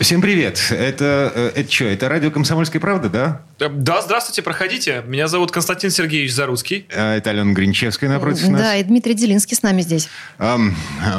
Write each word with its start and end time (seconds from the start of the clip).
Всем 0.00 0.22
привет. 0.22 0.60
Это, 0.70 1.32
э, 1.34 1.52
это 1.56 1.72
что, 1.72 1.84
это 1.86 2.08
радио 2.08 2.30
«Комсомольская 2.30 2.80
правда», 2.80 3.08
да? 3.08 3.40
Э, 3.58 3.68
Да, 3.68 4.00
здравствуйте, 4.00 4.42
проходите. 4.42 5.02
Меня 5.06 5.26
зовут 5.26 5.50
Константин 5.50 5.90
Сергеевич 5.90 6.32
Заруцкий. 6.32 6.86
А, 6.94 7.16
Это 7.16 7.30
Алена 7.30 7.52
Гринчевская 7.52 8.08
напротив 8.08 8.46
нас. 8.48 8.60
Да, 8.60 8.76
и 8.76 8.84
Дмитрий 8.84 9.14
Делинский 9.14 9.56
с 9.56 9.62
нами 9.64 9.82
здесь. 9.82 10.08
А, 10.38 10.56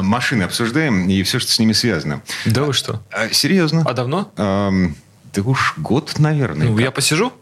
машины 0.02 0.44
обсуждаем 0.44 1.10
и 1.10 1.22
все, 1.24 1.40
что 1.40 1.52
с 1.52 1.60
ними 1.60 1.74
связано. 1.74 2.22
Да 2.46 2.64
вы 2.64 2.72
что? 2.72 3.02
А, 3.12 3.28
серьезно? 3.32 3.84
А 3.86 3.92
давно? 3.94 4.32
Ам, 4.38 4.96
да 5.34 5.42
уж 5.42 5.74
год, 5.78 6.18
наверное. 6.18 6.68
Ну, 6.68 6.76
как. 6.76 6.84
я 6.86 6.92
посижу. 6.92 7.34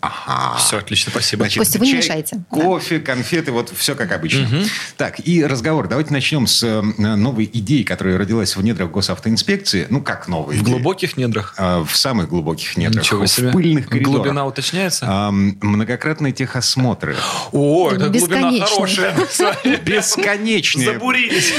Ага. 0.00 0.56
Все, 0.58 0.78
отлично, 0.78 1.10
спасибо. 1.10 1.44
Значит, 1.44 1.58
Костя, 1.58 1.78
вы 1.78 1.86
не 1.86 1.92
чай, 1.92 2.00
мешайте. 2.00 2.40
Кофе, 2.50 3.00
конфеты, 3.00 3.50
вот 3.52 3.72
все 3.76 3.94
как 3.94 4.12
обычно. 4.12 4.48
Так, 4.96 5.20
и 5.26 5.44
разговор. 5.44 5.88
Давайте 5.88 6.12
начнем 6.12 6.46
с 6.46 6.62
э, 6.62 6.80
новой 6.80 7.48
идеи, 7.52 7.82
которая 7.82 8.16
родилась 8.18 8.56
в 8.56 8.62
недрах 8.62 8.90
госавтоинспекции. 8.90 9.86
Ну, 9.90 10.00
как 10.02 10.28
новая 10.28 10.56
В 10.56 10.62
идея? 10.62 10.74
глубоких 10.74 11.16
недрах. 11.16 11.54
А, 11.58 11.84
В 11.84 11.96
самых 11.96 12.28
глубоких 12.28 12.76
недрах. 12.76 13.04
Ничего 13.04 13.26
себе. 13.26 13.48
В 13.48 13.52
пыльных 13.52 13.88
коридорах. 13.88 14.22
Глубина 14.22 14.46
уточняется? 14.46 15.06
Ам, 15.08 15.56
многократные 15.60 16.32
техосмотры. 16.32 17.16
О, 17.52 17.90
это 17.90 18.08
глубина 18.10 18.50
Бесконечная. 18.50 19.14
хорошая. 19.14 19.78
Бесконечные. 19.84 20.92
Забурились. 20.92 21.52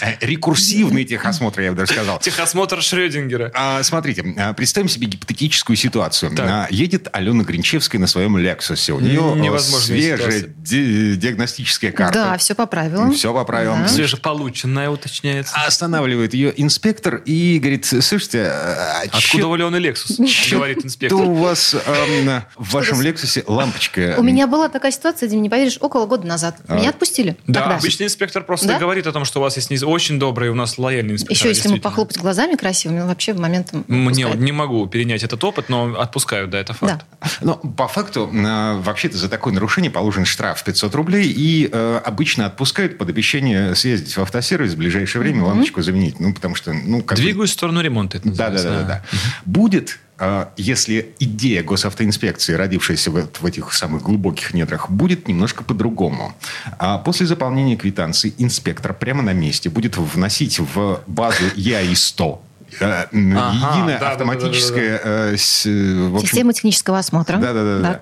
Э, 0.00 0.14
Рекурсивные 0.20 1.04
техосмотры, 1.04 1.64
я 1.64 1.70
бы 1.72 1.76
даже 1.78 1.92
сказал. 1.92 2.18
Техосмотр 2.20 2.82
Шрёдингера. 2.82 3.50
А, 3.54 3.82
смотрите, 3.82 4.24
а, 4.38 4.52
представим 4.54 4.88
себе 4.88 5.06
гипотетическую 5.06 5.76
ситуацию. 5.76 6.34
Так. 6.34 6.46
А, 6.48 6.66
Едет 6.70 7.08
Алена 7.18 7.42
Гринчевская 7.44 8.00
на 8.00 8.06
своем 8.06 8.38
Лексусе. 8.38 8.92
У 8.92 9.00
нее 9.00 9.20
Невозможная 9.36 9.98
свежая 10.16 10.42
ди- 10.56 11.16
диагностическая 11.16 11.90
карта. 11.92 12.14
Да, 12.14 12.38
все 12.38 12.54
по 12.54 12.66
правилам. 12.66 13.12
Все 13.12 13.32
по 13.34 13.44
правилам. 13.44 13.82
Да. 13.82 13.88
Свежеполученная 13.88 14.88
уточняется. 14.90 15.54
Останавливает 15.66 16.34
ее 16.34 16.52
инспектор 16.56 17.16
и 17.16 17.58
говорит, 17.58 17.84
слушайте, 17.86 18.44
а 18.46 19.02
Откуда 19.04 19.20
чё- 19.20 19.50
у 19.50 19.54
Леоны 19.56 19.76
Лексус? 19.76 20.18
Говорит 20.50 20.78
что 20.78 20.86
инспектор. 20.86 21.18
у 21.20 21.34
вас 21.34 21.74
ам, 21.74 22.42
в 22.56 22.72
вашем 22.72 23.02
Лексусе 23.02 23.42
лампочка? 23.46 24.14
У 24.18 24.22
меня 24.22 24.46
была 24.46 24.68
такая 24.68 24.92
ситуация, 24.92 25.28
Дим, 25.28 25.42
не 25.42 25.48
поверишь, 25.50 25.78
около 25.80 26.06
года 26.06 26.26
назад. 26.26 26.56
Меня 26.68 26.90
отпустили. 26.90 27.36
Да, 27.46 27.64
обычный 27.76 28.06
инспектор 28.06 28.42
просто 28.44 28.68
Да? 28.68 28.78
говорит 28.78 29.06
о 29.06 29.12
том, 29.12 29.24
что 29.24 29.40
у 29.40 29.42
вас 29.42 29.56
есть 29.56 29.82
очень 29.82 30.18
добрые, 30.18 30.50
у 30.50 30.54
нас 30.54 30.78
лояльные 30.78 31.14
инспекторы. 31.14 31.38
Еще 31.38 31.48
если 31.48 31.68
ему 31.68 31.80
похлопать 31.80 32.18
глазами 32.18 32.54
красивыми, 32.54 33.00
он 33.00 33.08
вообще 33.08 33.32
в 33.32 33.40
момент 33.40 33.72
Мне 33.88 34.08
отпускает. 34.24 34.40
не 34.40 34.52
могу 34.52 34.86
перенять 34.86 35.22
этот 35.22 35.42
опыт, 35.44 35.68
но 35.68 35.94
отпускаю, 35.98 36.48
да, 36.48 36.58
это 36.60 36.72
факт. 36.74 37.04
Но 37.40 37.54
по 37.56 37.88
факту, 37.88 38.30
э, 38.32 38.80
вообще-то 38.80 39.16
за 39.16 39.28
такое 39.28 39.52
нарушение 39.52 39.90
положен 39.90 40.24
штраф 40.24 40.60
в 40.60 40.64
500 40.64 40.94
рублей, 40.94 41.28
и 41.28 41.68
э, 41.70 42.00
обычно 42.04 42.46
отпускают 42.46 42.98
под 42.98 43.08
обещание 43.08 43.74
съездить 43.74 44.16
в 44.16 44.20
автосервис 44.22 44.74
в 44.74 44.76
ближайшее 44.76 45.22
время 45.22 45.44
лампочку 45.44 45.82
заменить. 45.82 46.20
Ну, 46.20 46.32
потому 46.32 46.54
что... 46.54 46.72
Ну, 46.72 47.02
как 47.02 47.18
бы- 47.18 47.24
Двигаюсь 47.24 47.50
в 47.50 47.54
сторону 47.54 47.80
ремонта. 47.80 48.18
это 48.18 48.30
Да, 48.30 48.50
да, 48.50 48.62
да, 48.62 48.70
да, 48.70 48.82
да. 48.82 49.04
Будет, 49.44 49.98
э, 50.18 50.46
если 50.56 51.14
идея 51.18 51.64
госавтоинспекции, 51.64 52.54
родившаяся 52.54 53.10
в, 53.10 53.28
в 53.40 53.44
этих 53.46 53.72
самых 53.72 54.02
глубоких 54.02 54.54
недрах, 54.54 54.88
будет 54.88 55.26
немножко 55.26 55.64
по-другому. 55.64 56.34
А 56.78 56.98
после 56.98 57.26
заполнения 57.26 57.76
квитанции 57.76 58.32
инспектор 58.38 58.94
прямо 58.94 59.22
на 59.22 59.32
месте 59.32 59.70
будет 59.70 59.96
вносить 59.96 60.60
в 60.60 61.00
базу 61.06 61.44
ЯИ-100 61.56 62.38
да, 62.80 63.08
да, 63.12 64.16
с, 65.36 65.64
в 65.64 66.14
общем, 66.14 66.26
Система 66.26 66.52
технического 66.52 66.98
осмотра. 66.98 67.38
да, 67.38 67.52
да, 67.52 67.64
да, 67.64 67.78
да. 67.80 68.00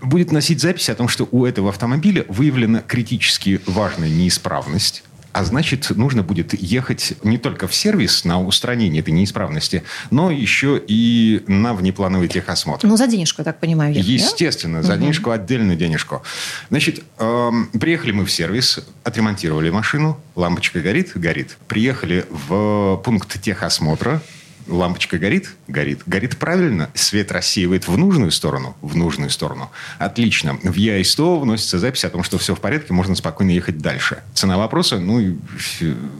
Будет 0.00 0.30
носить 0.30 0.60
запись 0.60 0.88
о 0.90 0.94
том, 0.94 1.08
что 1.08 1.28
у 1.30 1.44
этого 1.44 1.70
автомобиля 1.70 2.24
выявлена 2.28 2.80
критически 2.80 3.60
важная 3.66 4.08
неисправность. 4.08 5.02
А 5.38 5.44
значит, 5.44 5.90
нужно 5.90 6.24
будет 6.24 6.52
ехать 6.60 7.14
не 7.22 7.38
только 7.38 7.68
в 7.68 7.74
сервис 7.74 8.24
на 8.24 8.42
устранение 8.42 9.02
этой 9.02 9.10
неисправности, 9.10 9.84
но 10.10 10.32
еще 10.32 10.82
и 10.84 11.44
на 11.46 11.74
внеплановый 11.74 12.26
техосмотр. 12.26 12.88
Ну, 12.88 12.96
за 12.96 13.06
денежку, 13.06 13.42
я 13.42 13.44
так 13.44 13.60
понимаю. 13.60 13.94
да? 13.94 14.00
Естественно, 14.00 14.82
за 14.82 14.96
денежку 14.96 15.30
отдельную 15.30 15.78
денежку. 15.78 16.24
Значит, 16.70 17.04
эм, 17.18 17.68
приехали 17.68 18.10
мы 18.10 18.24
в 18.24 18.32
сервис, 18.32 18.80
отремонтировали 19.04 19.70
машину, 19.70 20.18
лампочка 20.34 20.80
горит, 20.80 21.12
горит. 21.14 21.56
Приехали 21.68 22.26
в 22.30 23.00
пункт 23.04 23.40
техосмотра, 23.40 24.20
лампочка 24.68 25.18
горит, 25.18 25.54
горит, 25.66 26.00
горит 26.06 26.36
правильно, 26.36 26.90
свет 26.94 27.32
рассеивает 27.32 27.88
в 27.88 27.96
нужную 27.96 28.30
сторону, 28.30 28.76
в 28.82 28.96
нужную 28.96 29.30
сторону. 29.30 29.70
Отлично. 29.98 30.58
В 30.62 30.74
ЯИ-100 30.74 31.40
вносится 31.40 31.78
запись 31.78 32.04
о 32.04 32.10
том, 32.10 32.22
что 32.22 32.38
все 32.38 32.54
в 32.54 32.60
порядке, 32.60 32.92
можно 32.92 33.14
спокойно 33.14 33.50
ехать 33.50 33.78
дальше. 33.78 34.22
Цена 34.34 34.58
вопроса, 34.58 34.98
ну, 34.98 35.38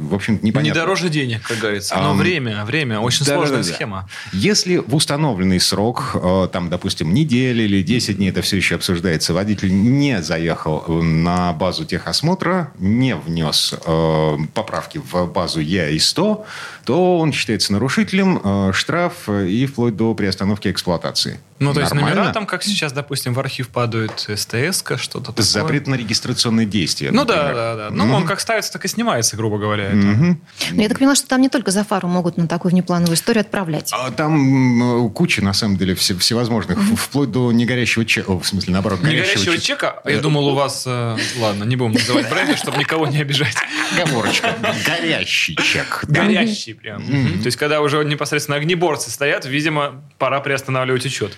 в 0.01 0.15
общем-то, 0.15 0.45
Не 0.45 0.51
непонятно. 0.51 0.81
дороже 0.83 1.09
денег, 1.09 1.43
как 1.43 1.59
говорится. 1.59 1.95
Но 1.97 2.11
Ам, 2.11 2.19
время, 2.19 2.65
время. 2.65 3.01
Очень 3.01 3.25
Да, 3.27 3.35
сложная 3.35 3.63
да, 3.63 3.69
да, 3.69 3.75
схема. 3.75 4.09
Если 4.33 4.79
в 4.79 4.95
установленный 4.95 5.61
срок, 5.61 6.13
э, 6.15 6.49
там, 6.53 6.69
допустим, 6.71 7.13
неделя 7.15 7.65
или 7.65 7.83
10 7.83 8.17
дней, 8.17 8.31
это 8.31 8.43
все 8.43 8.57
еще 8.57 8.77
обсуждается, 8.77 9.35
водитель 9.35 9.73
не 9.73 10.23
заехал 10.23 10.85
на 11.03 11.53
базу 11.53 11.85
техосмотра, 11.85 12.73
не 12.79 13.15
внес 13.17 13.75
э, 13.85 14.37
поправки 14.55 14.99
в 14.99 15.27
базу 15.27 15.61
ЕАИ-100, 15.61 16.45
то 16.85 17.19
он 17.19 17.33
считается 17.33 17.73
нарушителем, 17.73 18.38
э, 18.43 18.73
штраф 18.73 19.29
э, 19.29 19.47
и 19.49 19.67
вплоть 19.67 19.97
до 19.97 20.15
приостановки 20.15 20.69
эксплуатации. 20.69 21.41
Ну, 21.61 21.75
то 21.75 21.81
есть 21.81 21.93
Нормально? 21.93 22.21
номера 22.21 22.33
там, 22.33 22.47
как 22.47 22.63
сейчас, 22.63 22.93
допустим, 22.93 23.35
в 23.35 23.41
архив 23.41 23.69
падают 23.69 24.21
СТС, 24.33 24.85
что-то 24.97 25.33
такое. 25.33 25.45
Запрет 25.45 25.89
на 25.89 25.97
регистрационные 25.97 26.67
действия. 26.67 27.11
Ну 27.11 27.25
да, 27.25 27.35
например. 27.35 27.55
да, 27.57 27.77
да. 27.77 27.91
Ну, 27.91 28.15
он 28.15 28.27
как 28.27 28.39
ставится, 28.39 28.73
так 28.73 28.85
и 28.85 28.89
снимается, 28.89 29.37
грубо 29.37 29.59
говоря. 29.59 29.87
это. 29.87 29.97
Мгм. 29.97 30.41
Но 30.71 30.83
я 30.83 30.89
так 30.89 30.99
поняла, 30.99 31.17
что 31.17 31.27
там 31.27 31.41
не 31.41 31.49
только 31.49 31.73
за 31.73 31.83
фару 31.83 32.07
могут 32.07 32.37
на 32.37 32.47
такую 32.47 32.71
внеплановую 32.71 33.17
историю 33.17 33.41
отправлять. 33.41 33.91
А 33.93 34.13
Там 34.13 34.35
м, 34.37 35.11
куча, 35.11 35.43
на 35.43 35.53
самом 35.53 35.77
деле, 35.79 35.97
все- 35.97 36.17
всевозможных, 36.17 36.79
вплоть 36.97 37.33
до 37.33 37.51
негорящего 37.51 38.05
чека, 38.05 38.31
О, 38.31 38.39
в 38.39 38.47
смысле, 38.47 38.75
наоборот, 38.75 39.01
Не 39.01 39.07
горящего 39.07 39.33
горящего 39.35 39.55
чека. 39.59 39.67
чека, 39.89 40.01
а 40.05 40.11
я 40.13 40.19
думал, 40.21 40.47
у 40.49 40.55
вас... 40.55 40.85
э, 40.87 41.17
Ладно, 41.41 41.65
не 41.65 41.75
будем 41.75 41.93
называть 41.95 42.31
бренды, 42.31 42.57
чтобы 42.57 42.79
никого 42.79 43.09
не 43.09 43.19
обижать. 43.21 43.57
Оговорочка. 44.01 44.55
Горящий 44.87 45.57
чек. 45.57 46.05
да. 46.07 46.23
Горящий 46.25 46.75
прям. 46.75 47.03
То 47.05 47.47
есть, 47.47 47.57
когда 47.57 47.81
уже 47.81 48.05
непосредственно 48.29 48.59
огнеборцы 48.59 49.11
стоят, 49.11 49.47
видимо, 49.47 50.03
пора 50.19 50.41
приостанавливать 50.41 51.07
учет. 51.07 51.33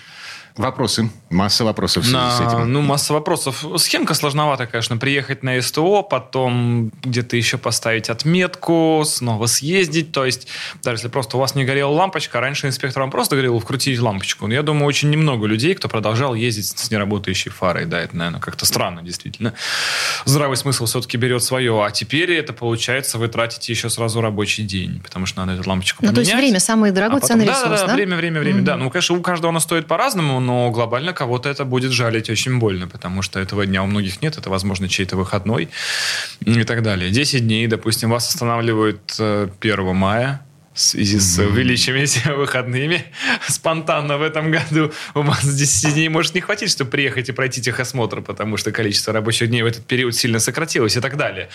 Вопросы. 0.57 1.11
Масса 1.31 1.65
вопросов 1.65 2.05
в 2.05 2.07
связи 2.09 2.19
с 2.37 2.41
На, 2.41 2.47
этим. 2.49 2.73
ну, 2.73 2.81
масса 2.83 3.13
вопросов. 3.13 3.65
Схемка 3.77 4.15
сложновата, 4.15 4.67
конечно. 4.67 4.97
Приехать 4.97 5.43
на 5.43 5.61
СТО, 5.63 6.03
потом 6.03 6.91
где-то 7.03 7.37
еще 7.37 7.57
поставить 7.57 8.11
отметку, 8.11 9.03
снова 9.07 9.47
съездить. 9.47 10.13
То 10.13 10.25
есть, 10.27 10.49
даже 10.83 10.97
если 10.97 11.09
просто 11.09 11.37
у 11.37 11.41
вас 11.41 11.55
не 11.55 11.65
горела 11.65 11.91
лампочка, 11.93 12.41
раньше 12.41 12.67
инспектор 12.67 13.03
вам 13.03 13.11
просто 13.11 13.37
говорил 13.37 13.59
вкрутить 13.61 13.99
лампочку. 14.01 14.47
Но 14.49 14.55
я 14.55 14.63
думаю, 14.63 14.87
очень 14.87 15.11
немного 15.11 15.47
людей, 15.47 15.75
кто 15.75 15.89
продолжал 15.89 16.35
ездить 16.35 16.67
с 16.67 16.91
неработающей 16.91 17.51
фарой. 17.51 17.85
Да, 17.87 18.01
это, 18.01 18.17
наверное, 18.17 18.41
как-то 18.41 18.67
странно, 18.67 19.03
действительно. 19.03 19.55
Здравый 20.25 20.57
смысл 20.57 20.87
все-таки 20.87 21.17
берет 21.17 21.43
свое. 21.45 21.85
А 21.85 21.91
теперь 21.91 22.33
это, 22.33 22.53
получается, 22.53 23.19
вы 23.19 23.29
тратите 23.29 23.73
еще 23.73 23.89
сразу 23.89 24.21
рабочий 24.21 24.65
день, 24.65 25.01
потому 25.01 25.27
что 25.27 25.45
надо 25.45 25.59
эту 25.61 25.69
лампочку 25.69 26.05
Ну, 26.05 26.09
поменять. 26.09 26.15
то 26.27 26.33
есть 26.33 26.35
время 26.43 26.61
самый 26.61 26.91
дорогой 26.91 27.19
А 27.19 27.21
потом- 27.21 27.29
ценный 27.29 27.47
да, 27.47 27.53
ресурс, 27.53 27.81
да, 27.83 27.87
да? 27.87 27.95
время, 27.95 28.17
время, 28.17 28.41
время, 28.41 28.63
да. 28.63 28.77
Ну, 28.77 28.91
конечно, 28.91 29.17
у 29.17 29.21
каждого 29.23 29.51
оно 29.51 29.61
стоит 29.61 29.87
по-разному, 29.87 30.40
но 30.41 30.71
глобально 30.71 31.13
кого-то 31.13 31.49
это 31.49 31.65
будет 31.65 31.93
жалить 31.93 32.31
очень 32.31 32.59
больно, 32.59 32.89
потому 32.89 33.23
что 33.23 33.39
этого 33.41 33.67
дня 33.67 33.83
у 33.83 33.87
многих 33.87 34.23
нет, 34.23 34.39
это, 34.39 34.51
возможно, 34.51 34.89
чей-то 34.89 35.17
выходной 35.17 35.69
и 36.41 36.65
так 36.65 36.83
далее. 36.83 37.11
10 37.11 37.47
дней, 37.47 37.67
допустим, 37.67 38.11
вас 38.11 38.29
останавливают 38.29 39.17
э, 39.19 39.49
1 39.61 39.95
мая, 39.95 40.41
в 40.73 40.81
связи 40.81 41.19
с 41.19 41.39
увеличившимися 41.39 42.35
выходными 42.37 43.05
спонтанно 43.49 44.19
в 44.19 44.23
этом 44.23 44.51
году 44.51 44.93
у 45.15 45.23
вас 45.23 45.45
10 45.45 45.95
дней 45.95 46.09
может 46.09 46.35
не 46.35 46.41
хватить, 46.41 46.71
чтобы 46.71 46.91
приехать 46.91 47.29
и 47.29 47.33
пройти 47.33 47.61
техосмотр, 47.61 48.23
потому 48.23 48.57
что 48.57 48.71
количество 48.71 49.13
рабочих 49.13 49.49
дней 49.49 49.63
в 49.63 49.67
этот 49.67 49.85
период 49.87 50.15
сильно 50.15 50.39
сократилось 50.39 50.97
и 50.97 51.01
так 51.01 51.17
далее. 51.17 51.49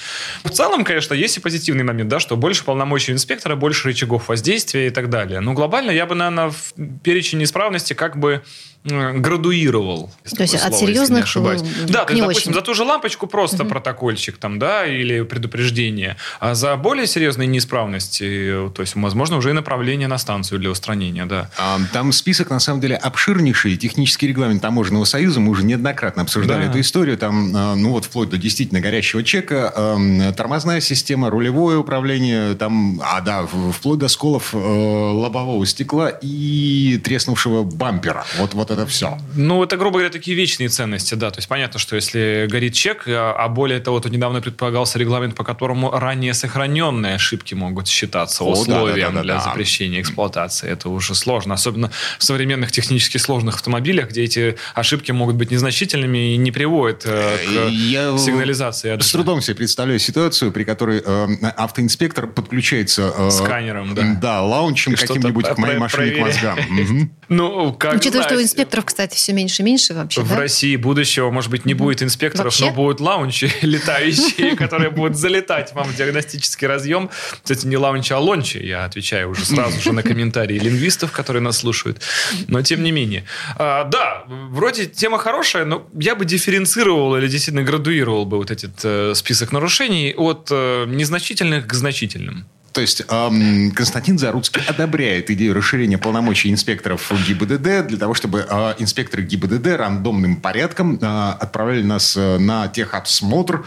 В 0.44 0.50
целом, 0.50 0.84
конечно, 0.84 1.14
есть 1.14 1.38
и 1.38 1.40
позитивный 1.40 1.84
момент, 1.84 2.10
да, 2.10 2.20
что 2.20 2.36
больше 2.36 2.64
полномочий 2.66 3.14
инспектора, 3.14 3.56
больше 3.56 3.88
рычагов 3.88 4.28
воздействия 4.28 4.88
и 4.88 4.90
так 4.90 5.10
далее. 5.10 5.40
Но 5.40 5.54
глобально 5.54 5.92
я 5.92 6.06
бы, 6.06 6.16
наверное, 6.16 6.50
в 6.50 6.74
перечень 7.04 7.40
неисправности 7.40 7.94
как 7.94 8.18
бы 8.18 8.32
э, 8.34 8.42
градуировал. 8.86 10.12
То 10.36 10.44
есть 10.44 10.56
от 10.56 10.76
серьезных 10.76 11.20
не 11.20 11.24
ошибаюсь. 11.24 11.62
э, 11.62 11.88
Да, 11.88 12.04
к 12.04 12.08
то 12.08 12.14
есть, 12.14 12.22
допустим, 12.22 12.52
очень. 12.52 12.54
за 12.54 12.62
ту 12.62 12.74
же 12.74 12.84
лампочку 12.84 13.28
просто 13.28 13.66
протокольчик 13.66 14.38
там, 14.38 14.60
да, 14.60 14.86
или 14.86 15.22
предупреждение. 15.24 16.18
А 16.40 16.54
за 16.56 16.76
более 16.76 17.08
серьезные 17.08 17.48
неисправности, 17.48 18.68
э, 18.68 18.72
то 18.74 18.82
есть, 18.82 18.96
возможно, 18.96 19.38
уже 19.38 19.50
и 19.50 19.54
направление 19.54 20.08
на 20.08 20.18
станцию 20.18 20.60
для 20.60 20.70
устранения, 20.70 21.26
да. 21.26 21.50
А, 21.58 21.80
Там 21.94 22.12
список, 22.12 22.50
на 22.50 22.60
самом 22.60 22.82
деле, 22.82 22.96
обширнейший. 22.96 23.78
Технический 23.78 24.28
регламент 24.28 24.62
Таможенного 24.62 25.06
союза. 25.06 25.40
Мы 25.40 25.52
уже 25.52 25.64
неоднократно 25.64 26.24
обсуждали 26.24 26.64
Да. 26.66 26.70
эту 26.70 26.80
историю. 26.80 27.18
Там, 27.18 27.52
ну 27.52 27.92
вот, 27.92 28.06
вплоть 28.06 28.30
до 28.30 28.38
действительно 28.38 28.82
горящего 28.82 29.24
чека. 29.24 29.72
а, 29.76 30.32
Тормозная 30.34 30.80
система, 30.82 31.30
рулевое 31.30 31.78
управление. 31.78 32.56
Там, 32.56 33.02
а, 33.04 33.22
да, 33.22 33.46
вплоть 33.74 34.00
до 34.00 34.08
сколов 34.08 34.54
э, 34.54 34.58
лобового 34.58 35.66
стекла 35.66 36.10
и 36.22 37.00
треснувшего 37.04 37.64
бампера. 37.64 38.26
Вот, 38.38 38.54
вот 38.54 38.72
это 38.76 38.88
все. 38.88 39.18
Ну, 39.36 39.64
это, 39.64 39.78
грубо 39.78 40.00
говоря, 40.00 40.10
такие 40.10 40.36
вечные 40.36 40.70
ценности, 40.70 41.16
да. 41.16 41.32
То 41.32 41.40
есть 41.40 41.48
понятно, 41.48 41.80
что 41.80 41.96
если 41.96 42.48
горит 42.50 42.74
чек, 42.74 43.04
а 43.08 43.46
а 43.46 43.48
более 43.48 43.80
того, 43.80 44.00
то 44.00 44.10
недавно 44.10 44.42
предполагался 44.42 44.98
регламент, 44.98 45.36
по 45.36 45.44
которому 45.44 45.92
ранее 45.92 46.34
сохраненные 46.34 47.16
ошибки 47.16 47.54
могут 47.54 47.88
считаться 47.88 48.44
О, 48.44 48.52
условием 48.52 49.10
да, 49.10 49.10
да, 49.10 49.16
да, 49.18 49.24
для 49.24 49.36
да. 49.36 49.42
запрещения 49.42 50.02
эксплуатации. 50.02 50.68
Это 50.68 50.90
уже 50.90 51.14
сложно. 51.14 51.54
Особенно 51.54 51.92
в 52.18 52.24
современных 52.24 52.72
технически 52.72 53.18
сложных 53.18 53.56
автомобилях, 53.56 54.10
где 54.10 54.24
эти 54.24 54.56
ошибки 54.74 55.12
могут 55.12 55.36
быть 55.36 55.52
незначительными 55.52 56.34
и 56.34 56.38
не 56.38 56.52
приводят 56.52 57.04
э, 57.06 57.38
к 57.38 57.70
Я 57.70 58.18
сигнализации. 58.18 58.98
С 59.00 59.12
трудом 59.12 59.42
себе 59.42 59.56
представляю 59.58 60.00
ситуацию, 60.00 60.52
при 60.52 60.64
которой 60.64 61.04
э, 61.06 61.28
автоинспектор 61.56 62.26
подключается... 62.26 63.14
э, 63.16 63.30
Сканером, 63.30 63.94
да. 63.94 64.18
Да, 64.20 64.42
лаунчем 64.42 64.96
каким-нибудь 64.96 65.46
к 65.50 65.58
моей 65.60 65.78
машине 65.78 66.12
к 66.12 66.20
мозгам. 66.20 66.58
Ну, 67.28 67.74
как 67.74 67.96
Учитывая, 67.96 68.24
что 68.24 68.36
у. 68.36 68.40
Инспекторов, 68.66 68.86
кстати, 68.86 69.16
все 69.16 69.34
меньше 69.34 69.62
и 69.62 69.66
меньше 69.66 69.94
вообще, 69.94 70.22
В 70.22 70.30
да? 70.30 70.38
России 70.38 70.76
будущего, 70.76 71.30
может 71.32 71.52
быть, 71.52 71.66
не 71.66 71.74
будет 71.74 72.02
инспекторов, 72.02 72.46
Вообще? 72.46 72.66
но 72.66 72.72
будут 72.72 73.00
лаунчи 73.00 73.52
летающие, 73.62 74.56
которые 74.58 74.90
будут 74.90 75.18
залетать 75.18 75.74
вам 75.74 75.88
в 75.88 75.96
диагностический 75.96 76.68
разъем. 76.68 77.10
Кстати, 77.44 77.68
не 77.68 77.78
лаунчи, 77.78 78.14
а 78.14 78.20
лончи. 78.20 78.58
Я 78.58 78.86
отвечаю 78.86 79.30
уже 79.30 79.46
сразу 79.46 79.80
же 79.82 79.92
на 79.92 80.04
комментарии 80.04 80.58
лингвистов, 80.58 81.12
которые 81.12 81.42
нас 81.42 81.58
слушают. 81.60 82.02
Но 82.48 82.62
тем 82.62 82.84
не 82.84 82.92
менее. 82.92 83.24
А, 83.58 83.84
да, 83.86 84.24
вроде 84.28 84.86
тема 84.86 85.18
хорошая, 85.18 85.66
но 85.66 85.88
я 85.94 86.16
бы 86.16 86.26
дифференцировал 86.26 87.16
или 87.18 87.28
действительно 87.28 87.64
градуировал 87.64 88.26
бы 88.26 88.38
вот 88.38 88.52
этот 88.52 88.74
э, 88.84 89.14
список 89.16 89.52
нарушений 89.52 90.14
от 90.16 90.50
э, 90.52 90.86
незначительных 90.88 91.68
к 91.68 91.74
значительным. 91.74 92.46
То 92.76 92.82
есть 92.82 93.04
эм, 93.08 93.72
Константин 93.72 94.20
Заруцкий 94.20 94.62
одобряет 94.62 95.32
идею 95.32 95.54
расширения 95.54 95.98
полномочий 95.98 96.52
инспекторов 96.52 97.10
ГИБДД 97.26 97.88
для 97.88 97.98
того, 97.98 98.14
чтобы 98.14 98.46
э, 98.50 98.74
инспекторы 98.80 99.24
ГИБДД 99.24 99.68
рандомным 99.78 100.36
порядком 100.36 101.00
э, 101.02 101.30
отправляли 101.40 101.84
нас 101.84 102.18
э, 102.18 102.38
на 102.38 102.68
техобсмотр 102.68 103.66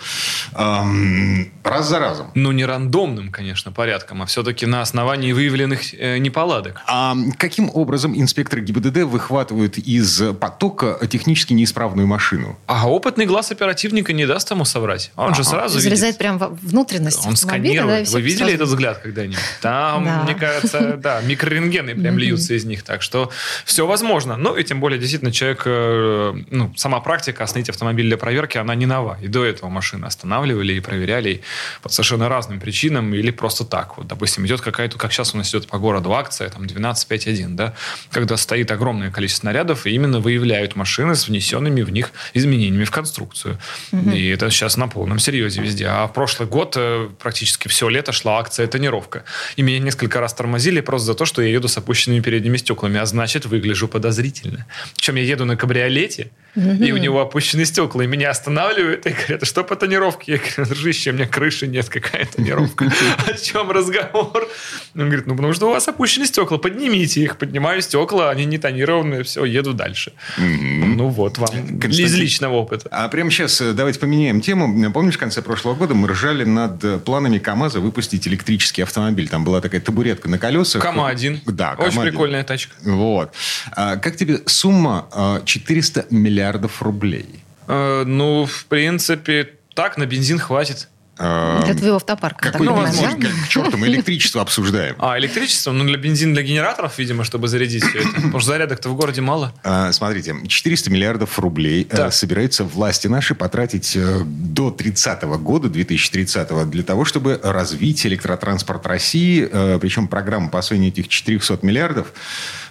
эм, 0.55 1.50
раз 1.64 1.88
за 1.88 2.00
разом. 2.00 2.31
Ну, 2.34 2.52
не 2.52 2.66
рандомным, 2.66 3.31
конечно, 3.31 3.72
порядком, 3.72 4.20
а 4.20 4.26
все-таки 4.26 4.66
на 4.66 4.82
основании 4.82 5.32
выявленных 5.32 5.94
э, 5.94 6.19
неполадок. 6.19 6.82
А 6.87 7.16
каким 7.38 7.70
образом 7.72 8.14
инспекторы 8.14 8.61
ГИБДД 8.61 9.04
выхватывают 9.04 9.78
из 9.78 10.20
потока 10.38 10.99
технически 11.08 11.54
неисправную 11.54 12.06
машину? 12.06 12.58
А 12.66 12.87
опытный 12.90 13.25
глаз 13.25 13.52
оперативника 13.52 14.12
не 14.12 14.26
даст 14.26 14.50
ему 14.50 14.66
соврать. 14.66 15.12
Он 15.16 15.34
же 15.34 15.44
сразу 15.44 15.78
видит. 15.78 15.84
Залезает 15.84 16.19
прям 16.19 16.37
во 16.37 16.49
внутренность 16.49 17.25
Он 17.25 17.31
да, 17.31 17.37
сканирует. 17.38 18.06
всё 18.06 18.16
Вы 18.19 18.20
видели 18.20 18.38
сразу 18.40 18.54
этот 18.54 18.69
взгляд 18.69 18.97
когда-нибудь? 19.02 19.38
Там, 19.60 20.04
Да. 20.04 20.22
мне 20.22 20.34
кажется, 20.34 20.96
да, 20.98 21.20
микрорентгены 21.22 21.94
прям 21.94 22.18
льются 22.18 22.54
из 22.54 22.64
них. 22.64 22.82
Так 22.82 23.02
что 23.02 23.30
все 23.64 23.86
возможно. 23.86 24.36
Ну, 24.36 24.56
и 24.56 24.64
тем 24.64 24.80
более, 24.80 24.98
действительно, 24.98 25.32
человек, 25.32 25.62
э, 25.64 26.34
ну, 26.50 26.72
сама 26.76 27.00
практика 27.00 27.44
остановить 27.44 27.68
автомобиль 27.70 28.06
для 28.06 28.16
проверки, 28.16 28.58
она 28.58 28.74
не 28.74 28.86
нова. 28.86 29.18
И 29.22 29.28
до 29.28 29.44
этого 29.44 29.68
машины 29.68 30.04
останавливали 30.06 30.74
и 30.74 30.80
проверяли 30.80 31.42
по 31.82 31.88
совершенно 31.88 32.28
разным 32.28 32.60
причинам 32.60 33.14
или 33.14 33.30
просто 33.30 33.64
так. 33.64 33.96
Вот, 33.98 34.06
допустим, 34.06 34.46
идет 34.46 34.60
какая-то, 34.60 34.98
как 34.98 35.12
сейчас 35.12 35.34
у 35.34 35.38
нас 35.38 35.50
идет 35.50 35.66
по 35.68 35.78
городу 35.78 36.12
акция, 36.14 36.48
там 36.48 36.62
12.5.1, 36.64 37.54
да, 37.54 37.74
когда 38.10 38.36
стоит 38.36 38.70
огромное 38.70 39.10
количество 39.10 39.38
снарядов 39.38 39.86
и 39.86 39.90
именно 39.90 40.18
выявляют 40.20 40.74
машины 40.76 41.14
с 41.14 41.28
внесенными 41.28 41.82
в 41.82 41.90
них 41.90 42.10
изменениями 42.34 42.84
в 42.84 42.90
конструкцию. 42.90 43.58
И 43.92 44.28
это 44.28 44.50
сейчас 44.50 44.76
на 44.76 44.88
полном 44.88 45.18
серьезе 45.18 45.62
везде. 45.62 45.86
А 45.86 46.06
в 46.06 46.12
прошлый 46.12 46.48
год 46.48 46.74
э, 46.76 47.08
практически 47.20 47.68
все 47.68 47.88
лето 47.88 48.12
шла 48.12 48.38
акция 48.38 48.66
«Тонировка». 48.88 49.25
И 49.56 49.62
меня 49.62 49.79
несколько 49.79 50.20
раз 50.20 50.35
тормозили 50.35 50.81
просто 50.81 51.06
за 51.06 51.14
то, 51.14 51.25
что 51.26 51.43
я 51.43 51.49
еду 51.49 51.69
с 51.69 51.76
опущенными 51.76 52.20
передними 52.20 52.56
стеклами, 52.56 52.99
а 52.99 53.06
значит, 53.06 53.46
выгляжу 53.46 53.88
подозрительно. 53.88 54.67
Причем 54.94 55.17
я 55.17 55.23
еду 55.23 55.44
на 55.44 55.56
кабриолете, 55.56 56.31
и 56.56 56.93
у 56.93 56.96
него 56.96 57.20
опущены 57.20 57.64
стекла, 57.64 58.05
и 58.05 58.06
меня 58.06 58.31
останавливают 58.31 59.06
и 59.06 59.11
говорят, 59.11 59.43
«А 59.43 59.46
что 59.46 59.64
по 59.64 59.76
тонировке? 59.76 60.32
Я 60.32 60.38
говорю, 60.38 60.75
дружище, 60.75 61.11
у 61.11 61.12
меня 61.14 61.26
крыши 61.26 61.67
нет, 61.67 61.88
какая 61.88 62.26
тонировка? 62.26 62.90
О 63.26 63.32
чем 63.35 63.70
разговор? 63.70 64.49
Он 64.94 65.05
говорит, 65.05 65.26
ну, 65.26 65.37
потому 65.37 65.52
что 65.52 65.69
у 65.69 65.70
вас 65.70 65.87
опущены 65.88 66.26
стекла, 66.26 66.58
поднимите 66.58 67.23
их. 67.23 67.37
Поднимаю 67.37 67.82
стекла, 67.82 68.31
они 68.31 68.44
не 68.44 68.58
тонированные, 68.58 69.23
все, 69.23 69.44
еду 69.44 69.73
дальше. 69.73 70.12
Ну 70.38 71.08
вот 71.08 71.38
вам 71.38 71.79
из 71.81 72.14
личного 72.14 72.55
опыта. 72.55 72.88
А 72.90 73.08
прямо 73.08 73.31
сейчас 73.31 73.61
э, 73.61 73.73
давайте 73.73 74.00
поменяем 74.00 74.40
тему. 74.40 74.93
Помнишь, 74.93 75.14
в 75.14 75.19
конце 75.19 75.43
прошлого 75.43 75.75
года 75.75 75.94
мы 75.94 76.08
ржали 76.08 76.44
над 76.44 76.82
э, 76.85 76.99
планами 76.99 77.38
КАМАЗа 77.38 77.81
выпустить 77.81 78.26
электрический 78.26 78.77
автомобиль. 78.82 79.28
Там 79.28 79.44
была 79.44 79.60
такая 79.60 79.80
табуретка 79.80 80.28
на 80.28 80.38
колесах. 80.38 80.82
КАМА-1. 80.82 81.40
Да, 81.46 81.75
Очень 81.78 81.92
КАМА-1. 81.98 82.02
прикольная 82.10 82.44
тачка. 82.44 82.75
Вот. 82.82 83.32
А 83.72 83.96
как 83.96 84.16
тебе 84.16 84.40
сумма 84.46 85.08
э, 85.12 85.40
400 85.44 86.06
миллиардов 86.10 86.82
рублей? 86.82 87.42
Э, 87.66 88.04
ну, 88.06 88.46
в 88.46 88.64
принципе, 88.66 89.50
так, 89.75 89.96
на 89.98 90.06
бензин 90.06 90.38
хватит. 90.38 90.88
Э, 91.18 91.62
Для 91.64 91.74
твоего 91.74 91.96
автопарка. 91.96 92.50
Какой 92.52 92.66
ну, 92.66 92.76
бензин? 92.84 93.18
да? 93.20 93.28
К 93.44 93.48
черту, 93.48 93.76
мы 93.76 93.88
электричество 93.88 94.42
обсуждаем. 94.42 94.94
А, 94.98 95.18
электричество? 95.18 95.72
Ну, 95.72 95.84
для 95.84 95.96
бензина, 95.98 96.34
для 96.34 96.42
генераторов, 96.42 96.98
видимо, 96.98 97.24
чтобы 97.24 97.48
зарядить 97.48 97.84
все 97.84 97.98
это. 98.00 98.08
Потому 98.14 98.40
что 98.40 98.50
зарядок-то 98.52 98.88
в 98.88 98.96
городе 98.96 99.20
мало. 99.20 99.52
А, 99.64 99.92
Смотрите, 99.92 100.34
400 100.46 100.90
миллиардов 100.90 101.38
рублей 101.38 101.86
э, 101.90 101.96
Так. 101.96 102.12
собираются 102.12 102.64
власти 102.64 103.06
наши 103.08 103.34
потратить 103.34 103.96
э, 103.96 104.20
до 104.24 104.70
30 104.70 105.22
года, 105.24 105.68
2030 105.68 106.70
для 106.70 106.82
того, 106.82 107.04
чтобы 107.04 107.40
развить 107.42 108.06
электротранспорт 108.06 108.86
России. 108.86 109.48
Э, 109.50 109.78
Причем 109.80 110.08
программа 110.08 110.48
по 110.50 110.58
освоению 110.58 110.90
этих 110.92 111.08
400 111.08 111.58
миллиардов 111.62 112.12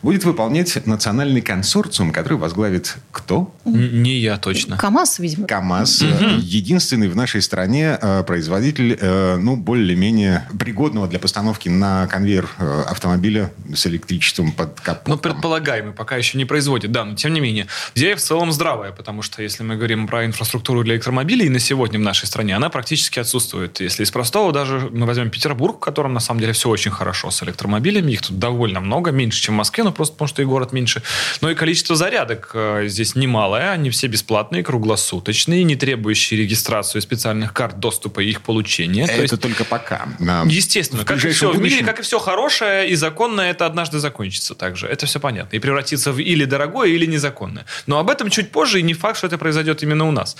будет 0.01 0.23
выполнять 0.23 0.85
национальный 0.85 1.41
консорциум, 1.41 2.11
который 2.11 2.37
возглавит 2.37 2.97
кто? 3.11 3.53
Не 3.65 4.17
я 4.19 4.37
точно. 4.37 4.77
КАМАЗ, 4.77 5.19
видимо. 5.19 5.47
КАМАЗ. 5.47 6.03
Э, 6.03 6.37
Единственный 6.39 7.09
в 7.09 7.15
нашей 7.15 7.41
стране 7.41 7.97
э, 8.01 8.23
производитель, 8.37 8.95
э, 9.01 9.37
ну, 9.37 9.55
более-менее 9.55 10.47
пригодного 10.59 11.07
для 11.07 11.17
постановки 11.17 11.69
на 11.69 12.05
конвейер 12.05 12.47
э, 12.59 12.83
автомобиля 12.87 13.51
с 13.73 13.87
электричеством 13.87 14.51
под 14.51 14.79
капотом. 14.79 15.15
Ну, 15.15 15.17
предполагаемый, 15.17 15.91
пока 15.91 16.17
еще 16.17 16.37
не 16.37 16.45
производит, 16.45 16.91
да, 16.91 17.03
но 17.03 17.15
тем 17.15 17.33
не 17.33 17.39
менее. 17.39 17.65
Идея 17.95 18.15
в 18.15 18.19
целом 18.19 18.51
здравая, 18.51 18.91
потому 18.91 19.23
что 19.23 19.41
если 19.41 19.63
мы 19.63 19.75
говорим 19.75 20.05
про 20.05 20.23
инфраструктуру 20.23 20.83
для 20.83 20.93
электромобилей 20.93 21.49
на 21.49 21.57
сегодня 21.57 21.97
в 21.97 22.03
нашей 22.03 22.27
стране, 22.27 22.55
она 22.55 22.69
практически 22.69 23.17
отсутствует. 23.17 23.79
Если 23.79 24.03
из 24.03 24.11
простого 24.11 24.53
даже 24.53 24.87
мы 24.93 25.07
возьмем 25.07 25.31
Петербург, 25.31 25.77
в 25.77 25.79
котором 25.79 26.13
на 26.13 26.19
самом 26.19 26.39
деле 26.39 26.53
все 26.53 26.69
очень 26.69 26.91
хорошо 26.91 27.31
с 27.31 27.41
электромобилями, 27.41 28.11
их 28.11 28.21
тут 28.21 28.37
довольно 28.37 28.81
много, 28.81 29.09
меньше, 29.09 29.41
чем 29.41 29.55
в 29.55 29.57
Москве, 29.57 29.83
но 29.83 29.91
просто 29.91 30.13
потому 30.13 30.27
что 30.27 30.43
и 30.43 30.45
город 30.45 30.73
меньше. 30.73 31.01
Но 31.41 31.49
и 31.49 31.55
количество 31.55 31.95
зарядок 31.95 32.51
э, 32.53 32.83
здесь 32.85 33.15
немалое, 33.15 33.71
они 33.71 33.89
все 33.89 34.05
бесплатные, 34.05 34.63
круглосуточные, 34.63 35.63
не 35.63 35.75
требующие 35.75 36.39
регистрацию 36.39 37.01
специальных 37.01 37.51
карт 37.53 37.79
доступа 37.79 38.26
их 38.29 38.41
получения. 38.41 39.05
То 39.07 39.13
Это 39.13 39.21
есть 39.21 39.41
только 39.41 39.63
пока. 39.63 40.07
Естественно, 40.45 41.03
в 41.03 41.05
как 41.05 41.23
и 41.23 41.29
все 41.29 41.51
в 41.51 41.59
мире, 41.59 41.83
как 41.83 41.99
и 41.99 42.01
все 42.01 42.19
хорошее 42.19 42.89
и 42.89 42.95
законное, 42.95 43.51
это 43.51 43.65
однажды 43.65 43.99
закончится 43.99 44.55
также. 44.55 44.87
Это 44.87 45.05
все 45.05 45.19
понятно. 45.19 45.55
И 45.55 45.59
превратится 45.59 46.11
в 46.11 46.19
или 46.19 46.45
дорогое, 46.45 46.89
или 46.89 47.05
незаконное. 47.05 47.65
Но 47.85 47.99
об 47.99 48.09
этом 48.09 48.29
чуть 48.29 48.51
позже, 48.51 48.79
и 48.79 48.83
не 48.83 48.93
факт, 48.93 49.17
что 49.17 49.27
это 49.27 49.37
произойдет 49.37 49.83
именно 49.83 50.07
у 50.07 50.11
нас. 50.11 50.37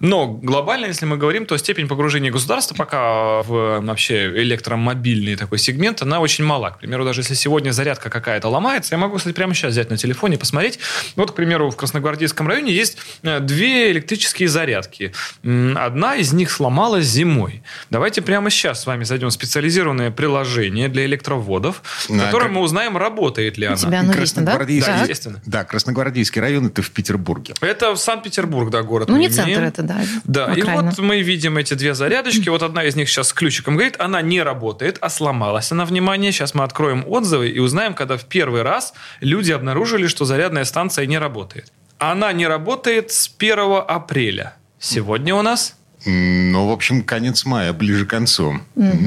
Но 0.00 0.26
глобально, 0.26 0.86
если 0.86 1.06
мы 1.06 1.16
говорим, 1.16 1.46
то 1.46 1.56
степень 1.56 1.88
погружения 1.88 2.30
государства 2.30 2.74
пока 2.74 3.42
в 3.42 3.80
вообще 3.80 4.26
электромобильный 4.42 5.36
такой 5.36 5.58
сегмент, 5.58 6.02
она 6.02 6.20
очень 6.20 6.44
мала. 6.44 6.70
К 6.70 6.78
примеру, 6.78 7.04
даже 7.04 7.20
если 7.20 7.34
сегодня 7.34 7.70
зарядка 7.70 8.10
какая-то 8.10 8.48
ломается, 8.48 8.94
я 8.94 8.98
могу, 8.98 9.16
кстати, 9.16 9.34
прямо 9.34 9.54
сейчас 9.54 9.72
взять 9.72 9.90
на 9.90 9.96
телефоне 9.96 10.36
и 10.36 10.38
посмотреть. 10.38 10.78
Вот, 11.16 11.32
к 11.32 11.34
примеру, 11.34 11.70
в 11.70 11.76
Красногвардейском 11.76 12.46
районе 12.48 12.72
есть 12.72 12.98
э, 13.22 13.40
две 13.40 13.90
электрические 13.90 14.48
зарядки. 14.48 15.12
Одна 15.42 16.16
из 16.16 16.32
них 16.32 16.50
сломалась 16.50 17.06
зимой 17.06 17.27
зимой. 17.28 17.62
Давайте 17.90 18.22
прямо 18.22 18.50
сейчас 18.50 18.82
с 18.82 18.86
вами 18.86 19.04
зайдем 19.04 19.28
в 19.28 19.32
специализированное 19.32 20.10
приложение 20.10 20.88
для 20.88 21.04
электроводов, 21.04 21.82
в 22.08 22.16
Да, 22.16 22.26
котором 22.26 22.48
как- 22.48 22.56
мы 22.56 22.60
узнаем, 22.62 22.96
работает 22.96 23.58
ли 23.58 23.66
У 23.66 23.70
она. 23.70 23.76
тебя 23.76 24.00
оно 24.00 24.12
да? 24.12 24.18
Красногвардейский, 24.18 24.92
Да, 24.92 24.98
Так. 24.98 25.08
естественно. 25.08 25.42
да, 25.46 25.64
Красногвардейский 25.64 26.40
район 26.40 26.66
это 26.66 26.82
в 26.82 26.90
Петербурге. 26.90 27.54
Это 27.60 27.94
Санкт-Петербург, 27.96 28.70
да, 28.70 28.82
город. 28.82 29.08
Ну, 29.08 29.16
не 29.16 29.26
имеем. 29.26 29.32
центр 29.32 29.62
это, 29.62 29.82
да. 29.82 30.00
Да, 30.24 30.52
и 30.54 30.60
окраина. 30.60 30.82
вот 30.90 30.98
мы 30.98 31.20
видим 31.22 31.58
эти 31.58 31.74
две 31.74 31.94
зарядочки. 31.94 32.48
Вот 32.48 32.62
одна 32.62 32.84
из 32.84 32.96
них 32.96 33.08
сейчас 33.08 33.28
с 33.28 33.32
ключиком 33.32 33.74
говорит, 33.74 33.96
она 33.98 34.22
не 34.22 34.42
работает, 34.42 34.98
а 35.00 35.10
сломалась 35.10 35.70
она, 35.72 35.84
внимание. 35.84 36.32
Сейчас 36.32 36.54
мы 36.54 36.64
откроем 36.64 37.04
отзывы 37.06 37.48
и 37.50 37.58
узнаем, 37.58 37.94
когда 37.94 38.16
в 38.16 38.24
первый 38.24 38.62
раз 38.62 38.94
люди 39.20 39.52
обнаружили, 39.52 40.06
что 40.06 40.24
зарядная 40.24 40.64
станция 40.64 41.06
не 41.06 41.18
работает. 41.18 41.72
Она 41.98 42.32
не 42.32 42.46
работает 42.46 43.10
с 43.12 43.28
1 43.28 43.80
апреля. 43.80 44.54
Сегодня 44.78 45.34
у 45.34 45.42
нас 45.42 45.74
Ну, 46.08 46.66
в 46.66 46.72
общем, 46.72 47.02
конец 47.02 47.44
мая, 47.44 47.72
ближе 47.72 48.06
к 48.06 48.10
концу. 48.10 48.60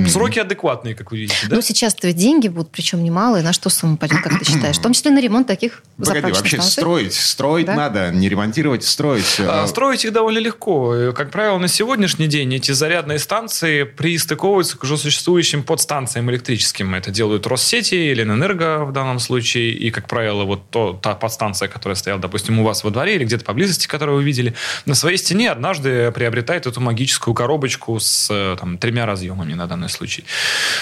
сроки 0.08 0.39
адекватные, 0.39 0.93
как 0.96 1.12
вы 1.12 1.20
видите, 1.20 1.48
да? 1.48 1.55
Ну, 1.55 1.62
сейчас-то 1.62 2.08
ведь 2.08 2.17
деньги 2.17 2.48
будут, 2.48 2.72
причем 2.72 3.03
немалые. 3.03 3.43
На 3.43 3.53
что 3.53 3.70
сумма 3.70 3.98
пойдет, 3.98 4.22
как 4.22 4.38
ты 4.39 4.46
считаешь? 4.46 4.77
В 4.77 4.81
том 4.81 4.93
числе 4.93 5.12
на 5.12 5.20
ремонт 5.20 5.48
таких 5.48 5.81
Погоди, 5.98 6.31
вообще 6.31 6.58
станций. 6.58 6.72
строить, 6.72 7.13
строить 7.13 7.65
Да? 7.65 7.75
надо, 7.75 8.12
не 8.12 8.29
ремонтировать, 8.29 8.84
строить. 8.84 9.38
А, 9.39 9.63
А, 9.63 9.67
Строить 9.67 10.05
их 10.05 10.13
довольно 10.13 10.39
легко. 10.39 11.12
Как 11.15 11.31
правило, 11.31 11.58
на 11.58 11.67
сегодняшний 11.67 12.27
день 12.27 12.53
эти 12.53 12.72
зарядные 12.72 13.17
станции 13.20 13.84
пристыковываются 13.84 14.77
к 14.77 14.84
уже 14.84 14.98
существующим 14.98 15.63
подстанциям 15.63 16.29
электрическим. 16.29 16.93
Это 16.93 17.12
делают 17.12 17.48
Россети 17.48 17.96
или 17.96 18.22
Энерго 18.24 18.86
в 18.86 18.91
данном 18.91 19.20
случае. 19.20 19.72
И, 19.74 19.89
как 19.91 20.08
правило, 20.08 20.43
вот 20.43 20.70
то, 20.70 20.93
та 21.01 21.15
подстанция, 21.15 21.67
которая 21.67 21.96
стояла, 21.96 22.22
допустим, 22.22 22.60
у 22.60 22.63
вас 22.63 22.84
во 22.84 22.89
дворе 22.91 23.15
или 23.15 23.24
где-то 23.25 23.43
поблизости, 23.46 23.88
которую 23.88 24.17
вы 24.17 24.24
видели, 24.24 24.53
на 24.86 24.93
своей 24.96 25.17
стене 25.17 25.50
однажды 25.51 26.12
приобретает 26.12 26.67
эту 26.67 26.79
магическую 26.91 27.33
коробочку 27.33 28.00
с 28.00 28.27
э, 28.29 28.57
там, 28.60 28.77
тремя 28.77 29.05
разъемами 29.05 29.53
на 29.53 29.67
данный 29.67 29.89
случай. 29.89 30.24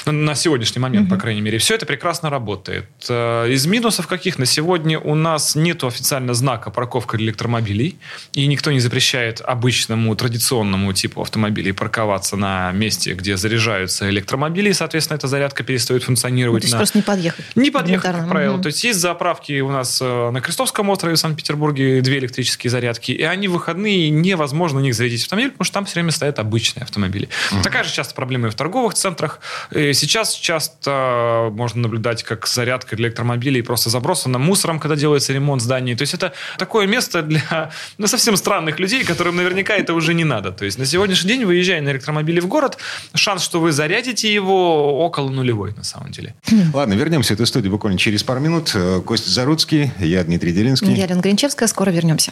Ну, 0.05 0.11
На 0.11 0.35
сегодняшний 0.35 0.81
момент, 0.81 1.09
по 1.09 1.17
крайней 1.17 1.41
мере. 1.41 1.57
Все 1.57 1.75
это 1.75 1.85
прекрасно 1.85 2.29
работает. 2.29 2.85
Э, 3.09 3.47
Из 3.49 3.65
минусов 3.65 4.07
каких 4.07 4.39
на 4.39 4.45
сегодня 4.45 4.99
у 4.99 5.15
нас 5.15 5.55
нету 5.55 5.87
официально 5.87 6.33
знака 6.33 6.71
парковка 6.71 7.17
для 7.17 7.27
электромобилей, 7.27 7.97
и 8.33 8.47
никто 8.47 8.71
не 8.71 8.79
запрещает 8.79 9.41
обычному 9.41 10.15
традиционному 10.15 10.93
типу 10.93 11.21
автомобилей 11.21 11.73
парковаться 11.73 12.35
на 12.35 12.71
месте, 12.71 13.13
где 13.13 13.37
заряжаются 13.37 14.09
электромобили, 14.09 14.69
и, 14.69 14.73
соответственно, 14.73 15.17
эта 15.17 15.27
зарядка 15.27 15.63
перестает 15.63 16.01
Ну, 16.01 16.05
функционировать 16.07 16.63
то 16.63 16.65
есть 16.65 16.73
на... 16.73 16.79
просто 16.79 16.97
не 16.97 17.03
подъехать. 17.03 17.45
Не 17.55 17.71
подъехать, 17.71 18.11
как 18.11 18.29
правило. 18.29 18.53
Мгм. 18.53 18.63
То 18.63 18.67
есть 18.67 18.83
есть 18.83 18.99
заправки 18.99 19.59
у 19.61 19.69
нас 19.69 19.99
э, 20.01 20.29
на 20.31 20.41
Крестовском 20.41 20.89
острове 20.89 21.15
в 21.15 21.19
Санкт-Петербурге, 21.19 22.01
две 22.01 22.17
электрические 22.17 22.71
зарядки, 22.71 23.11
и 23.11 23.23
они 23.23 23.47
в 23.47 23.59
выходные 23.59 24.09
невозможно 24.09 24.79
на 24.79 24.83
них 24.83 24.95
зарядить 24.95 25.23
автомобиль, 25.23 25.51
потому 25.51 25.65
что 25.65 25.73
там 25.73 25.85
все 25.89 25.95
время 25.95 26.11
стоят 26.11 26.39
обычные 26.39 26.83
автомобили. 26.83 27.29
Такая 27.63 27.83
же 27.83 27.91
часто 27.91 28.15
проблема 28.15 28.47
и 28.47 28.51
в 28.51 28.55
торговых 28.55 28.93
центрах. 28.93 29.39
И 29.71 29.93
сейчас 29.93 30.33
часто 30.33 31.49
можно 31.51 31.81
наблюдать, 31.81 32.23
как 32.23 32.47
зарядка 32.47 32.95
для 32.95 33.09
электромобилей 33.09 33.63
просто 33.63 33.89
забросана 33.89 34.39
мусором, 34.39 34.79
когда 34.79 34.95
делается 34.95 35.33
ремонт 35.33 35.61
зданий. 35.61 35.95
То 35.95 36.03
есть 36.03 36.13
это 36.13 36.33
такое 36.57 36.87
место 36.87 37.21
для 37.21 37.71
ну, 37.97 38.07
совсем 38.07 38.37
странных 38.37 38.79
людей, 38.79 39.03
которым 39.03 39.35
наверняка 39.35 39.75
это 39.75 39.93
уже 39.93 40.13
не 40.13 40.23
надо. 40.23 40.51
То 40.51 40.65
есть 40.65 40.77
на 40.77 40.85
сегодняшний 40.85 41.29
день, 41.29 41.45
выезжая 41.45 41.81
на 41.81 41.89
электромобиле 41.89 42.41
в 42.41 42.47
город, 42.47 42.77
шанс, 43.15 43.43
что 43.43 43.59
вы 43.59 43.71
зарядите 43.71 44.33
его, 44.33 45.03
около 45.05 45.29
нулевой 45.29 45.73
на 45.75 45.83
самом 45.83 46.11
деле. 46.11 46.35
Ладно, 46.73 46.93
вернемся 46.93 47.33
в 47.33 47.35
эту 47.35 47.45
студию 47.45 47.71
буквально 47.71 47.97
через 47.97 48.23
пару 48.23 48.39
минут. 48.39 48.71
Э, 48.75 49.01
Костя 49.05 49.29
Заруцкий, 49.29 49.91
я 49.99 50.23
Дмитрий 50.23 50.51
Делинский. 50.51 50.93
Я 50.93 51.07
Лена 51.07 51.21
Гринчевская, 51.21 51.67
скоро 51.67 51.89
вернемся. 51.89 52.31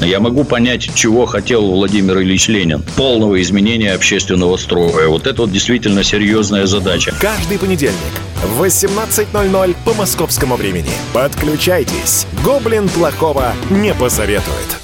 Я 0.00 0.20
могу 0.20 0.44
понять, 0.44 0.94
чего 0.94 1.26
хотел 1.26 1.66
Владимир 1.66 2.20
Ильич 2.20 2.48
Ленин. 2.48 2.82
Полного 2.96 3.40
изменения 3.42 3.92
общественного 3.92 4.56
строя. 4.56 5.08
Вот 5.08 5.26
это 5.26 5.42
вот 5.42 5.52
действительно 5.52 6.04
серьезная 6.04 6.66
задача. 6.66 7.12
Каждый 7.20 7.58
понедельник 7.58 7.94
в 8.42 8.62
18.00 8.62 9.76
по 9.84 9.94
московскому 9.94 10.56
времени. 10.56 10.90
Подключайтесь. 11.12 12.26
Гоблин 12.44 12.88
плохого 12.88 13.52
не 13.70 13.92
посоветует. 13.92 14.78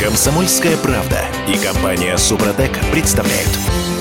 Комсомольская 0.00 0.76
правда 0.76 1.20
и 1.48 1.56
компания 1.56 2.16
Супротек 2.16 2.72
представляют. 2.92 3.50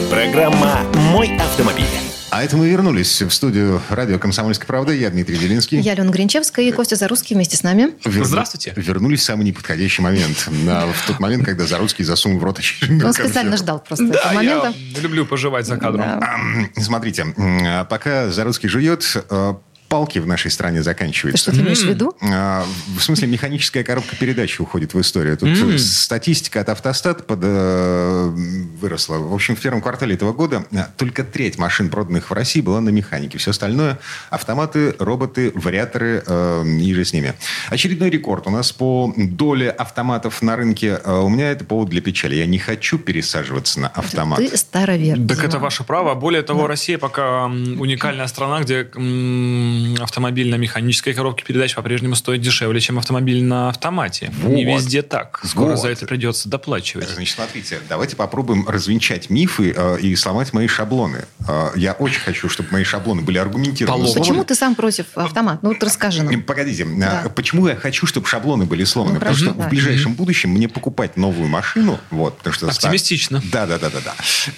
Программа 0.10 0.79
«Мой 1.12 1.36
автомобиль». 1.38 2.11
А 2.34 2.44
это 2.44 2.56
мы 2.56 2.70
вернулись 2.70 3.22
в 3.22 3.30
студию 3.32 3.82
радио 3.90 4.18
«Комсомольская 4.18 4.66
правда». 4.66 4.94
Я 4.94 5.10
Дмитрий 5.10 5.36
Делинский. 5.38 5.82
Я 5.82 5.96
Лена 5.96 6.12
Гринчевская 6.12 6.64
и 6.66 6.72
Костя 6.72 6.96
Зарусский 6.96 7.36
вместе 7.36 7.58
с 7.58 7.64
нами. 7.64 7.90
Верну- 8.06 8.24
Здравствуйте. 8.24 8.72
Вернулись 8.78 9.20
в 9.20 9.24
самый 9.24 9.44
неподходящий 9.44 10.02
момент. 10.02 10.48
На- 10.48 10.88
в 10.88 11.08
тот 11.08 11.20
момент, 11.20 11.44
когда 11.44 11.66
Заруцкий 11.66 12.06
засунул 12.06 12.40
в 12.40 12.44
рот 12.46 12.58
очередную 12.60 13.06
Он 13.06 13.14
специально 13.14 13.58
ждал 13.58 13.80
просто 13.86 14.08
Да, 14.08 14.20
этого 14.20 14.34
момента. 14.34 14.74
я 14.96 15.02
люблю 15.02 15.26
пожевать 15.26 15.66
за 15.68 15.76
кадром. 15.76 16.22
Да. 16.22 16.38
Смотрите, 16.82 17.26
а 17.38 17.84
пока 17.84 18.30
Заруцкий 18.30 18.70
жует, 18.70 19.04
э, 19.30 19.54
палки 19.92 20.20
в 20.20 20.26
нашей 20.26 20.50
стране 20.52 20.78
Ты 20.78 20.84
заканчиваются. 20.86 21.44
что, 21.44 21.52
ты 21.52 21.60
имеешь 21.60 21.82
в 21.82 21.86
виду? 21.90 22.16
А, 22.22 22.64
В 22.98 23.02
смысле, 23.04 23.28
механическая 23.28 23.84
коробка 23.84 24.16
передач 24.16 24.58
уходит 24.62 24.94
в 24.94 25.02
историю. 25.02 25.36
Тут 25.38 25.50
М. 25.50 25.78
статистика 25.78 26.62
от 26.62 26.70
автостат 26.70 27.28
под, 27.28 27.40
э, 27.44 28.32
выросла. 28.80 29.18
В 29.18 29.34
общем, 29.34 29.58
в 29.58 29.60
первом 29.60 29.82
квартале 29.82 30.16
этого 30.16 30.32
года 30.32 30.64
э, 30.72 30.78
только 30.96 31.26
треть 31.26 31.58
машин, 31.58 31.90
проданных 31.90 32.30
в 32.30 32.34
России, 32.34 32.62
была 32.62 32.80
на 32.80 32.88
механике. 32.90 33.38
Все 33.38 33.52
остальное– 33.52 34.00
автоматы, 34.30 34.96
роботы, 34.98 35.52
вариаторы 35.56 36.24
э, 36.26 36.66
и 36.66 36.94
же 36.94 37.04
с 37.04 37.12
ними. 37.12 37.34
Очередной 37.70 38.10
рекорд 38.10 38.48
у 38.48 38.50
нас 38.50 38.72
по 38.72 39.14
доле 39.18 39.70
автоматов 39.70 40.42
на 40.42 40.56
рынке. 40.56 41.02
Э, 41.04 41.20
У 41.20 41.28
меня 41.28 41.52
это 41.52 41.66
повод 41.66 41.90
для 41.90 42.00
печали. 42.02 42.36
Я 42.36 42.46
не 42.46 42.60
хочу 42.60 42.98
пересаживаться 42.98 43.82
на 43.82 43.88
автомат. 43.90 44.40
Ты 44.40 44.56
старовер. 44.56 45.18
Так 45.28 45.44
это 45.44 45.60
ваше 45.60 45.84
право. 45.84 46.16
Более 46.16 46.44
того, 46.44 46.68
Россия 46.68 46.98
пока 46.98 47.46
уникальная 47.48 48.28
страна, 48.28 48.62
где 48.62 48.88
м, 48.96 49.81
автомобиль 50.00 50.50
на 50.50 50.56
механической 50.56 51.14
коробке 51.14 51.44
передач 51.46 51.76
по-прежнему 51.76 52.16
стоит 52.16 52.42
дешевле, 52.42 52.80
чем 52.80 52.98
автомобиль 52.98 53.44
на 53.44 53.70
автомате. 53.70 54.32
Не 54.44 54.66
Вот. 54.66 54.78
везде 54.80 55.02
так. 55.02 55.42
Скоро 55.44 55.72
Вот. 55.72 55.80
за 55.80 55.90
это 55.90 56.06
придется 56.06 56.50
доплачивать. 56.50 57.10
Значит, 57.10 57.36
смотрите, 57.36 57.80
давайте 57.90 58.16
попробуем 58.16 58.68
развенчать 58.68 59.30
мифы 59.30 59.74
э, 59.76 60.00
и 60.02 60.16
сломать 60.16 60.54
мои 60.54 60.68
шаблоны. 60.68 61.26
Э, 61.48 61.70
я 61.76 61.94
очень 61.94 62.22
хочу, 62.22 62.50
чтобы 62.50 62.70
мои 62.72 62.84
шаблоны 62.84 63.22
были 63.22 63.38
аргументированы. 63.38 63.98
Поломаны. 64.04 64.20
Почему 64.20 64.44
ты 64.44 64.56
сам 64.56 64.76
против 64.76 65.06
автомат? 65.16 65.62
Ну, 65.64 65.70
вот 65.70 65.84
расскажи 65.84 66.22
Э, 66.22 66.24
нам. 66.24 66.42
Погодите, 66.44 66.86
Да. 66.86 67.22
а 67.26 67.30
почему 67.30 67.68
я 67.68 67.76
хочу, 67.76 68.06
чтобы 68.06 68.28
шаблоны 68.28 68.66
были 68.66 68.84
сломаны? 68.84 69.16
Ну, 69.16 69.20
потому 69.20 69.38
что 69.38 69.54
да. 69.54 69.68
в 69.68 69.70
ближайшем 69.70 70.14
будущем 70.14 70.52
мне 70.52 70.68
покупать 70.68 71.18
новую 71.18 71.48
машину, 71.48 72.00
вот, 72.10 72.38
потому 72.38 72.54
что 72.54 72.68
Оптимистично. 72.68 73.42
Да, 73.52 73.66
да, 73.66 73.78
да, 73.80 73.90
да, 73.90 74.00
да. 74.04 74.14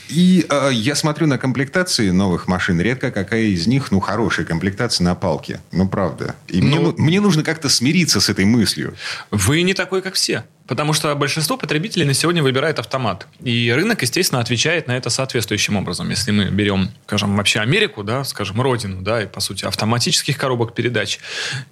И 0.10 0.46
э, 0.50 0.70
я 0.74 0.96
смотрю 0.96 1.27
на 1.27 1.38
комплектации 1.38 2.10
новых 2.10 2.48
машин, 2.48 2.80
редко 2.82 3.12
какая 3.12 3.44
из 3.44 3.68
них, 3.68 3.92
ну, 3.92 4.00
хорошая 4.00 4.46
комплектация 4.46 5.06
на 5.06 5.12
палке, 5.15 5.62
ну, 5.72 5.88
правда. 5.88 6.36
И 6.48 6.62
мне, 6.62 6.79
Ну- 6.79 6.82
ну- 6.91 6.96
мне 6.98 7.22
нужно 7.22 7.43
как-то 7.43 7.70
смириться 7.70 8.20
с 8.22 8.29
этой 8.29 8.46
мыслью. 8.46 8.96
Вы 9.32 9.62
не 9.63 9.74
такой, 9.74 10.01
как 10.01 10.15
все. 10.15 10.46
Потому 10.67 10.93
что 10.93 11.13
большинство 11.15 11.58
потребителей 11.58 12.05
на 12.05 12.13
сегодня 12.13 12.41
выбирает 12.41 12.79
автомат. 12.79 13.27
И 13.43 13.72
рынок, 13.72 14.01
естественно, 14.01 14.39
отвечает 14.39 14.88
на 14.88 14.96
это 14.96 15.10
соответствующим 15.10 15.75
образом. 15.75 16.10
Если 16.10 16.32
мы 16.32 16.46
берем, 16.46 16.89
скажем, 17.05 17.36
вообще 17.36 17.60
Америку, 17.60 18.03
да, 18.03 18.24
скажем, 18.24 18.62
родину, 18.62 19.01
да, 19.01 19.24
и, 19.24 19.27
по 19.27 19.41
сути, 19.41 19.65
автоматических 19.65 20.38
коробок 20.38 20.74
передач 20.74 21.20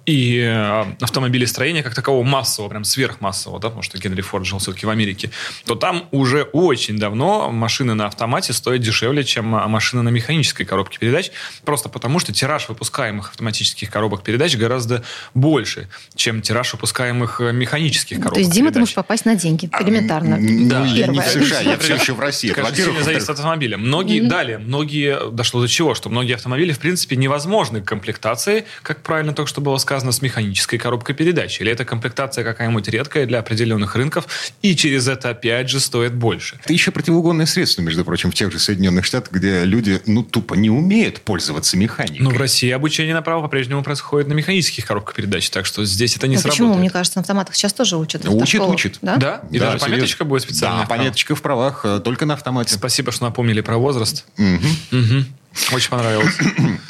и 0.04 0.38
э, 0.38 0.84
автомобилестроения 1.00 1.82
как 1.82 1.94
такового 1.94 2.22
массового, 2.22 2.68
прям 2.68 2.84
сверхмассового, 2.84 3.60
да, 3.60 3.68
потому 3.68 3.82
что 3.82 3.98
Генри 3.98 4.20
Форд 4.20 4.44
жил 4.44 4.58
все-таки 4.58 4.84
в 4.84 4.90
Америке, 4.90 5.30
то 5.64 5.74
там 5.74 6.08
уже 6.10 6.42
очень 6.52 6.98
давно 6.98 7.50
машины 7.50 7.94
на 7.94 8.06
автомате 8.06 8.52
стоят 8.52 8.82
дешевле, 8.82 9.24
чем 9.24 9.54
а, 9.54 9.66
машины 9.68 10.02
на 10.02 10.10
механической 10.10 10.64
коробке 10.64 10.98
передач, 10.98 11.30
просто 11.64 11.88
потому 11.88 12.18
что 12.18 12.32
тираж 12.32 12.68
выпускаемых 12.68 13.30
автоматических 13.30 13.90
коробок 13.90 14.22
передач 14.22 14.56
гораздо 14.56 15.02
больше, 15.34 15.88
чем 16.14 16.42
тираж 16.42 16.72
выпускаемых 16.74 17.40
э, 17.40 17.52
механических 17.52 18.18
коробок 18.18 18.34
То 18.34 18.40
есть 18.40 18.52
Дима 18.52 18.68
передач. 18.68 18.81
Передач. 18.86 18.94
попасть 18.94 19.24
на 19.24 19.34
деньги? 19.34 19.68
Элементарно. 19.80 20.36
Ну, 20.38 20.68
Да. 20.68 20.84
я 20.86 21.06
не 21.06 21.20
в. 21.20 21.24
США, 21.24 21.60
я 21.60 21.78
все 21.78 21.94
еще 21.94 22.12
в 22.14 22.20
России. 22.20 22.50
Это, 22.50 22.62
во-первых. 22.62 22.86
сильно 22.94 23.02
зависит 23.04 23.28
от 23.30 23.36
автомобиля. 23.36 23.76
Многие, 23.78 24.20
далее, 24.20 24.58
многие, 24.58 25.30
дошло 25.30 25.60
до 25.60 25.68
чего, 25.68 25.94
что 25.94 26.08
многие 26.10 26.34
автомобили, 26.34 26.72
в 26.72 26.78
принципе, 26.78 27.16
невозможны 27.16 27.80
к 27.80 27.84
комплектации, 27.84 28.64
как 28.82 29.02
правильно 29.02 29.32
только 29.32 29.48
что 29.48 29.60
было 29.60 29.76
сказано, 29.78 30.12
с 30.12 30.22
механической 30.22 30.78
коробкой 30.78 31.14
передач. 31.14 31.60
Или 31.60 31.70
эта 31.72 31.84
комплектация 31.84 32.44
какая-нибудь 32.44 32.88
редкая 32.88 33.26
для 33.26 33.38
определенных 33.38 33.94
рынков, 33.96 34.26
и 34.62 34.74
через 34.76 35.08
это, 35.08 35.30
опять 35.30 35.68
же, 35.68 35.80
стоит 35.80 36.14
больше. 36.14 36.58
Это 36.62 36.72
еще 36.72 36.90
противоугонное 36.90 37.46
средство, 37.46 37.82
между 37.82 38.04
прочим, 38.04 38.30
в 38.30 38.34
тех 38.34 38.52
же 38.52 38.58
Соединенных 38.58 39.04
Штатах, 39.04 39.32
где 39.32 39.64
люди, 39.64 40.00
ну, 40.06 40.22
тупо 40.22 40.54
не 40.54 40.70
умеют 40.70 41.20
пользоваться 41.20 41.76
механикой. 41.76 42.20
Но 42.20 42.30
в 42.30 42.36
России 42.38 42.70
обучение 42.70 43.14
направо 43.14 43.42
по-прежнему 43.42 43.82
происходит 43.82 44.28
на 44.28 44.32
механических 44.34 44.86
коробках 44.86 45.14
передач, 45.14 45.50
так 45.50 45.66
что 45.66 45.84
здесь 45.84 46.16
это 46.16 46.26
не 46.28 46.36
Ну, 46.36 46.40
сработает. 46.40 46.60
почему? 46.68 46.78
Мне 46.78 46.90
кажется, 46.90 47.18
на 47.18 47.22
автоматах 47.22 47.54
сейчас 47.54 47.72
тоже 47.72 47.96
учат. 47.96 48.26
Учат, 48.26 48.60
учат. 48.72 48.98
Да? 49.02 49.16
Да? 49.16 49.42
И 49.50 49.58
даже 49.58 49.78
серьезно. 49.78 49.86
пометочка 49.96 50.24
будет 50.24 50.42
специальная. 50.42 50.80
Да, 50.82 50.86
пометочка 50.86 51.34
в 51.34 51.42
правах, 51.42 51.84
э, 51.84 52.00
только 52.00 52.26
на 52.26 52.34
автомате. 52.34 52.74
Спасибо, 52.74 53.12
что 53.12 53.24
напомнили 53.24 53.60
про 53.60 53.76
возраст. 53.76 54.24
Мгм. 54.36 55.26
Очень 55.72 55.90
понравилось. 55.90 56.34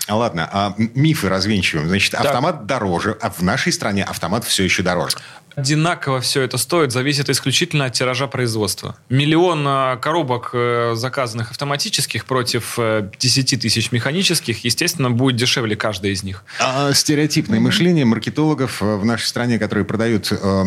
А, 0.07 0.17
Ладно, 0.17 0.49
а 0.53 0.75
мифы 0.77 1.29
развенчиваем. 1.29 1.89
Значит, 1.89 2.13
Так. 2.13 2.25
автомат 2.25 2.67
дороже, 2.67 3.17
а 3.21 3.31
в 3.31 3.43
нашей 3.43 3.73
стране 3.73 4.05
автомат 4.05 4.45
все 4.45 4.63
еще 4.63 4.83
дороже. 4.83 5.17
Одинаково 5.57 6.21
все 6.21 6.43
это 6.43 6.59
стоит, 6.59 6.93
зависит 6.93 7.29
исключительно 7.31 7.87
от 7.87 7.93
тиража 7.93 8.27
производства. 8.27 8.97
Миллион 9.09 9.67
э, 9.67 9.97
коробок, 9.99 10.51
э, 10.53 10.93
заказанных 10.95 11.51
автоматических, 11.51 12.25
против 12.25 12.79
э, 12.79 13.11
10 13.19 13.61
тысяч 13.61 13.93
механических, 13.93 14.65
естественно, 14.65 15.11
будет 15.11 15.37
дешевле 15.37 15.77
каждая 15.77 16.13
из 16.13 16.23
них. 16.23 16.45
А 16.61 16.93
стереотипное 16.93 17.61
мышление 17.61 18.05
маркетологов 18.05 18.83
э, 18.83 18.97
в 18.97 19.05
нашей 19.05 19.27
стране, 19.27 19.59
которые 19.59 19.85
продают 19.85 20.33
э, 20.33 20.65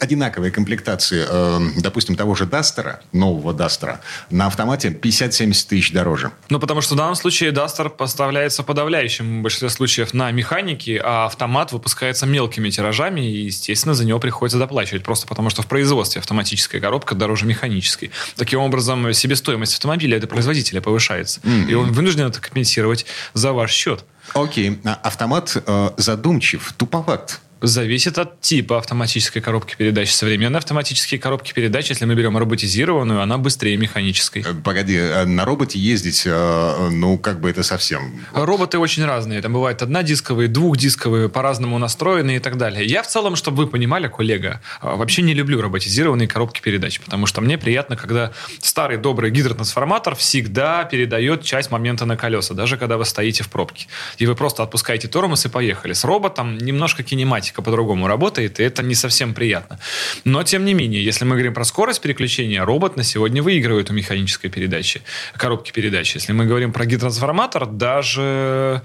одинаковые 0.00 0.50
комплектации, 0.50 1.24
э, 1.28 1.80
допустим, 1.80 2.16
того 2.16 2.34
же 2.34 2.46
Дастера, 2.46 3.00
нового 3.12 3.52
Дастера, 3.52 4.00
на 4.30 4.46
автомате 4.46 4.88
50-70 4.88 5.68
тысяч 5.68 5.92
дороже. 5.92 6.30
Ну, 6.48 6.58
потому 6.58 6.80
что 6.80 6.94
в 6.94 6.96
данном 6.96 7.14
случае 7.14 7.50
Duster 7.52 7.90
поставляется 7.90 8.62
в 8.62 8.66
подавляющем 8.66 9.42
большинстве 9.42 9.68
случаев 9.68 10.14
на 10.14 10.30
механике, 10.30 11.00
а 11.02 11.26
автомат 11.26 11.72
выпускается 11.72 12.26
мелкими 12.26 12.70
тиражами, 12.70 13.20
и, 13.20 13.46
естественно, 13.46 13.94
за 13.94 14.04
него 14.04 14.13
приходится 14.18 14.58
доплачивать, 14.58 15.02
просто 15.02 15.26
потому 15.26 15.50
что 15.50 15.62
в 15.62 15.66
производстве 15.66 16.20
автоматическая 16.20 16.80
коробка 16.80 17.14
дороже 17.14 17.46
механической. 17.46 18.10
Таким 18.36 18.60
образом, 18.60 19.12
себестоимость 19.12 19.74
автомобиля 19.74 20.16
это 20.16 20.26
производителя 20.26 20.80
повышается, 20.80 21.40
и 21.68 21.74
он 21.74 21.92
вынужден 21.92 22.26
это 22.26 22.40
компенсировать 22.40 23.06
за 23.32 23.52
ваш 23.52 23.72
счет. 23.72 24.04
Окей, 24.32 24.80
а 24.84 24.94
автомат 25.02 25.54
э, 25.54 25.90
задумчив, 25.98 26.72
туповат. 26.76 27.40
Зависит 27.66 28.18
от 28.18 28.40
типа 28.40 28.78
автоматической 28.78 29.40
коробки 29.40 29.74
передач. 29.76 30.12
Современные 30.12 30.58
автоматические 30.58 31.18
коробки 31.18 31.52
передач, 31.52 31.88
если 31.88 32.04
мы 32.04 32.14
берем 32.14 32.36
роботизированную, 32.36 33.22
она 33.22 33.38
быстрее 33.38 33.76
механической. 33.76 34.42
Э, 34.42 34.54
Погоди, 34.62 34.96
э, 34.96 35.24
на 35.24 35.44
роботе 35.44 35.78
ездить, 35.78 36.24
э, 36.26 36.88
ну, 36.90 37.16
как 37.16 37.40
бы 37.40 37.48
это 37.48 37.62
совсем... 37.62 38.24
Роботы 38.34 38.78
очень 38.78 39.04
разные. 39.04 39.40
Там 39.40 39.54
бывают 39.54 39.80
однодисковые, 39.80 40.48
двухдисковые, 40.48 41.28
по-разному 41.28 41.78
настроенные 41.78 42.36
и 42.36 42.40
так 42.40 42.58
далее. 42.58 42.84
Я 42.84 43.02
в 43.02 43.06
целом, 43.06 43.34
чтобы 43.34 43.64
вы 43.64 43.66
понимали, 43.66 44.08
коллега, 44.08 44.60
вообще 44.82 45.22
не 45.22 45.32
люблю 45.32 45.60
роботизированные 45.62 46.28
коробки 46.28 46.60
передач, 46.60 47.00
потому 47.00 47.26
что 47.26 47.40
мне 47.40 47.56
приятно, 47.56 47.96
когда 47.96 48.32
старый 48.60 48.98
добрый 48.98 49.30
гидротрансформатор 49.30 50.14
всегда 50.14 50.84
передает 50.84 51.42
часть 51.42 51.70
момента 51.70 52.04
на 52.04 52.16
колеса, 52.16 52.52
даже 52.54 52.76
когда 52.76 52.98
вы 52.98 53.06
стоите 53.06 53.42
в 53.42 53.48
пробке. 53.48 53.86
И 54.18 54.26
вы 54.26 54.34
просто 54.34 54.62
отпускаете 54.62 55.08
тормоз 55.08 55.46
и 55.46 55.48
поехали. 55.48 55.94
С 55.94 56.04
роботом 56.04 56.58
немножко 56.58 57.02
кинематика 57.02 57.53
по-другому 57.62 58.06
работает, 58.06 58.60
и 58.60 58.62
это 58.62 58.82
не 58.82 58.94
совсем 58.94 59.34
приятно. 59.34 59.78
Но, 60.24 60.42
тем 60.42 60.64
не 60.64 60.74
менее, 60.74 61.04
если 61.04 61.24
мы 61.24 61.32
говорим 61.32 61.54
про 61.54 61.64
скорость 61.64 62.00
переключения, 62.00 62.64
робот 62.64 62.96
на 62.96 63.02
сегодня 63.02 63.42
выигрывает 63.42 63.90
у 63.90 63.92
механической 63.92 64.48
передачи, 64.48 65.02
коробки 65.36 65.72
передач. 65.72 66.14
Если 66.14 66.32
мы 66.32 66.46
говорим 66.46 66.72
про 66.72 66.86
гидротрансформатор, 66.86 67.66
даже 67.66 68.82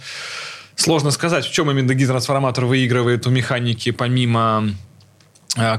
сложно 0.76 1.12
сказать, 1.12 1.46
в 1.46 1.52
чем 1.52 1.70
именно 1.72 1.94
гидротрансформатор 1.94 2.66
выигрывает 2.66 3.28
у 3.28 3.30
механики 3.30 3.92
помимо 3.92 4.70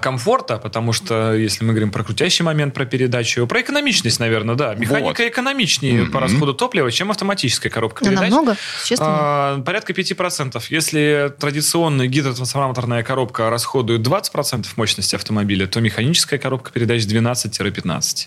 комфорта, 0.00 0.59
потому 0.59 0.93
что 0.93 1.33
если 1.35 1.65
мы 1.65 1.73
говорим 1.73 1.91
про 1.91 2.03
крутящий 2.05 2.45
момент, 2.45 2.75
про 2.75 2.85
передачу, 2.85 3.47
про 3.47 3.61
экономичность, 3.61 4.19
наверное, 4.21 4.55
да. 4.55 4.75
Механика 4.75 5.27
экономичнее 5.29 6.07
по 6.07 6.21
расходу 6.21 6.55
топлива, 6.55 6.91
чем 6.91 7.11
автоматическая 7.11 7.71
коробка 7.71 8.05
Да, 8.05 8.11
передач. 8.11 8.31
намного, 8.31 8.57
существенно. 8.81 9.11
А, 9.12 9.62
порядка 9.62 9.93
5%. 9.93 10.62
Если 10.71 11.33
традиционная 11.39 12.07
гидротрансформаторная 12.07 13.03
коробка 13.03 13.49
расходует 13.50 14.00
20% 14.00 14.67
мощности 14.77 15.15
автомобиля, 15.15 15.67
то 15.67 15.81
механическая 15.81 16.39
коробка 16.39 16.73
передач 16.73 17.03
12-15%. 17.05 18.27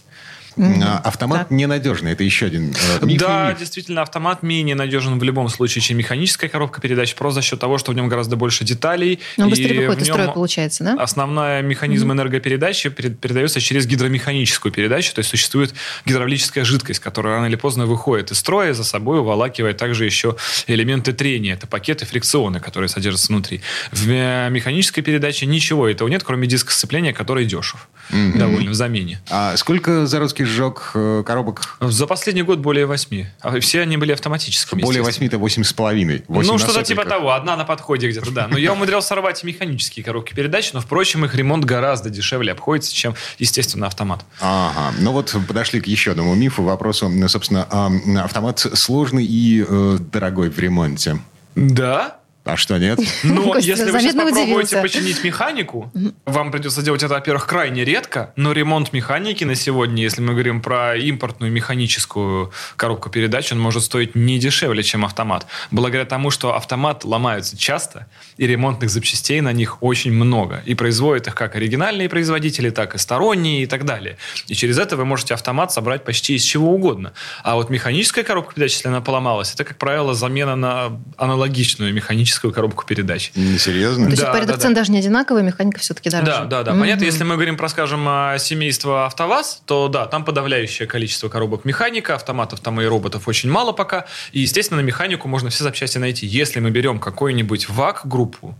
А, 0.57 0.99
Автомат 1.03 1.39
Так. 1.41 1.51
ненадежный, 1.51 2.11
это 2.13 2.23
еще 2.23 2.45
один 2.47 2.73
э, 3.01 3.05
миф 3.05 3.19
да, 3.19 3.49
миф. 3.49 3.59
действительно, 3.59 4.01
автомат 4.01 4.43
менее 4.43 4.75
надежен 4.75 5.17
в 5.19 5.23
любом 5.23 5.49
случае, 5.49 5.81
чем 5.81 5.97
механическая 5.97 6.49
коробка 6.49 6.81
передач, 6.81 7.15
просто 7.15 7.41
за 7.41 7.47
счет 7.47 7.59
того, 7.59 7.77
что 7.77 7.91
в 7.91 7.95
нем 7.95 8.07
гораздо 8.09 8.35
больше 8.35 8.63
деталей. 8.63 9.19
Он 9.37 9.49
быстрее 9.49 9.79
выходит 9.79 10.01
в 10.01 10.03
из 10.03 10.07
строя, 10.09 10.27
получается, 10.29 10.83
да? 10.83 10.95
Основной 11.01 11.61
механизм 11.63 12.11
энергопередачи 12.11 12.89
перед- 12.89 13.19
передается 13.19 13.59
через 13.61 13.85
гидромеханическую 13.85 14.71
передачу, 14.71 15.13
то 15.13 15.19
есть 15.19 15.29
существует 15.29 15.73
гидравлическая 16.05 16.63
жидкость, 16.63 16.99
которая 16.99 17.35
рано 17.35 17.45
или 17.47 17.55
поздно 17.55 17.85
выходит 17.85 18.31
из 18.31 18.39
строя, 18.39 18.69
и 18.69 18.73
за 18.73 18.83
собой 18.83 19.19
уволакивает 19.19 19.77
также 19.77 20.05
еще 20.05 20.35
элементы 20.67 21.13
трения, 21.13 21.53
это 21.53 21.67
пакеты 21.67 22.05
фрикционы, 22.05 22.59
которые 22.59 22.89
содержатся 22.89 23.27
внутри. 23.31 23.61
В 23.91 24.07
э, 24.09 24.49
механической 24.49 25.01
передаче 25.01 25.45
ничего 25.45 25.87
этого 25.87 26.07
нет, 26.07 26.23
кроме 26.23 26.47
диска 26.47 26.71
сцепления, 26.71 27.13
который 27.13 27.45
дешев 27.45 27.87
довольно 28.09 28.71
в 28.71 28.73
замене. 28.73 29.21
А 29.29 29.55
сколько 29.57 30.05
Зародский 30.43 30.45
сжег 30.45 30.91
э, 30.93 31.23
коробок? 31.25 31.77
За 31.79 32.07
последний 32.07 32.43
год 32.43 32.59
более 32.59 32.85
восьми. 32.85 33.27
А 33.41 33.59
все 33.59 33.81
они 33.81 33.97
были 33.97 34.11
автоматическими. 34.11 34.81
Более 34.81 35.01
естественно. 35.01 35.25
8 35.25 35.27
это 35.27 35.37
8 35.37 35.63
с 35.63 35.73
половиной. 35.73 36.23
Ну, 36.27 36.57
что-то 36.57 36.83
типа 36.83 37.05
того. 37.05 37.31
Одна 37.31 37.55
на 37.55 37.65
подходе 37.65 38.09
где-то, 38.09 38.31
да. 38.31 38.47
Но 38.47 38.57
я 38.57 38.73
умудрялся 38.73 39.09
сорвать 39.09 39.43
и 39.43 39.47
механические 39.47 40.03
коробки 40.03 40.33
передач, 40.33 40.73
но, 40.73 40.81
впрочем, 40.81 41.25
их 41.25 41.35
ремонт 41.35 41.65
гораздо 41.65 42.09
дешевле 42.09 42.51
обходится, 42.51 42.93
чем, 42.93 43.15
естественно, 43.39 43.87
автомат. 43.87 44.25
Ага. 44.39 44.95
Ну 44.99 45.11
вот 45.11 45.35
подошли 45.47 45.81
к 45.81 45.87
еще 45.87 46.11
одному 46.11 46.35
мифу, 46.35 46.63
вопросу. 46.63 47.09
Ну, 47.09 47.27
Собственно, 47.27 47.67
автомат 48.23 48.59
сложный 48.59 49.25
и 49.25 49.65
э, 49.67 49.97
дорогой 50.11 50.49
в 50.49 50.59
ремонте. 50.59 51.19
Да? 51.55 52.17
А 52.45 52.57
что, 52.57 52.77
нет? 52.77 52.99
Но 53.23 53.43
Костя 53.43 53.71
если 53.71 53.91
вы 53.91 54.01
сейчас 54.01 54.15
попробуете 54.15 54.43
удивился. 54.43 54.81
починить 54.81 55.23
механику, 55.23 55.91
вам 56.25 56.51
придется 56.51 56.81
делать 56.81 57.01
это, 57.01 57.13
во-первых, 57.13 57.47
крайне 57.47 57.85
редко, 57.85 58.33
но 58.35 58.51
ремонт 58.51 58.91
механики 58.91 59.45
на 59.45 59.55
сегодня, 59.55 60.03
если 60.03 60.21
мы 60.21 60.33
говорим 60.33 60.61
про 60.61 60.97
импортную 60.97 61.53
механическую 61.53 62.51
коробку 62.75 63.09
передач, 63.09 63.53
он 63.53 63.61
может 63.61 63.83
стоить 63.83 64.15
не 64.15 64.39
дешевле, 64.39 64.83
чем 64.83 65.05
автомат. 65.05 65.47
Благодаря 65.71 66.03
тому, 66.03 66.31
что 66.31 66.53
автомат 66.53 67.05
ломаются 67.05 67.57
часто, 67.57 68.07
и 68.35 68.45
ремонтных 68.45 68.89
запчастей 68.89 69.39
на 69.39 69.53
них 69.53 69.81
очень 69.81 70.11
много. 70.11 70.61
И 70.65 70.75
производят 70.75 71.27
их 71.27 71.35
как 71.35 71.55
оригинальные 71.55 72.09
производители, 72.09 72.71
так 72.71 72.95
и 72.95 72.97
сторонние 72.97 73.63
и 73.63 73.67
так 73.67 73.85
далее. 73.85 74.17
И 74.47 74.53
через 74.53 74.77
это 74.77 74.97
вы 74.97 75.05
можете 75.05 75.33
автомат 75.33 75.71
собрать 75.71 76.03
почти 76.03 76.35
из 76.35 76.43
чего 76.43 76.73
угодно. 76.73 77.13
А 77.41 77.55
вот 77.55 77.69
механическая 77.69 78.25
коробка 78.25 78.55
передач, 78.55 78.73
если 78.73 78.89
она 78.89 78.99
поломалась, 78.99 79.53
это, 79.53 79.63
как 79.63 79.77
правило, 79.77 80.13
замена 80.13 80.57
на 80.57 81.01
аналогичную 81.17 81.93
механическую 81.93 82.32
коробку 82.39 82.85
передач. 82.85 83.31
Не 83.35 83.57
серьезно? 83.57 84.05
То 84.05 84.11
есть 84.11 84.21
Да, 84.23 84.31
порядок 84.31 84.55
да, 84.55 84.61
цен 84.61 84.73
да. 84.73 84.81
даже 84.81 84.91
не 84.91 84.99
одинаковый, 84.99 85.43
механика 85.43 85.79
все-таки 85.79 86.09
дороже. 86.09 86.31
Да, 86.31 86.45
да, 86.45 86.63
да. 86.63 86.71
Мгм. 86.71 86.81
Понятно, 86.81 87.03
если 87.05 87.23
мы 87.23 87.35
говорим 87.35 87.57
про, 87.57 87.69
скажем, 87.69 88.05
а, 88.07 88.37
семейство 88.37 89.05
АвтоВАЗ, 89.05 89.63
то 89.65 89.87
да, 89.87 90.05
там 90.05 90.25
подавляющее 90.25 90.87
количество 90.87 91.29
коробок 91.29 91.65
механика, 91.65 92.15
автоматов 92.15 92.59
там 92.59 92.79
и 92.81 92.85
роботов 92.85 93.27
очень 93.27 93.49
мало 93.49 93.71
пока. 93.71 94.05
И, 94.31 94.39
естественно, 94.39 94.81
на 94.81 94.85
механику 94.85 95.27
можно 95.27 95.49
все 95.49 95.63
запчасти 95.63 95.97
найти. 95.97 96.25
Если 96.25 96.59
мы 96.59 96.69
берем 96.71 96.99
какую-нибудь 96.99 97.69
ВАК-группу, 97.69 98.55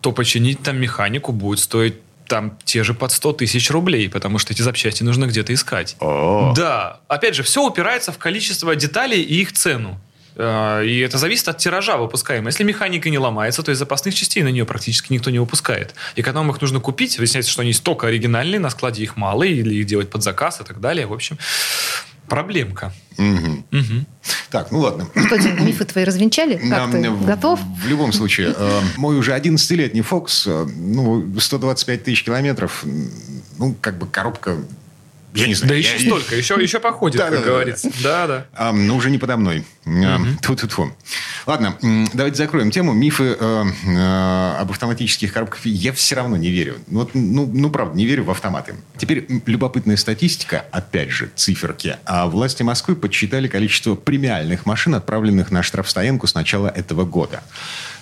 то 0.00 0.12
починить 0.12 0.62
там 0.62 0.78
механику 0.78 1.32
будет 1.32 1.58
стоить 1.58 1.94
там 2.28 2.58
те 2.64 2.82
же 2.82 2.92
под 2.94 3.12
100 3.12 3.34
тысяч 3.34 3.70
рублей, 3.70 4.08
потому 4.10 4.38
что 4.38 4.52
эти 4.52 4.62
запчасти 4.62 5.02
нужно 5.02 5.26
где-то 5.26 5.54
искать. 5.54 5.96
О. 6.00 6.52
Да, 6.56 7.00
опять 7.08 7.34
же, 7.34 7.42
все 7.42 7.64
упирается 7.64 8.12
в 8.12 8.18
количество 8.18 8.74
деталей 8.74 9.22
и 9.22 9.40
их 9.42 9.52
цену. 9.52 10.00
Э, 10.36 10.84
И 10.84 10.98
это 11.00 11.18
зависит 11.18 11.48
от 11.48 11.58
тиража 11.58 11.96
выпускаемого. 11.96 12.48
Если 12.48 12.62
механика 12.64 13.10
не 13.10 13.18
ломается, 13.18 13.62
то 13.62 13.72
из 13.72 13.78
запасных 13.78 14.14
частей 14.14 14.42
на 14.42 14.48
нее 14.48 14.64
практически 14.64 15.12
никто 15.12 15.30
не 15.30 15.38
выпускает. 15.38 15.94
И 16.14 16.22
когда 16.22 16.40
вам 16.40 16.50
их 16.50 16.60
нужно 16.60 16.80
купить, 16.80 17.18
выясняется, 17.18 17.50
что 17.50 17.62
они 17.62 17.72
столько 17.72 18.06
оригинальные, 18.08 18.60
на 18.60 18.70
складе 18.70 19.02
их 19.02 19.16
мало, 19.16 19.44
или 19.44 19.74
их 19.76 19.86
делать 19.86 20.10
под 20.10 20.22
заказ 20.22 20.60
и 20.60 20.64
так 20.64 20.80
далее. 20.80 21.06
В 21.06 21.12
общем, 21.12 21.38
проблемка. 22.28 22.92
Мгм. 23.18 23.64
Мгм. 23.70 24.06
Так, 24.50 24.70
ну 24.72 24.80
ладно. 24.80 25.08
Что, 25.26 25.36
Дим, 25.38 25.64
мифы 25.66 25.84
твои 25.84 26.04
развенчали? 26.04 26.56
Как 26.56 26.64
Нам, 26.68 26.90
ты? 26.92 27.10
в- 27.10 27.24
Готов? 27.24 27.60
В, 27.82 27.86
любом 27.88 28.12
случае, 28.12 28.54
э, 28.56 28.80
мой 28.96 29.16
уже 29.16 29.32
11-летний 29.32 30.02
Фокс, 30.02 30.46
э, 30.46 30.66
ну, 30.76 31.24
125 31.38 32.04
тысяч 32.04 32.24
километров, 32.24 32.84
ну, 33.58 33.74
как 33.80 33.98
бы 33.98 34.06
коробка, 34.06 34.58
я 35.34 35.46
не 35.46 35.54
знаю. 35.54 35.68
Да 35.70 35.74
я- 35.76 35.80
еще 35.94 35.98
столько, 36.06 36.34
еще, 36.36 36.54
еще 36.60 36.80
походит, 36.80 37.18
Да, 37.18 37.24
как 37.30 37.34
да, 37.34 37.40
да, 37.40 37.46
говорится. 37.46 37.90
Да, 38.02 38.26
да. 38.26 38.46
А, 38.54 38.72
ну, 38.72 38.96
уже 38.96 39.10
не 39.10 39.18
подо 39.18 39.36
мной. 39.36 39.64
Тьфу-тьфу-тьфу. 39.86 40.92
Ладно, 41.46 41.76
давайте 42.12 42.36
закроем 42.38 42.72
тему. 42.72 42.92
Мифы 42.92 43.36
э, 43.38 43.64
э, 43.86 44.56
об 44.58 44.70
автоматических 44.72 45.32
коробках. 45.32 45.64
Я 45.64 45.92
все 45.92 46.16
равно 46.16 46.36
не 46.36 46.50
верю. 46.50 46.78
Ну, 46.88 47.00
Вот, 47.00 47.10
ну, 47.14 47.48
ну, 47.52 47.70
правда, 47.70 47.96
не 47.96 48.04
верю 48.04 48.24
в 48.24 48.30
автоматы. 48.32 48.74
Теперь 48.98 49.26
любопытная 49.46 49.96
статистика, 49.96 50.64
опять 50.72 51.10
же, 51.10 51.30
циферки. 51.36 51.98
А 52.04 52.26
власти 52.26 52.64
Москвы 52.64 52.96
подсчитали 52.96 53.46
количество 53.46 53.94
премиальных 53.94 54.66
машин, 54.66 54.96
отправленных 54.96 55.52
на 55.52 55.62
штрафстоянку 55.62 56.26
с 56.26 56.34
начала 56.34 56.66
этого 56.66 57.04
года. 57.04 57.44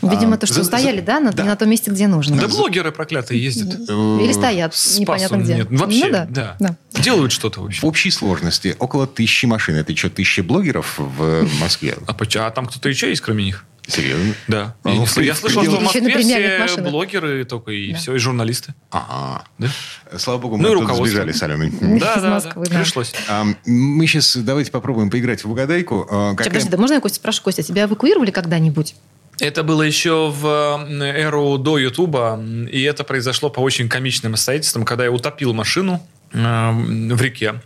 Видимо, 0.00 0.34
А, 0.34 0.38
то, 0.38 0.46
что 0.46 0.56
за- 0.56 0.64
стояли, 0.64 1.00
за- 1.00 1.06
да, 1.06 1.20
на, 1.20 1.32
да. 1.32 1.44
на 1.44 1.56
том 1.56 1.68
месте, 1.68 1.90
где 1.90 2.06
нужно. 2.06 2.36
Да 2.36 2.48
блогеры 2.48 2.92
проклятые 2.92 3.42
ездят. 3.42 3.74
Или 3.88 4.32
стоят, 4.32 4.74
С 4.74 4.98
непонятно 4.98 5.36
где. 5.36 5.56
нет. 5.56 5.68
Вообще, 5.70 6.06
Ну 6.06 6.12
да, 6.12 6.26
да. 6.30 6.56
да. 6.58 6.76
Делают 7.02 7.32
что-то, 7.32 7.60
в 7.62 7.70
В 7.70 7.84
общей 7.84 8.10
сложности 8.10 8.74
около 8.78 9.06
тысячи 9.06 9.44
машин. 9.46 9.76
Это 9.76 9.94
что, 9.96 10.08
тысяча 10.10 10.42
блогеров 10.42 10.94
в 10.98 11.46
Москве? 11.60 11.73
А, 12.06 12.12
поч- 12.14 12.36
а 12.36 12.50
там 12.50 12.66
кто-то 12.66 12.88
еще 12.88 13.08
есть, 13.08 13.20
кроме 13.22 13.44
них? 13.44 13.64
Серьезно? 13.86 14.34
Да. 14.48 14.74
А, 14.82 14.88
я, 14.90 14.94
ну, 14.94 15.22
я 15.22 15.34
слышал, 15.34 15.62
что 15.62 15.72
в 15.76 15.82
Москве 15.82 16.66
все 16.66 16.80
блогеры 16.80 17.44
только 17.44 17.70
и 17.70 17.92
Да. 17.92 17.98
все, 17.98 18.14
и 18.14 18.18
журналисты. 18.18 18.74
Ага. 18.90 19.44
Да? 19.58 19.68
Слава 20.16 20.38
богу, 20.38 20.56
Ну 20.56 20.62
мы 20.62 20.68
оттуда 20.70 20.80
руководство. 20.82 21.06
сбежали 21.08 21.32
с 21.32 21.42
Аленой. 21.42 21.70
Да, 22.00 22.16
да, 22.16 22.30
Москвы, 22.30 22.64
да. 22.64 22.72
да. 22.72 22.78
Пришлось. 22.80 23.12
А, 23.28 23.44
Мы 23.66 24.06
сейчас 24.06 24.36
давайте 24.36 24.70
попробуем 24.70 25.10
поиграть 25.10 25.44
в 25.44 25.50
угадайку. 25.50 26.06
А, 26.10 26.30
какая- 26.34 26.48
Подожди, 26.48 26.70
да 26.70 26.78
можно 26.78 26.94
я 26.94 27.00
Костя 27.00 27.16
спрошу? 27.16 27.42
Костя, 27.42 27.62
тебя 27.62 27.84
эвакуировали 27.84 28.30
когда-нибудь? 28.30 28.94
Это 29.40 29.62
было 29.64 29.82
еще 29.82 30.30
в 30.34 30.86
эру 30.88 31.58
до 31.58 31.76
Ютуба, 31.76 32.40
и 32.70 32.80
это 32.82 33.04
произошло 33.04 33.50
по 33.50 33.60
очень 33.60 33.88
комичным 33.88 34.32
обстоятельствам, 34.32 34.84
когда 34.84 35.04
я 35.04 35.10
утопил 35.12 35.52
машину 35.52 36.00
э, 36.32 36.70
в 36.72 37.20
реке. 37.20 37.60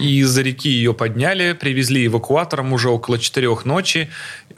И 0.00 0.20
из-за 0.20 0.42
реки 0.42 0.68
ее 0.70 0.94
подняли, 0.94 1.52
привезли 1.52 2.06
эвакуатором 2.06 2.72
уже 2.72 2.88
около 2.88 3.18
четырех 3.18 3.64
ночи, 3.64 4.08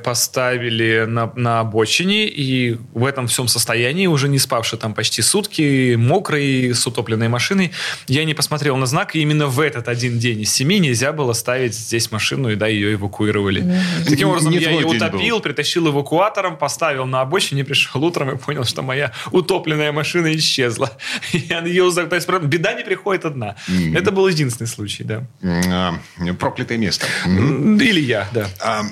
поставили 0.03 1.05
на, 1.07 1.33
на 1.37 1.61
обочине, 1.61 2.27
и 2.27 2.77
в 2.93 3.05
этом 3.05 3.27
всем 3.29 3.49
состоянии, 3.49 4.07
уже 4.07 4.29
не 4.29 4.39
спавший 4.39 4.79
там 4.79 4.95
почти 4.95 5.23
сутки, 5.23 5.95
мокрый, 5.95 6.75
с 6.75 6.87
утопленной 6.87 7.29
машиной, 7.29 7.73
я 8.09 8.25
не 8.25 8.35
посмотрел 8.35 8.77
на 8.77 8.87
знак, 8.87 9.15
и 9.15 9.21
именно 9.21 9.47
в 9.47 9.61
этот 9.61 9.89
один 9.89 10.19
день 10.19 10.41
из 10.43 10.53
семи 10.53 10.79
нельзя 10.79 11.13
было 11.13 11.33
ставить 11.33 11.75
здесь 11.75 12.11
машину, 12.11 12.51
и 12.51 12.57
да, 12.57 12.67
ее 12.67 12.95
эвакуировали. 12.95 13.65
Таким 14.09 14.29
образом, 14.29 14.51
Не 14.53 14.59
я 14.59 14.71
ее 14.71 14.79
день 14.79 14.99
был. 14.99 15.07
утопил, 15.07 15.41
притащил 15.41 15.89
эвакуатором, 15.89 16.57
поставил 16.57 17.07
на 17.07 17.21
обочине, 17.21 17.65
пришел 17.65 18.03
утром 18.05 18.31
и 18.31 18.39
понял, 18.39 18.65
что 18.65 18.83
моя 18.83 19.13
утопленная 19.31 19.93
машина 19.93 20.35
исчезла. 20.35 20.91
Я 21.33 21.61
ее, 21.65 21.91
за- 21.91 22.07
то 22.07 22.17
есть, 22.17 22.27
правда, 22.27 22.47
беда 22.49 22.73
не 22.75 22.85
приходит 22.85 23.25
одна. 23.25 23.57
Это 23.95 24.11
был 24.11 24.27
единственный 24.29 24.67
случай, 24.67 25.05
да. 25.05 25.12
А, 25.43 25.95
Проклятое 26.39 26.79
место. 26.79 27.07
Или 27.27 28.01
я, 28.01 28.29
да. 28.33 28.47
А, 28.61 28.83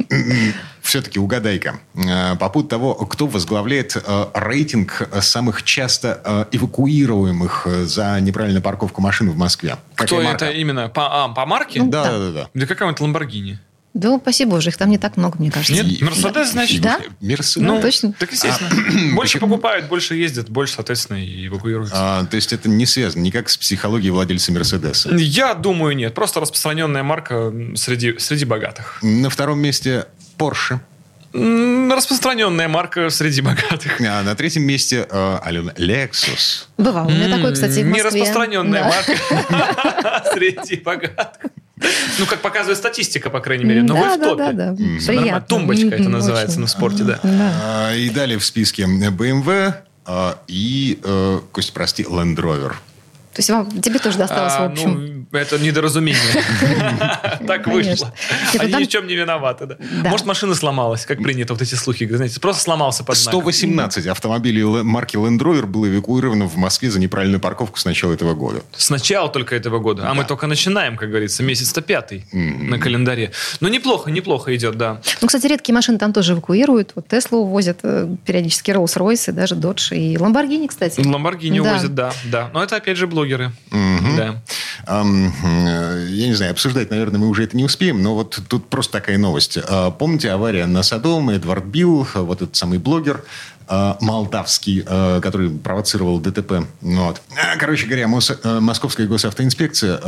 Все-таки 0.82 1.18
угадайка. 1.18 1.80
А, 1.96 2.36
По 2.36 2.48
поводу 2.48 2.68
того, 2.68 2.94
кто 2.94 3.26
возглавляет 3.26 3.96
рейтинг 4.34 5.08
самых 5.20 5.62
часто 5.62 6.46
эвакуируемых 6.52 7.66
э, 7.66 7.84
за 7.84 8.20
неправильную 8.20 8.62
парковку 8.62 9.00
машин 9.00 9.30
в 9.30 9.36
Москве. 9.36 9.76
Кто 9.94 10.20
это 10.20 10.50
именно? 10.50 10.88
По, 10.88 11.24
а, 11.24 11.28
по 11.28 11.46
марке? 11.46 11.82
Да, 11.82 12.04
Да. 12.04 12.10
да, 12.10 12.18
да, 12.18 12.30
да. 12.32 12.50
Да 12.54 12.66
какая-нибудь 12.66 13.00
Ламборгини? 13.00 13.58
Да, 13.92 14.18
спасибо 14.18 14.52
боже, 14.52 14.70
их 14.70 14.76
там 14.76 14.88
не 14.88 14.98
так 14.98 15.16
много, 15.16 15.36
мне 15.40 15.50
кажется. 15.50 15.82
Нет? 15.82 16.00
Мерседес, 16.00 16.50
значит? 16.52 16.80
Да? 16.80 17.00
Мерседес. 17.20 17.56
Ну, 17.56 17.80
точно. 17.80 18.12
Так 18.12 18.30
естественно. 18.30 18.70
Больше 19.16 19.40
покупают, 19.40 19.88
больше 19.88 20.14
ездят, 20.14 20.48
больше, 20.48 20.74
соответственно, 20.74 21.16
и 21.24 21.48
эвакуируются. 21.48 21.94
А, 21.96 22.24
то 22.24 22.36
есть 22.36 22.52
это 22.52 22.68
не 22.68 22.86
связано 22.86 23.22
никак 23.22 23.48
с 23.48 23.56
психологией 23.56 24.10
владельца 24.12 24.52
Мерседеса. 24.52 25.10
Я 25.16 25.54
думаю, 25.54 25.96
нет. 25.96 26.14
Просто 26.14 26.38
распространенная 26.38 27.02
марка 27.02 27.52
среди, 27.74 28.16
среди 28.18 28.44
богатых. 28.44 28.98
На 29.02 29.28
втором 29.28 29.58
месте 29.58 30.06
Porsche. 30.38 30.78
Распространенная 31.32 32.68
марка 32.68 33.08
среди 33.10 33.40
богатых. 33.40 34.00
А 34.00 34.22
на 34.22 34.34
третьем 34.34 34.64
месте 34.64 35.06
э, 35.08 35.38
Алена 35.42 35.72
Lexus. 35.72 36.66
Бывало. 36.78 37.06
У 37.06 37.10
меня 37.10 37.34
такой, 37.36 37.52
кстати, 37.52 37.80
в 37.80 37.86
Не 37.86 38.02
Москве. 38.02 38.20
распространенная 38.22 38.82
Да. 38.82 38.88
марка 38.88 40.30
среди 40.34 40.76
богатых. 40.76 41.50
Ну, 42.18 42.26
как 42.26 42.40
показывает 42.40 42.76
статистика, 42.78 43.30
по 43.30 43.40
крайней 43.40 43.64
мере. 43.64 43.82
Но 43.82 43.94
да, 43.94 44.00
вы 44.00 44.16
в 44.16 44.20
топе. 44.20 44.36
да, 44.36 44.52
да. 44.52 44.64
Нормально. 44.72 45.00
Приятно. 45.06 45.40
Тумбочка 45.48 45.88
это 45.88 46.08
называется 46.08 46.52
очень. 46.52 46.60
на 46.60 46.66
спорте, 46.66 47.04
да. 47.04 47.18
Да. 47.22 47.52
А, 47.62 47.94
И 47.94 48.10
далее 48.10 48.38
в 48.38 48.44
списке 48.44 48.82
BMW 48.84 49.74
э, 50.06 50.34
и, 50.48 51.00
э, 51.02 51.40
Кость, 51.52 51.72
прости, 51.72 52.02
Land 52.02 52.36
Rover. 52.36 52.74
То 53.40 53.42
есть 53.42 53.50
вам, 53.50 53.80
тебе 53.80 53.98
тоже 53.98 54.18
досталось, 54.18 54.52
А, 54.54 54.68
в 54.68 54.72
общем. 54.72 55.26
ну, 55.32 55.38
это 55.38 55.58
недоразумение. 55.58 56.20
Так 57.46 57.66
вышло. 57.66 58.12
Ну 58.54 58.60
Они 58.60 58.70
там- 58.72 58.80
ни 58.82 58.84
в 58.84 58.88
чем 58.88 59.06
не 59.06 59.14
виноваты. 59.16 59.76
Может, 60.04 60.26
машина 60.26 60.54
сломалась, 60.54 61.06
как 61.06 61.22
принято 61.22 61.54
вот 61.54 61.62
эти 61.62 61.74
слухи. 61.74 62.06
Знаете, 62.06 62.38
просто 62.38 62.62
сломался 62.62 63.02
под 63.02 63.16
знак. 63.16 63.32
118 63.34 64.06
автомобилей 64.06 64.62
марки 64.82 65.16
Land 65.16 65.38
Rover 65.38 65.64
было 65.66 65.88
эвакуировано 65.88 66.46
в 66.48 66.56
Москве 66.56 66.90
за 66.90 67.00
неправильную 67.00 67.40
парковку 67.40 67.78
с 67.78 67.84
начала 67.86 68.12
этого 68.12 68.34
года. 68.34 68.60
С 68.76 68.90
начала 68.90 69.28
только 69.30 69.56
этого 69.56 69.78
года. 69.78 70.08
А 70.10 70.14
мы 70.14 70.24
только 70.24 70.46
начинаем, 70.46 70.96
как 70.96 71.08
говорится, 71.08 71.42
месяц-то 71.42 71.80
пятый 71.80 72.26
на 72.32 72.78
календаре. 72.78 73.32
Но 73.60 73.68
неплохо, 73.68 74.10
неплохо 74.10 74.54
идет, 74.54 74.76
да. 74.76 75.00
Ну, 75.22 75.28
кстати, 75.28 75.46
редкие 75.46 75.74
машины 75.74 75.98
там 75.98 76.12
тоже 76.12 76.34
эвакуируют. 76.34 76.92
Вот 76.94 77.08
Теслу 77.08 77.38
увозят 77.40 77.78
э, 77.84 78.06
периодически 78.26 78.70
Rolls-Royce, 78.70 79.32
даже 79.32 79.54
Dodge 79.54 79.96
и 79.96 80.16
Lamborghini, 80.16 80.68
кстати. 80.68 81.00
Ламборгини 81.00 81.60
Да. 81.60 81.70
увозят, 81.70 81.94
да, 81.94 82.12
да. 82.26 82.50
Но 82.52 82.62
это 82.62 82.76
опять 82.76 82.96
же 82.98 83.06
блогеры. 83.30 83.52
Да. 84.16 84.42
Ам, 84.86 85.32
э, 85.44 86.06
я 86.10 86.26
не 86.26 86.34
знаю, 86.34 86.52
обсуждать, 86.52 86.90
наверное, 86.90 87.20
мы 87.20 87.28
уже 87.28 87.44
это 87.44 87.56
не 87.56 87.64
успеем, 87.64 88.02
но 88.02 88.14
вот 88.14 88.40
тут 88.48 88.68
просто 88.68 88.92
такая 88.92 89.18
новость. 89.18 89.58
А, 89.68 89.90
Помните 89.90 90.30
авария 90.30 90.66
на 90.66 90.82
Садом, 90.82 91.30
Эдвард 91.30 91.64
Билл, 91.64 92.06
вот 92.14 92.42
этот 92.42 92.56
самый 92.56 92.78
блогер, 92.78 93.22
а, 93.68 93.96
молдавский, 94.00 94.82
а, 94.86 95.20
который 95.20 95.50
провоцировал 95.50 96.18
ДТП. 96.18 96.66
Ну 96.80 97.04
Вот. 97.04 97.22
Короче 97.58 97.86
говоря, 97.86 98.06
Мос- 98.06 98.38
э, 98.42 98.60
Московская 98.60 99.06
госавтоинспекция 99.06 100.00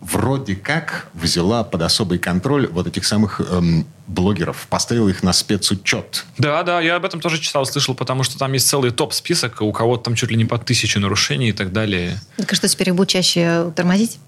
вроде 0.00 0.54
как 0.56 1.08
взяла 1.14 1.64
под 1.64 1.82
особый 1.82 2.18
контроль 2.18 2.68
вот 2.68 2.86
этих 2.86 3.04
самых 3.04 3.40
эм, 3.40 3.86
блогеров, 4.06 4.66
поставила 4.68 5.08
их 5.08 5.22
на 5.22 5.32
спецучет. 5.32 6.24
Да, 6.38 6.62
да, 6.62 6.80
я 6.80 6.96
об 6.96 7.04
этом 7.04 7.20
тоже 7.20 7.38
читал, 7.38 7.66
слышал, 7.66 7.94
потому 7.94 8.22
что 8.22 8.38
там 8.38 8.52
есть 8.52 8.68
целый 8.68 8.90
топ-список, 8.90 9.62
у 9.62 9.72
кого-то 9.72 10.04
там 10.04 10.14
чуть 10.14 10.30
ли 10.30 10.36
не 10.36 10.44
по 10.44 10.58
тысячу 10.58 11.00
нарушений 11.00 11.48
и 11.48 11.52
так 11.52 11.72
далее. 11.72 12.20
Так 12.36 12.54
что 12.54 12.68
теперь 12.68 12.90
их 12.90 12.94
будут 12.94 13.08
чаще 13.08 13.72
тормозить 13.74 14.18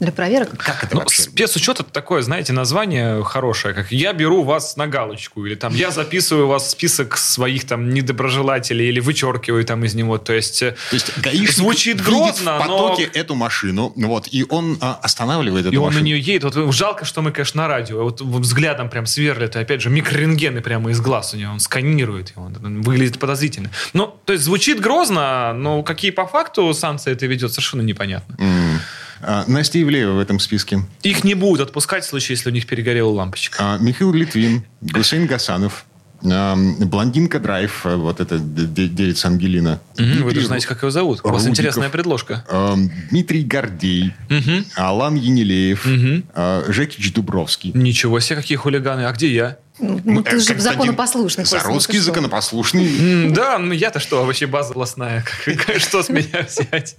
для 0.00 0.12
проверок? 0.12 0.50
Как 0.58 0.82
это 0.84 0.94
Ну, 0.94 1.00
вообще? 1.00 1.22
спецучет 1.22 1.80
это 1.80 1.90
такое, 1.90 2.22
знаете, 2.22 2.52
название 2.52 3.22
хорошее, 3.24 3.74
как 3.74 3.92
я 3.92 4.12
беру 4.12 4.42
вас 4.42 4.76
на 4.76 4.86
галочку, 4.86 5.46
или 5.46 5.54
там 5.54 5.74
я 5.74 5.90
записываю 5.90 6.46
вас 6.48 6.64
в 6.66 6.70
список 6.70 7.16
своих 7.16 7.64
там 7.66 7.90
недоброжелателей, 7.90 8.88
или 8.88 9.00
вычеркиваю 9.00 9.64
там 9.64 9.84
из 9.84 9.94
него. 9.94 10.18
То 10.18 10.32
есть, 10.32 10.62
э, 10.62 10.72
То 10.90 10.94
есть 10.96 11.18
гаишник 11.18 11.52
звучит 11.52 12.02
грозно, 12.02 12.58
в 12.58 12.62
потоке 12.62 13.10
но... 13.14 13.20
эту 13.20 13.34
машину, 13.34 13.92
вот, 13.96 14.28
и 14.30 14.44
он 14.48 14.78
а, 14.80 14.98
останавливает 15.02 15.66
эту 15.66 15.74
И 15.74 15.76
он 15.76 15.84
на 15.84 15.90
машину. 15.90 16.04
нее 16.06 16.18
едет. 16.20 16.54
Вот 16.54 16.74
жалко, 16.74 17.04
что 17.04 17.22
мы, 17.22 17.30
конечно, 17.30 17.62
на 17.62 17.68
радио. 17.68 18.02
Вот 18.02 18.20
взглядом 18.20 18.90
прям 18.90 19.06
сверлит. 19.06 19.56
И 19.56 19.58
опять 19.58 19.80
же, 19.80 19.90
микрорентгены 19.90 20.60
прямо 20.60 20.90
из 20.90 21.00
глаз 21.00 21.34
у 21.34 21.36
него. 21.36 21.52
Он 21.52 21.60
сканирует 21.60 22.30
его. 22.30 22.44
Он 22.44 22.82
выглядит 22.82 23.18
подозрительно. 23.18 23.70
Ну, 23.92 24.14
то 24.24 24.32
есть 24.32 24.44
звучит 24.44 24.80
грозно, 24.80 25.52
но 25.54 25.82
какие 25.82 26.10
по 26.10 26.26
факту 26.26 26.72
санкции 26.74 27.12
это 27.12 27.26
ведет, 27.26 27.52
совершенно 27.52 27.82
непонятно. 27.82 28.36
М. 28.38 28.80
А, 29.22 29.44
Настя 29.46 29.80
Ивлеева 29.82 30.12
в 30.12 30.18
этом 30.20 30.38
списке. 30.40 30.80
Их 31.02 31.24
не 31.24 31.34
будут 31.34 31.60
отпускать 31.68 32.04
в 32.04 32.08
случае, 32.08 32.36
если 32.36 32.50
у 32.50 32.52
них 32.52 32.66
перегорела 32.66 33.10
лампочка. 33.10 33.56
А, 33.60 33.78
Михаил 33.78 34.12
Литвин, 34.12 34.64
Гусейн 34.80 35.26
Гасанов, 35.26 35.84
а, 36.24 36.56
Блондинка 36.80 37.38
Драйв, 37.40 37.84
вот 37.84 38.16
д- 38.18 38.88
девица 38.88 39.28
Ангелина. 39.28 39.80
Мгм, 39.98 40.22
Вы 40.24 40.32
даже 40.34 40.46
знаете, 40.46 40.66
как 40.66 40.78
его 40.78 40.90
зовут. 40.90 41.20
У 41.22 41.28
вас 41.28 41.34
Рудиков. 41.42 41.50
интересная 41.50 41.88
предложка. 41.90 42.44
а, 42.48 42.76
Дмитрий 43.10 43.42
Гордей, 43.44 44.12
Мгм. 44.28 44.64
Алан 44.74 45.14
Енилеев, 45.16 45.84
Мгм. 45.86 46.24
а, 46.34 46.64
Жекич 46.68 47.12
Дубровский. 47.12 47.72
Ничего 47.74 48.20
себе, 48.20 48.36
какие 48.36 48.56
хулиганы. 48.56 49.02
А 49.06 49.12
где 49.12 49.32
я? 49.32 49.58
Ну, 50.04 50.22
ты 50.22 50.36
Э, 50.36 50.38
же 50.38 50.46
Константин 50.54 50.62
законопослушный. 50.80 51.44
Костя, 51.44 51.56
ну 51.56 51.60
ты 51.62 51.66
Заруцкий 51.68 51.96
что? 51.98 52.04
законопослушный. 52.06 53.30
Да, 53.30 53.58
ну 53.58 53.72
я-то 53.72 54.00
что, 54.00 54.24
вообще 54.24 54.46
база 54.46 54.70
областная. 54.72 55.24
Как- 55.44 55.78
Что 55.80 56.02
с 56.02 56.08
меня 56.10 56.46
взять? 56.48 56.96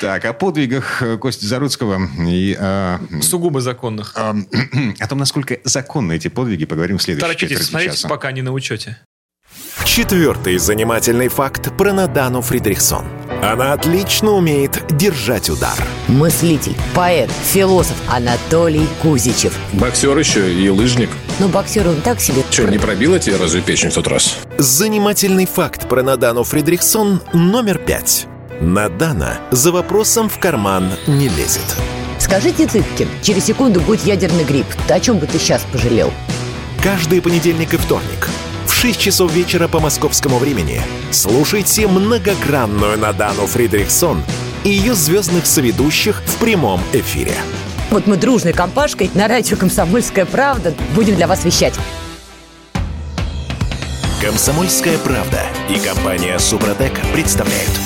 Так, 0.00 0.24
о 0.24 0.32
подвигах 0.32 1.02
э, 1.02 1.16
Кости 1.18 1.44
Заруцкого 1.44 2.00
и 2.26 2.58
Сугубо 3.22 3.60
законных. 3.60 4.14
о 4.16 5.06
том, 5.08 5.18
насколько 5.18 5.58
законны 5.64 6.14
эти 6.16 6.28
подвиги, 6.28 6.64
поговорим 6.64 6.98
в 6.98 7.02
следующей 7.02 7.22
Торопитесь, 7.26 7.48
четверти 7.58 7.70
смотрите, 7.70 8.08
пока 8.08 8.32
не 8.32 8.42
на 8.42 8.52
учете. 8.52 8.98
Четвертый 9.84 10.58
занимательный 10.58 11.28
факт 11.28 11.76
про 11.76 11.92
Надану 11.92 12.40
Фридрихсон. 12.42 13.04
Она 13.42 13.72
отлично 13.72 14.32
умеет 14.32 14.84
держать 14.90 15.48
удар. 15.48 15.74
Мыслитель, 16.08 16.76
поэт, 16.94 17.30
философ 17.30 17.96
Анатолий 18.08 18.86
Кузичев. 19.00 19.54
Боксер 19.72 20.16
еще 20.18 20.52
и 20.52 20.68
лыжник. 20.68 21.08
Ну, 21.38 21.48
боксер 21.48 21.88
он 21.88 22.02
так 22.02 22.20
себе. 22.20 22.42
Че, 22.50 22.68
не 22.68 22.76
пробила 22.76 23.18
тебе 23.18 23.36
разве 23.36 23.62
печень 23.62 23.90
в 23.90 23.94
тот 23.94 24.08
раз? 24.08 24.36
Занимательный 24.58 25.46
факт 25.46 25.88
про 25.88 26.02
Надану 26.02 26.44
Фридрихсон 26.44 27.22
номер 27.32 27.78
пять. 27.78 28.26
Надана 28.60 29.38
за 29.50 29.72
вопросом 29.72 30.28
в 30.28 30.38
карман 30.38 30.90
не 31.06 31.28
лезет. 31.28 31.64
Скажите, 32.18 32.66
Цыпкин, 32.66 33.08
через 33.22 33.46
секунду 33.46 33.80
будет 33.80 34.04
ядерный 34.04 34.44
грипп. 34.44 34.66
Ты 34.86 34.94
о 34.94 35.00
чем 35.00 35.18
бы 35.18 35.26
ты 35.26 35.38
сейчас 35.38 35.62
пожалел? 35.72 36.12
Каждый 36.82 37.22
понедельник 37.22 37.72
и 37.72 37.78
вторник 37.78 38.28
6 38.80 38.98
часов 38.98 39.30
вечера 39.34 39.68
по 39.68 39.78
московскому 39.78 40.38
времени 40.38 40.80
слушайте 41.10 41.86
многогранную 41.86 42.96
Надану 42.96 43.46
Фридрихсон 43.46 44.22
и 44.64 44.70
ее 44.70 44.94
звездных 44.94 45.44
соведущих 45.44 46.22
в 46.24 46.36
прямом 46.36 46.80
эфире. 46.94 47.34
Вот 47.90 48.06
мы 48.06 48.16
дружной 48.16 48.54
компашкой 48.54 49.10
на 49.12 49.28
радио 49.28 49.58
«Комсомольская 49.58 50.24
правда» 50.24 50.72
будем 50.94 51.14
для 51.14 51.26
вас 51.26 51.44
вещать. 51.44 51.74
Комсомольская 54.22 54.96
правда 54.96 55.42
и 55.68 55.78
компания 55.78 56.38
Супротек 56.38 56.98
представляют. 57.12 57.78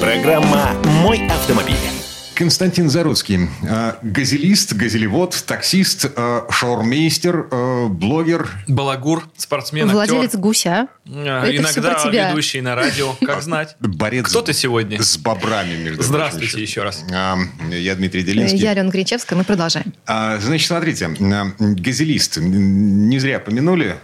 Программа 0.00 0.70
«Мой 1.02 1.26
автомобиль». 1.26 1.97
Константин 2.42 2.88
Заруцкий. 2.88 3.48
э, 3.64 3.94
Газелист, 4.00 4.72
газелевод, 4.74 5.42
таксист, 5.44 6.06
э, 6.14 6.40
шоурмейстер, 6.50 7.48
э, 7.50 7.86
блогер. 7.88 8.48
Балагур, 8.68 9.28
спортсмен, 9.36 9.88
Владелец 9.90 10.26
актер. 10.26 10.38
гуся. 10.38 10.86
Это 11.04 11.56
Иногда 11.56 12.28
ведущий 12.28 12.60
на 12.60 12.76
радио, 12.76 13.14
как 13.26 13.42
знать. 13.42 13.74
Борец 13.80 14.26
Кто 14.28 14.42
ты 14.42 14.52
сегодня? 14.52 15.02
с 15.02 15.18
бобрами, 15.18 15.74
между 15.82 16.00
Здравствуйте 16.04 16.46
прочим. 16.52 16.62
еще 16.62 16.82
раз. 16.84 17.04
А, 17.12 17.36
Я 17.72 17.96
Дмитрий 17.96 18.22
Делинский. 18.22 18.58
Я 18.60 18.70
Алена 18.70 18.88
Гринчевская, 18.88 19.36
мы 19.36 19.44
продолжаем. 19.44 19.92
А, 20.06 20.38
Значит, 20.38 20.68
смотрите, 20.68 21.08
газелист, 21.58 22.36
не 22.36 23.18
зря 23.18 23.40
помянули, 23.40 23.96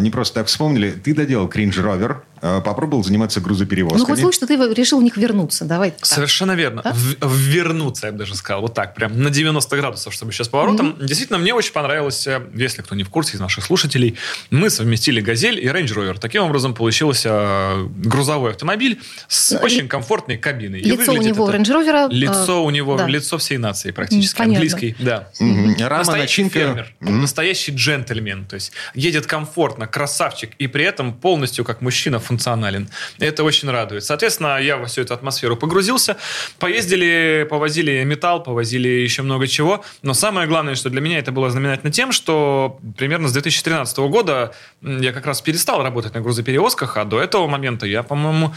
не 0.00 0.10
просто 0.10 0.34
так 0.34 0.46
вспомнили. 0.46 0.90
Ты 0.90 1.14
доделал 1.14 1.48
кринж-ровер, 1.48 2.22
а, 2.40 2.60
попробовал 2.60 3.02
заниматься 3.04 3.40
Ну, 3.40 3.46
грузоперевозками. 3.46 4.04
хоть 4.04 4.20
слышь, 4.20 4.34
что 4.34 4.46
ты 4.46 4.54
решил 4.74 5.00
в 5.00 5.02
них 5.02 5.16
вернуться. 5.16 5.64
Давай. 5.64 5.90
так. 5.90 6.04
Совершенно 6.06 6.52
верно. 6.52 6.82
Да? 6.82 6.92
В- 6.92 7.36
Ввернуться, 7.38 8.06
я 8.06 8.12
бы 8.12 8.18
даже 8.18 8.34
сказал. 8.36 8.62
Вот 8.62 8.74
так, 8.74 8.94
прям 8.94 9.20
на 9.22 9.30
90 9.30 9.76
градусов, 9.76 10.14
чтобы 10.14 10.32
сейчас 10.32 10.48
поворотом. 10.48 10.96
Действительно, 11.00 11.38
мне 11.38 11.52
очень 11.54 11.72
понравилось, 11.72 12.26
э, 12.26 12.40
если 12.54 12.82
кто 12.82 12.94
не 12.94 13.02
в 13.04 13.10
курсе 13.10 13.36
из 13.36 13.40
наших 13.40 13.64
слушателей, 13.64 14.16
мы 14.50 14.70
совместили 14.70 15.20
«Газель» 15.20 15.58
и 15.58 15.66
Range 15.66 15.86
Rover. 15.86 16.18
Таким 16.18 16.42
образом, 16.44 16.74
получился 16.74 17.28
э, 17.32 17.86
грузовой 18.04 18.52
автомобиль 18.52 19.00
с 19.28 19.52
Ну, 19.52 19.58
очень 19.58 19.88
комфортной 19.88 20.36
кабиной. 20.38 20.80
И 20.80 20.84
Лицо 20.90 21.12
у 21.12 21.16
него 21.16 21.48
это- 21.48 21.58
Range 21.58 21.64
Rover. 21.66 22.08
Лицо 22.10 22.58
э, 22.58 22.64
у 22.64 22.70
него, 22.70 22.96
да. 22.96 23.06
лицо 23.06 23.38
всей 23.38 23.58
нации 23.58 23.90
практически, 23.90 24.36
понятно. 24.38 24.54
английский, 24.56 24.96
да. 24.98 25.28
Мгм. 25.40 25.76
Рама, 25.80 25.98
Настоящий 25.98 26.42
начинка. 26.44 26.58
фермер, 26.68 26.94
Мгм. 27.00 27.20
настоящий 27.22 27.72
джентльмен, 27.72 28.44
то 28.46 28.54
есть 28.54 28.72
едет 28.94 29.26
комфортно, 29.26 29.57
красавчик, 29.86 30.50
и 30.58 30.66
при 30.66 30.84
этом 30.84 31.12
полностью 31.12 31.64
как 31.64 31.80
мужчина 31.80 32.18
функционален. 32.18 32.88
Это 33.18 33.44
очень 33.44 33.70
радует. 33.70 34.04
Соответственно, 34.04 34.58
я 34.58 34.76
во 34.76 34.86
всю 34.86 35.02
эту 35.02 35.14
атмосферу 35.14 35.56
погрузился, 35.56 36.16
поездили, 36.58 37.46
повозили 37.48 38.02
металл, 38.04 38.42
повозили 38.42 38.88
еще 38.88 39.22
много 39.22 39.46
чего, 39.46 39.84
но 40.02 40.14
самое 40.14 40.46
главное, 40.46 40.74
что 40.74 40.90
для 40.90 41.00
меня 41.00 41.18
это 41.18 41.32
было 41.32 41.50
знаменательно 41.50 41.92
тем, 41.92 42.12
что 42.12 42.78
примерно 42.96 43.28
с 43.28 43.32
2013 43.32 43.98
года 43.98 44.52
я 44.82 45.12
как 45.12 45.26
раз 45.26 45.40
перестал 45.40 45.82
работать 45.82 46.14
на 46.14 46.20
грузоперевозках, 46.20 46.96
а 46.96 47.04
до 47.04 47.20
этого 47.20 47.46
момента 47.46 47.86
я, 47.86 48.02
по-моему, 48.02 48.54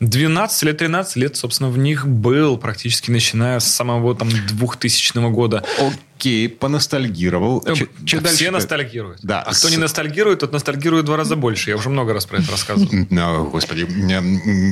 12 0.00 0.62
или 0.62 0.72
13 0.72 1.16
лет, 1.16 1.36
собственно, 1.36 1.70
в 1.70 1.78
них 1.78 2.06
был, 2.06 2.58
практически 2.58 3.10
начиная 3.10 3.60
с 3.60 3.66
самого 3.66 4.14
там 4.14 4.28
2000 4.28 5.30
года. 5.30 5.64
Окей, 6.16 6.48
поностальгировал. 6.48 7.62
Э, 7.66 7.74
Че- 7.74 7.88
че 8.04 8.16
Все 8.16 8.20
дальше-то? 8.20 8.50
ностальгируют. 8.52 9.18
Да. 9.22 9.42
А 9.42 9.52
кто 9.52 9.68
не 9.68 9.76
ностальгирует, 9.76 10.38
тот 10.40 10.52
ностальгирует 10.52 11.02
в 11.02 11.06
два 11.06 11.16
раза 11.16 11.36
больше. 11.36 11.70
Я 11.70 11.76
уже 11.76 11.88
много 11.90 12.12
раз 12.14 12.24
про 12.26 12.38
это 12.38 12.50
рассказывал. 12.50 12.88
Ну, 13.10 13.44
господи. 13.50 13.86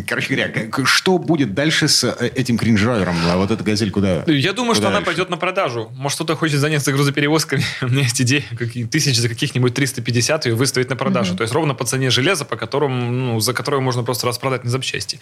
Короче 0.08 0.34
говоря, 0.34 0.70
что 0.84 1.18
будет 1.18 1.54
дальше 1.54 1.88
с 1.88 2.04
э, 2.04 2.28
этим 2.34 2.56
кринж-ровером? 2.58 3.16
А 3.26 3.36
вот 3.36 3.50
эта 3.50 3.62
газель 3.64 3.90
куда? 3.90 4.22
Я 4.26 4.52
думаю, 4.52 4.74
что 4.74 4.82
Куда 4.82 4.88
она 4.88 4.96
дальше? 4.98 5.06
пойдет 5.06 5.30
на 5.30 5.36
продажу. 5.36 5.90
Может, 5.96 6.16
кто-то 6.16 6.36
хочет 6.36 6.60
заняться 6.60 6.92
грузоперевозками. 6.92 7.64
У 7.82 7.86
меня 7.88 8.02
есть 8.02 8.20
идея, 8.22 8.44
какие 8.56 8.84
тысяч 8.84 9.18
за 9.18 9.28
каких-нибудь 9.28 9.74
350 9.74 10.46
ее 10.46 10.54
выставить 10.54 10.88
на 10.90 10.96
продажу. 10.96 11.36
То 11.36 11.42
есть 11.42 11.52
ровно 11.52 11.74
по 11.74 11.84
цене 11.84 12.10
железа, 12.10 12.44
по 12.44 12.56
которому, 12.56 13.10
ну, 13.10 13.40
за 13.40 13.52
которое 13.52 13.80
можно 13.80 14.02
просто 14.04 14.26
распродать 14.26 14.64
на 14.64 14.70
запчасти. 14.70 15.18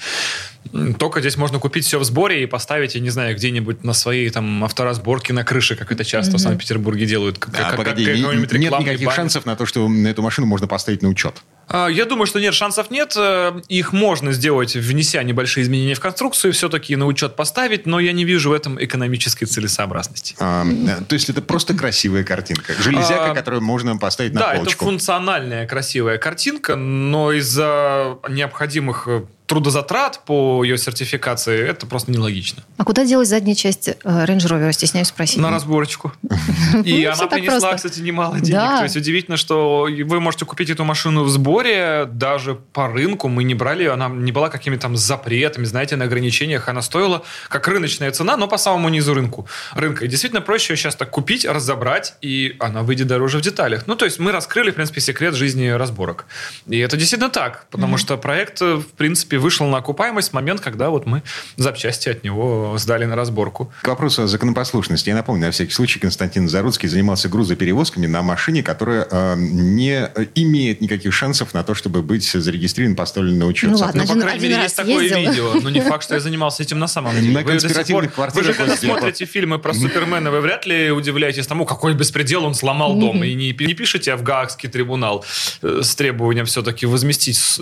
Только 0.99 1.21
здесь 1.21 1.37
можно 1.37 1.59
купить 1.59 1.85
все 1.87 1.99
в 1.99 2.05
сборе 2.05 2.43
и 2.43 2.47
поставить, 2.47 2.95
я 2.95 3.01
не 3.01 3.11
знаю, 3.11 3.35
где-нибудь 3.35 3.85
на 3.85 3.93
своей 3.95 4.29
там 4.31 4.63
авторазборке 4.65 5.33
на 5.33 5.45
крыше, 5.45 5.75
как 5.77 5.91
это 5.91 6.05
часто 6.11 6.37
в 6.37 6.41
Санкт-Петербурге 6.41 7.07
делают. 7.07 7.39
Как, 7.39 7.55
А, 7.55 7.65
как- 7.71 7.77
погоди, 7.77 8.05
как 8.05 8.15
не- 8.17 8.23
нет 8.23 8.53
никаких 8.53 9.07
баннер. 9.07 9.13
шансов 9.13 9.47
на 9.47 9.55
то, 9.57 9.65
что 9.67 9.89
эту 10.07 10.23
машину 10.23 10.47
можно 10.47 10.67
поставить 10.67 11.03
на 11.03 11.09
учет. 11.09 11.35
А, 11.69 11.87
Я 11.87 12.05
думаю, 12.05 12.27
что 12.27 12.41
нет, 12.41 12.53
шансов 12.53 12.91
нет. 12.91 13.15
Э, 13.17 13.61
Их 13.69 13.93
можно 13.93 14.33
сделать, 14.33 14.75
внеся 14.75 15.23
небольшие 15.23 15.63
изменения 15.63 15.95
в 15.95 16.01
конструкцию, 16.01 16.53
все-таки 16.53 16.97
на 16.97 17.07
учет 17.07 17.37
поставить, 17.37 17.87
но 17.87 18.01
я 18.01 18.13
не 18.13 18.25
вижу 18.25 18.51
в 18.51 18.53
этом 18.53 18.83
экономической 18.83 19.47
целесообразности. 19.47 20.35
А, 20.41 20.65
э, 20.67 21.05
то 21.07 21.15
есть 21.15 21.31
это 21.31 21.43
просто 21.43 21.75
красивая 21.75 22.25
картинка. 22.25 22.75
Железяка, 22.83 23.31
А, 23.31 23.35
которую 23.35 23.63
можно 23.63 23.97
поставить 23.97 24.33
на 24.35 24.41
да, 24.41 24.47
это 24.53 24.59
полочку. 24.63 24.85
функциональная, 24.87 25.67
красивая 25.69 26.19
картинка, 26.19 26.75
но 26.75 27.33
из-за 27.33 28.19
необходимых 28.29 29.05
э, 29.07 29.23
трудозатрат 29.51 30.21
по 30.27 30.63
ее 30.63 30.79
сертификации 30.79 31.69
это 31.69 31.85
просто 31.85 32.13
нелогично. 32.13 32.63
А 32.77 32.85
куда 32.85 33.05
делась 33.05 33.31
задняя 33.31 33.57
часть 33.57 33.89
э, 33.89 33.95
Range 34.05 34.39
Rover, 34.39 34.71
стесняюсь 34.73 35.09
спросить? 35.09 35.39
На 35.39 35.51
разборочку. 35.51 36.13
И 36.85 37.03
Ну, 37.03 37.07
она 37.07 37.15
всё 37.15 37.27
так 37.27 37.41
принесла, 37.41 37.75
кстати, 37.75 37.99
немало 37.99 38.39
денег. 38.39 38.79
То 38.79 38.85
есть 38.85 38.97
удивительно, 38.97 39.37
что 39.37 39.89
вы 40.05 40.21
можете 40.21 40.45
купить 40.45 40.71
эту 40.71 40.85
машину 40.85 41.25
в 41.25 41.31
сборе 41.31 42.09
даже 42.13 42.55
по 42.55 42.87
рынку. 42.87 43.27
Мы 43.27 43.43
не 43.43 43.57
брали 43.57 43.83
ее, 43.83 43.91
она 43.91 44.09
не 44.09 44.31
была 44.31 44.51
какими-то 44.51 44.83
там 44.83 44.97
запретами, 44.97 45.65
знаете, 45.65 45.97
на 45.97 46.05
ограничениях. 46.05 46.69
Она 46.69 46.81
стоила 46.81 47.25
как 47.49 47.67
рыночная 47.67 48.13
цена, 48.13 48.37
но 48.37 48.47
по 48.47 48.57
самому 48.57 48.89
низу 48.89 49.15
рынку. 49.15 49.49
рынка. 49.75 50.05
И 50.05 50.09
действительно 50.09 50.43
проще 50.43 50.75
ее 50.75 50.77
сейчас 50.77 50.95
так 50.95 51.11
купить, 51.11 51.45
разобрать, 51.45 52.15
и 52.21 52.55
она 52.61 52.83
выйдет 52.83 53.09
дороже 53.09 53.39
в 53.39 53.41
деталях. 53.41 53.89
Ну, 53.89 53.97
то 53.97 54.05
есть 54.05 54.21
мы 54.21 54.31
раскрыли, 54.31 54.71
в 54.71 54.75
принципе, 54.77 55.01
секрет 55.01 55.35
жизни 55.35 55.67
разборок. 55.67 56.27
И 56.69 56.79
это 56.79 56.97
действительно 56.97 57.31
так, 57.31 57.67
потому 57.73 57.97
что 57.97 58.17
проект, 58.17 58.63
э, 58.63 58.77
в 58.77 58.93
принципе, 58.97 59.40
вышел 59.41 59.67
на 59.67 59.79
окупаемость 59.79 60.31
в 60.31 60.33
момент, 60.35 60.61
когда 60.61 60.91
вот 60.91 61.07
мы 61.07 61.23
запчасти 61.57 62.09
от 62.09 62.23
него 62.25 62.75
сдали 62.79 63.05
на 63.05 63.17
разборку. 63.17 63.73
К 63.83 63.89
вопросу 63.89 64.23
о 64.23 64.27
законопослушности. 64.27 65.09
Я 65.09 65.15
напомню, 65.17 65.47
на 65.47 65.51
всякий 65.51 65.73
случай, 65.73 65.99
Константин 65.99 66.49
Заруцкий 66.49 66.89
занимался 66.89 67.29
грузоперевозками 67.29 68.07
на 68.07 68.23
машине, 68.23 68.63
которая 68.63 69.07
э, 69.11 69.35
не 69.39 70.09
имеет 70.35 70.81
никаких 70.81 71.13
шансов 71.13 71.55
на 71.55 71.63
то, 71.65 71.75
чтобы 71.75 72.03
быть 72.03 72.25
зарегистрирован, 72.31 72.97
поставлен 72.97 73.39
на 73.39 73.47
учет. 73.47 73.71
Ну 73.71 73.79
ладно, 73.79 74.03
Ну, 74.03 74.07
по 74.07 74.13
один- 74.13 74.23
крайней 74.23 74.39
один 74.39 74.51
мере, 74.51 74.63
раз 74.63 74.65
есть 74.65 74.77
такое 74.77 75.03
ездил. 75.05 75.19
видео. 75.53 75.61
Но 75.63 75.71
не 75.71 75.81
факт, 75.91 76.05
что 76.05 76.15
я 76.15 76.21
занимался 76.21 76.63
этим 76.63 76.79
на 76.79 76.87
самом 76.89 77.15
деле. 77.15 77.33
На 77.33 77.41
Вы 77.41 77.53
до 77.55 77.61
сих 77.61 77.63
конспиративных 77.63 78.13
пор- 78.13 78.31
Вы 78.35 78.45
же, 78.45 78.55
когда 78.55 78.77
смотрите 78.77 79.25
фильмы 79.25 79.59
про 79.59 79.73
Супермена, 79.75 80.31
вы 80.31 80.41
вряд 80.41 80.67
ли 80.67 80.91
удивляетесь 80.91 81.47
тому, 81.47 81.65
какой 81.65 81.95
беспредел 81.95 82.45
он 82.45 82.55
сломал 82.55 82.95
дом. 82.95 83.23
И 83.25 83.35
не, 83.35 83.49
не 83.53 83.75
пишете 83.75 84.15
в 84.17 84.23
Гаагский 84.23 84.69
трибунал 84.69 85.25
э, 85.63 85.81
с 85.83 85.95
требованием 85.95 86.47
все-таки 86.47 86.87
возместить 86.87 87.37
с- 87.37 87.61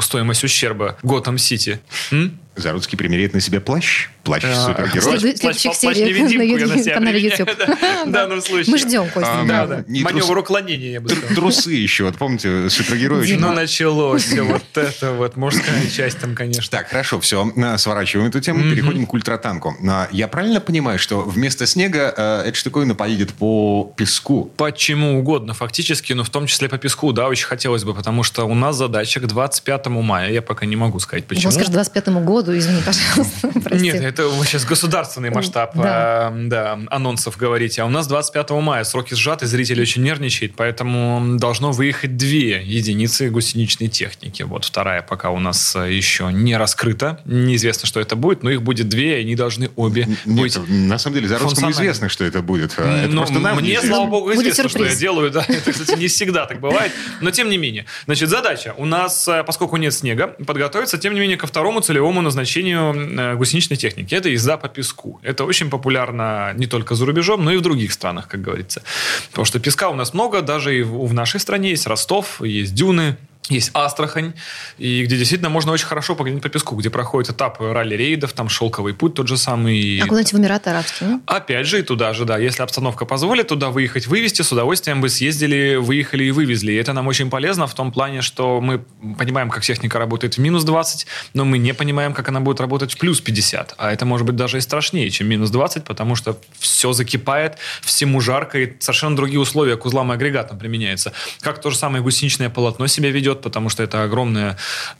стоимость 0.00 0.44
ущерба 0.44 0.89
Готэм-Сити. 1.02 1.80
М? 2.12 2.38
Заруцкий 2.60 2.96
примеряет 2.96 3.34
на 3.34 3.40
себя 3.40 3.60
плащ. 3.60 4.08
Плащ 4.22 4.44
А, 4.44 4.66
супергероя. 4.66 5.16
Плащ- 5.16 5.36
следующих 5.36 5.80
плащ 5.80 5.96
сериях 5.96 6.86
на 6.86 6.94
канале 6.94 7.20
YouTube. 7.20 7.50
в 8.06 8.10
данном 8.10 8.42
случае. 8.42 8.72
Мы 8.72 8.78
ждем, 8.78 9.08
Костя. 9.08 9.30
А. 9.32 9.84
Не 9.88 10.02
Маневр 10.02 10.38
уклонения, 10.38 10.92
я 10.92 11.00
бы 11.00 11.08
сказал. 11.08 11.34
Трусы 11.34 11.72
еще. 11.72 12.04
Вот 12.04 12.16
помните, 12.16 12.68
супергерой 12.70 13.20
очень... 13.20 13.38
Ну, 13.38 13.52
началось 13.52 14.24
все 14.24 14.42
вот 14.42 14.62
это 14.74 15.12
вот. 15.12 15.36
Мужская 15.36 15.86
часть 15.90 16.18
там, 16.18 16.34
конечно. 16.34 16.70
Так, 16.70 16.88
хорошо, 16.88 17.20
все, 17.20 17.50
сворачиваем 17.78 18.28
эту 18.28 18.40
тему, 18.40 18.62
переходим 18.70 19.06
к 19.06 19.12
ультратанку. 19.12 19.74
А, 19.88 20.08
Я 20.12 20.28
правильно 20.28 20.60
понимаю, 20.60 20.98
что 20.98 21.22
вместо 21.22 21.66
снега 21.66 22.12
э, 22.16 22.42
эта 22.48 22.56
штуковина 22.56 22.94
поедет 22.94 23.32
по 23.34 23.92
песку? 23.96 24.50
Почему 24.56 25.18
угодно, 25.18 25.54
фактически, 25.54 26.12
но 26.12 26.24
в 26.24 26.30
том 26.30 26.46
числе 26.46 26.68
по 26.68 26.78
песку, 26.78 27.12
да, 27.12 27.28
очень 27.28 27.46
хотелось 27.46 27.84
бы, 27.84 27.94
потому 27.94 28.22
что 28.22 28.44
у 28.44 28.54
нас 28.54 28.76
задача 28.76 29.20
к 29.20 29.26
25 29.26 29.86
мая, 29.86 30.30
я 30.30 30.42
пока 30.42 30.66
не 30.66 30.76
могу 30.76 30.98
сказать, 30.98 31.26
почему. 31.26 31.48
Он 31.48 31.52
скажет 31.52 31.72
25 31.72 32.08
году, 32.08 32.49
извини, 32.58 32.82
пожалуйста. 32.82 33.48
прости. 33.64 33.84
Нет, 33.84 33.96
это 34.02 34.28
вы 34.28 34.44
сейчас 34.46 34.64
государственный 34.64 35.30
масштаб 35.30 35.72
Да. 35.76 36.30
э, 36.34 36.46
да, 36.48 36.78
анонсов 36.90 37.36
говорите. 37.36 37.82
А 37.82 37.86
у 37.86 37.88
нас 37.90 38.06
25 38.06 38.50
мая 38.50 38.84
сроки 38.84 39.14
сжаты, 39.14 39.46
зритель 39.46 39.80
очень 39.80 40.02
нервничает, 40.02 40.54
поэтому 40.56 41.38
должно 41.38 41.72
выехать 41.72 42.16
две 42.16 42.62
единицы 42.62 43.30
гусеничной 43.30 43.88
техники. 43.88 44.42
Вот 44.42 44.64
вторая 44.64 45.02
пока 45.02 45.30
у 45.30 45.38
нас 45.38 45.74
э, 45.76 45.92
еще 45.92 46.30
не 46.32 46.56
раскрыта. 46.56 47.20
Неизвестно, 47.24 47.86
что 47.86 48.00
это 48.00 48.16
будет, 48.16 48.42
но 48.42 48.50
их 48.50 48.62
будет 48.62 48.88
две, 48.88 49.18
и 49.18 49.20
они 49.22 49.36
должны 49.36 49.70
обе 49.76 50.08
быть 50.24 50.56
на 50.68 50.98
самом 50.98 51.14
деле, 51.16 51.28
Заруцкому 51.28 51.50
функциональны. 51.50 51.80
известно, 51.82 52.08
что 52.08 52.24
это 52.24 52.42
будет. 52.42 52.74
а 52.78 53.04
Это 53.04 53.12
просто 53.16 53.38
нам 53.38 53.56
мне, 53.56 53.68
неизвестно. 53.68 53.88
слава 53.96 54.10
богу, 54.10 54.32
известно, 54.34 54.68
что 54.68 54.84
я 54.84 54.94
делаю. 54.94 55.30
Да, 55.30 55.44
это, 55.48 55.72
кстати, 55.72 55.98
не 55.98 56.08
всегда 56.08 56.46
так 56.46 56.60
бывает. 56.60 56.92
Но 57.20 57.30
тем 57.30 57.48
не 57.50 57.58
менее. 57.58 57.86
Значит, 58.06 58.28
задача. 58.28 58.74
У 58.76 58.84
нас, 58.86 59.26
э, 59.28 59.44
поскольку 59.44 59.76
нет 59.76 59.94
снега, 59.94 60.28
подготовиться, 60.28 60.98
тем 60.98 61.14
не 61.14 61.20
менее, 61.20 61.36
ко 61.36 61.46
второму 61.46 61.80
целевому 61.80 62.20
назначению 62.30 62.94
э, 62.94 63.36
гусеничной 63.36 63.76
техники. 63.76 64.14
Это 64.14 64.28
езда 64.28 64.56
по 64.56 64.68
песку. 64.68 65.20
Это 65.22 65.44
очень 65.44 65.70
популярно 65.70 66.52
не 66.54 66.66
только 66.66 66.94
за 66.94 67.06
рубежом, 67.06 67.44
но 67.44 67.52
и 67.52 67.56
в 67.56 67.60
других 67.60 67.92
странах, 67.92 68.28
как 68.28 68.40
говорится. 68.40 68.82
Потому 69.30 69.44
что 69.44 69.60
песка 69.60 69.88
у 69.90 69.94
нас 69.94 70.14
много, 70.14 70.42
даже 70.42 70.78
и 70.78 70.82
в, 70.82 71.06
в 71.06 71.12
нашей 71.12 71.40
стране 71.40 71.70
есть 71.70 71.86
Ростов, 71.86 72.40
есть 72.42 72.74
дюны, 72.74 73.16
Есть 73.50 73.72
Астрахань, 73.74 74.32
и 74.78 75.04
где 75.04 75.16
действительно 75.16 75.50
можно 75.50 75.72
очень 75.72 75.86
хорошо 75.86 76.14
погонять 76.14 76.42
по 76.42 76.48
песку, 76.48 76.76
где 76.76 76.88
проходят 76.88 77.30
этапы 77.30 77.72
ралли-рейдов, 77.72 78.32
там 78.32 78.48
шелковый 78.48 78.94
путь 78.94 79.14
тот 79.14 79.28
же 79.28 79.36
самый. 79.36 80.00
А 80.00 80.06
куда-нибудь 80.06 80.32
в 80.32 80.38
Эмираты 80.38 80.70
Арабские? 80.70 81.10
ну? 81.10 81.22
Опять 81.26 81.66
же 81.66 81.80
и 81.80 81.82
туда 81.82 82.12
же, 82.12 82.24
да. 82.24 82.38
Если 82.38 82.62
обстановка 82.62 83.04
позволит 83.04 83.48
туда 83.48 83.70
выехать, 83.70 84.06
вывести, 84.06 84.42
с 84.42 84.52
удовольствием 84.52 85.00
бы 85.00 85.08
съездили, 85.08 85.76
выехали 85.76 86.24
и 86.24 86.30
вывезли. 86.30 86.72
И 86.72 86.76
это 86.76 86.92
нам 86.92 87.08
очень 87.08 87.28
полезно 87.28 87.66
в 87.66 87.74
том 87.74 87.90
плане, 87.90 88.22
что 88.22 88.60
мы 88.60 88.84
понимаем, 89.18 89.50
как 89.50 89.64
техника 89.64 89.98
работает 89.98 90.34
в 90.34 90.38
минус 90.38 90.64
20, 90.64 91.06
но 91.34 91.44
мы 91.44 91.58
не 91.58 91.74
понимаем, 91.74 92.14
как 92.14 92.28
она 92.28 92.40
будет 92.40 92.60
работать 92.60 92.92
в 92.92 92.98
плюс 92.98 93.20
50. 93.20 93.74
А 93.76 93.92
это 93.92 94.06
может 94.06 94.26
быть 94.26 94.36
даже 94.36 94.58
и 94.58 94.60
страшнее, 94.60 95.10
чем 95.10 95.28
минус 95.28 95.50
20, 95.50 95.84
потому 95.84 96.14
что 96.14 96.38
все 96.58 96.92
закипает, 96.92 97.58
всему 97.82 98.20
жарко, 98.20 98.58
и 98.60 98.72
совершенно 98.78 99.16
другие 99.16 99.40
условия 99.40 99.76
к 99.76 99.84
узлам 99.84 100.12
и 100.12 100.14
агрегатам 100.14 100.58
применяются. 100.58 101.12
Как 101.40 101.60
то 101.60 101.70
же 101.70 101.76
самое 101.76 102.02
гусеничное 102.02 102.50
полотно 102.50 102.86
себя 102.86 103.10
ведет, 103.10 103.39
потому 103.42 103.68
что 103.68 103.82
это 103.82 104.02
огромная, 104.02 104.56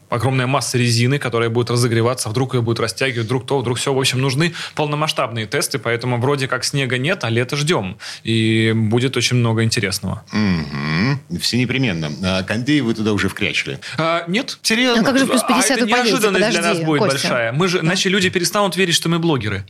огромная 0.09 0.47
масса 0.47 0.79
резины, 0.79 1.19
которая 1.19 1.49
будет 1.51 1.71
разогреваться, 1.71 2.29
вдруг 2.29 2.55
ее 2.55 2.63
будет 2.63 2.81
растягивать, 2.81 3.27
вдруг 3.27 3.47
то, 3.47 3.59
вдруг 3.59 3.79
все. 3.79 3.93
В 3.93 3.99
общем, 3.99 4.21
нужны 4.21 4.53
полномасштабные 4.75 5.47
тесты, 5.47 5.79
поэтому 5.79 6.21
вроде 6.21 6.49
как 6.49 6.65
снега 6.65 6.99
нет, 6.99 7.25
а 7.25 7.31
лето 7.31 7.57
ждем. 7.57 7.99
И 8.25 8.73
будет 8.75 9.17
очень 9.17 9.37
много 9.37 9.63
интересного. 9.65 10.23
Мгм. 10.33 11.21
Все 11.41 11.59
непременно. 11.59 12.11
А 12.23 12.43
Кондеи 12.43 12.81
вы 12.81 12.95
туда 12.95 13.13
уже 13.13 13.29
вкрячили. 13.29 13.79
А, 13.99 14.25
нет, 14.27 14.59
серьезно. 14.63 15.03
Ну, 15.03 15.09
как 15.09 15.19
же 15.19 15.27
плюс 15.27 15.43
50 15.43 15.71
а 15.71 15.75
это 15.75 15.87
неожиданность 15.87 16.51
для 16.51 16.61
Подожди, 16.61 16.61
нас 16.61 16.79
будет 16.87 16.99
Костя. 16.99 17.15
большая. 17.15 17.53
Мы 17.53 17.69
же, 17.69 17.81
Иначе 17.81 18.09
люди 18.09 18.29
перестанут 18.31 18.77
верить, 18.77 18.95
что 18.95 19.09
мы 19.09 19.19
блогеры. 19.19 19.65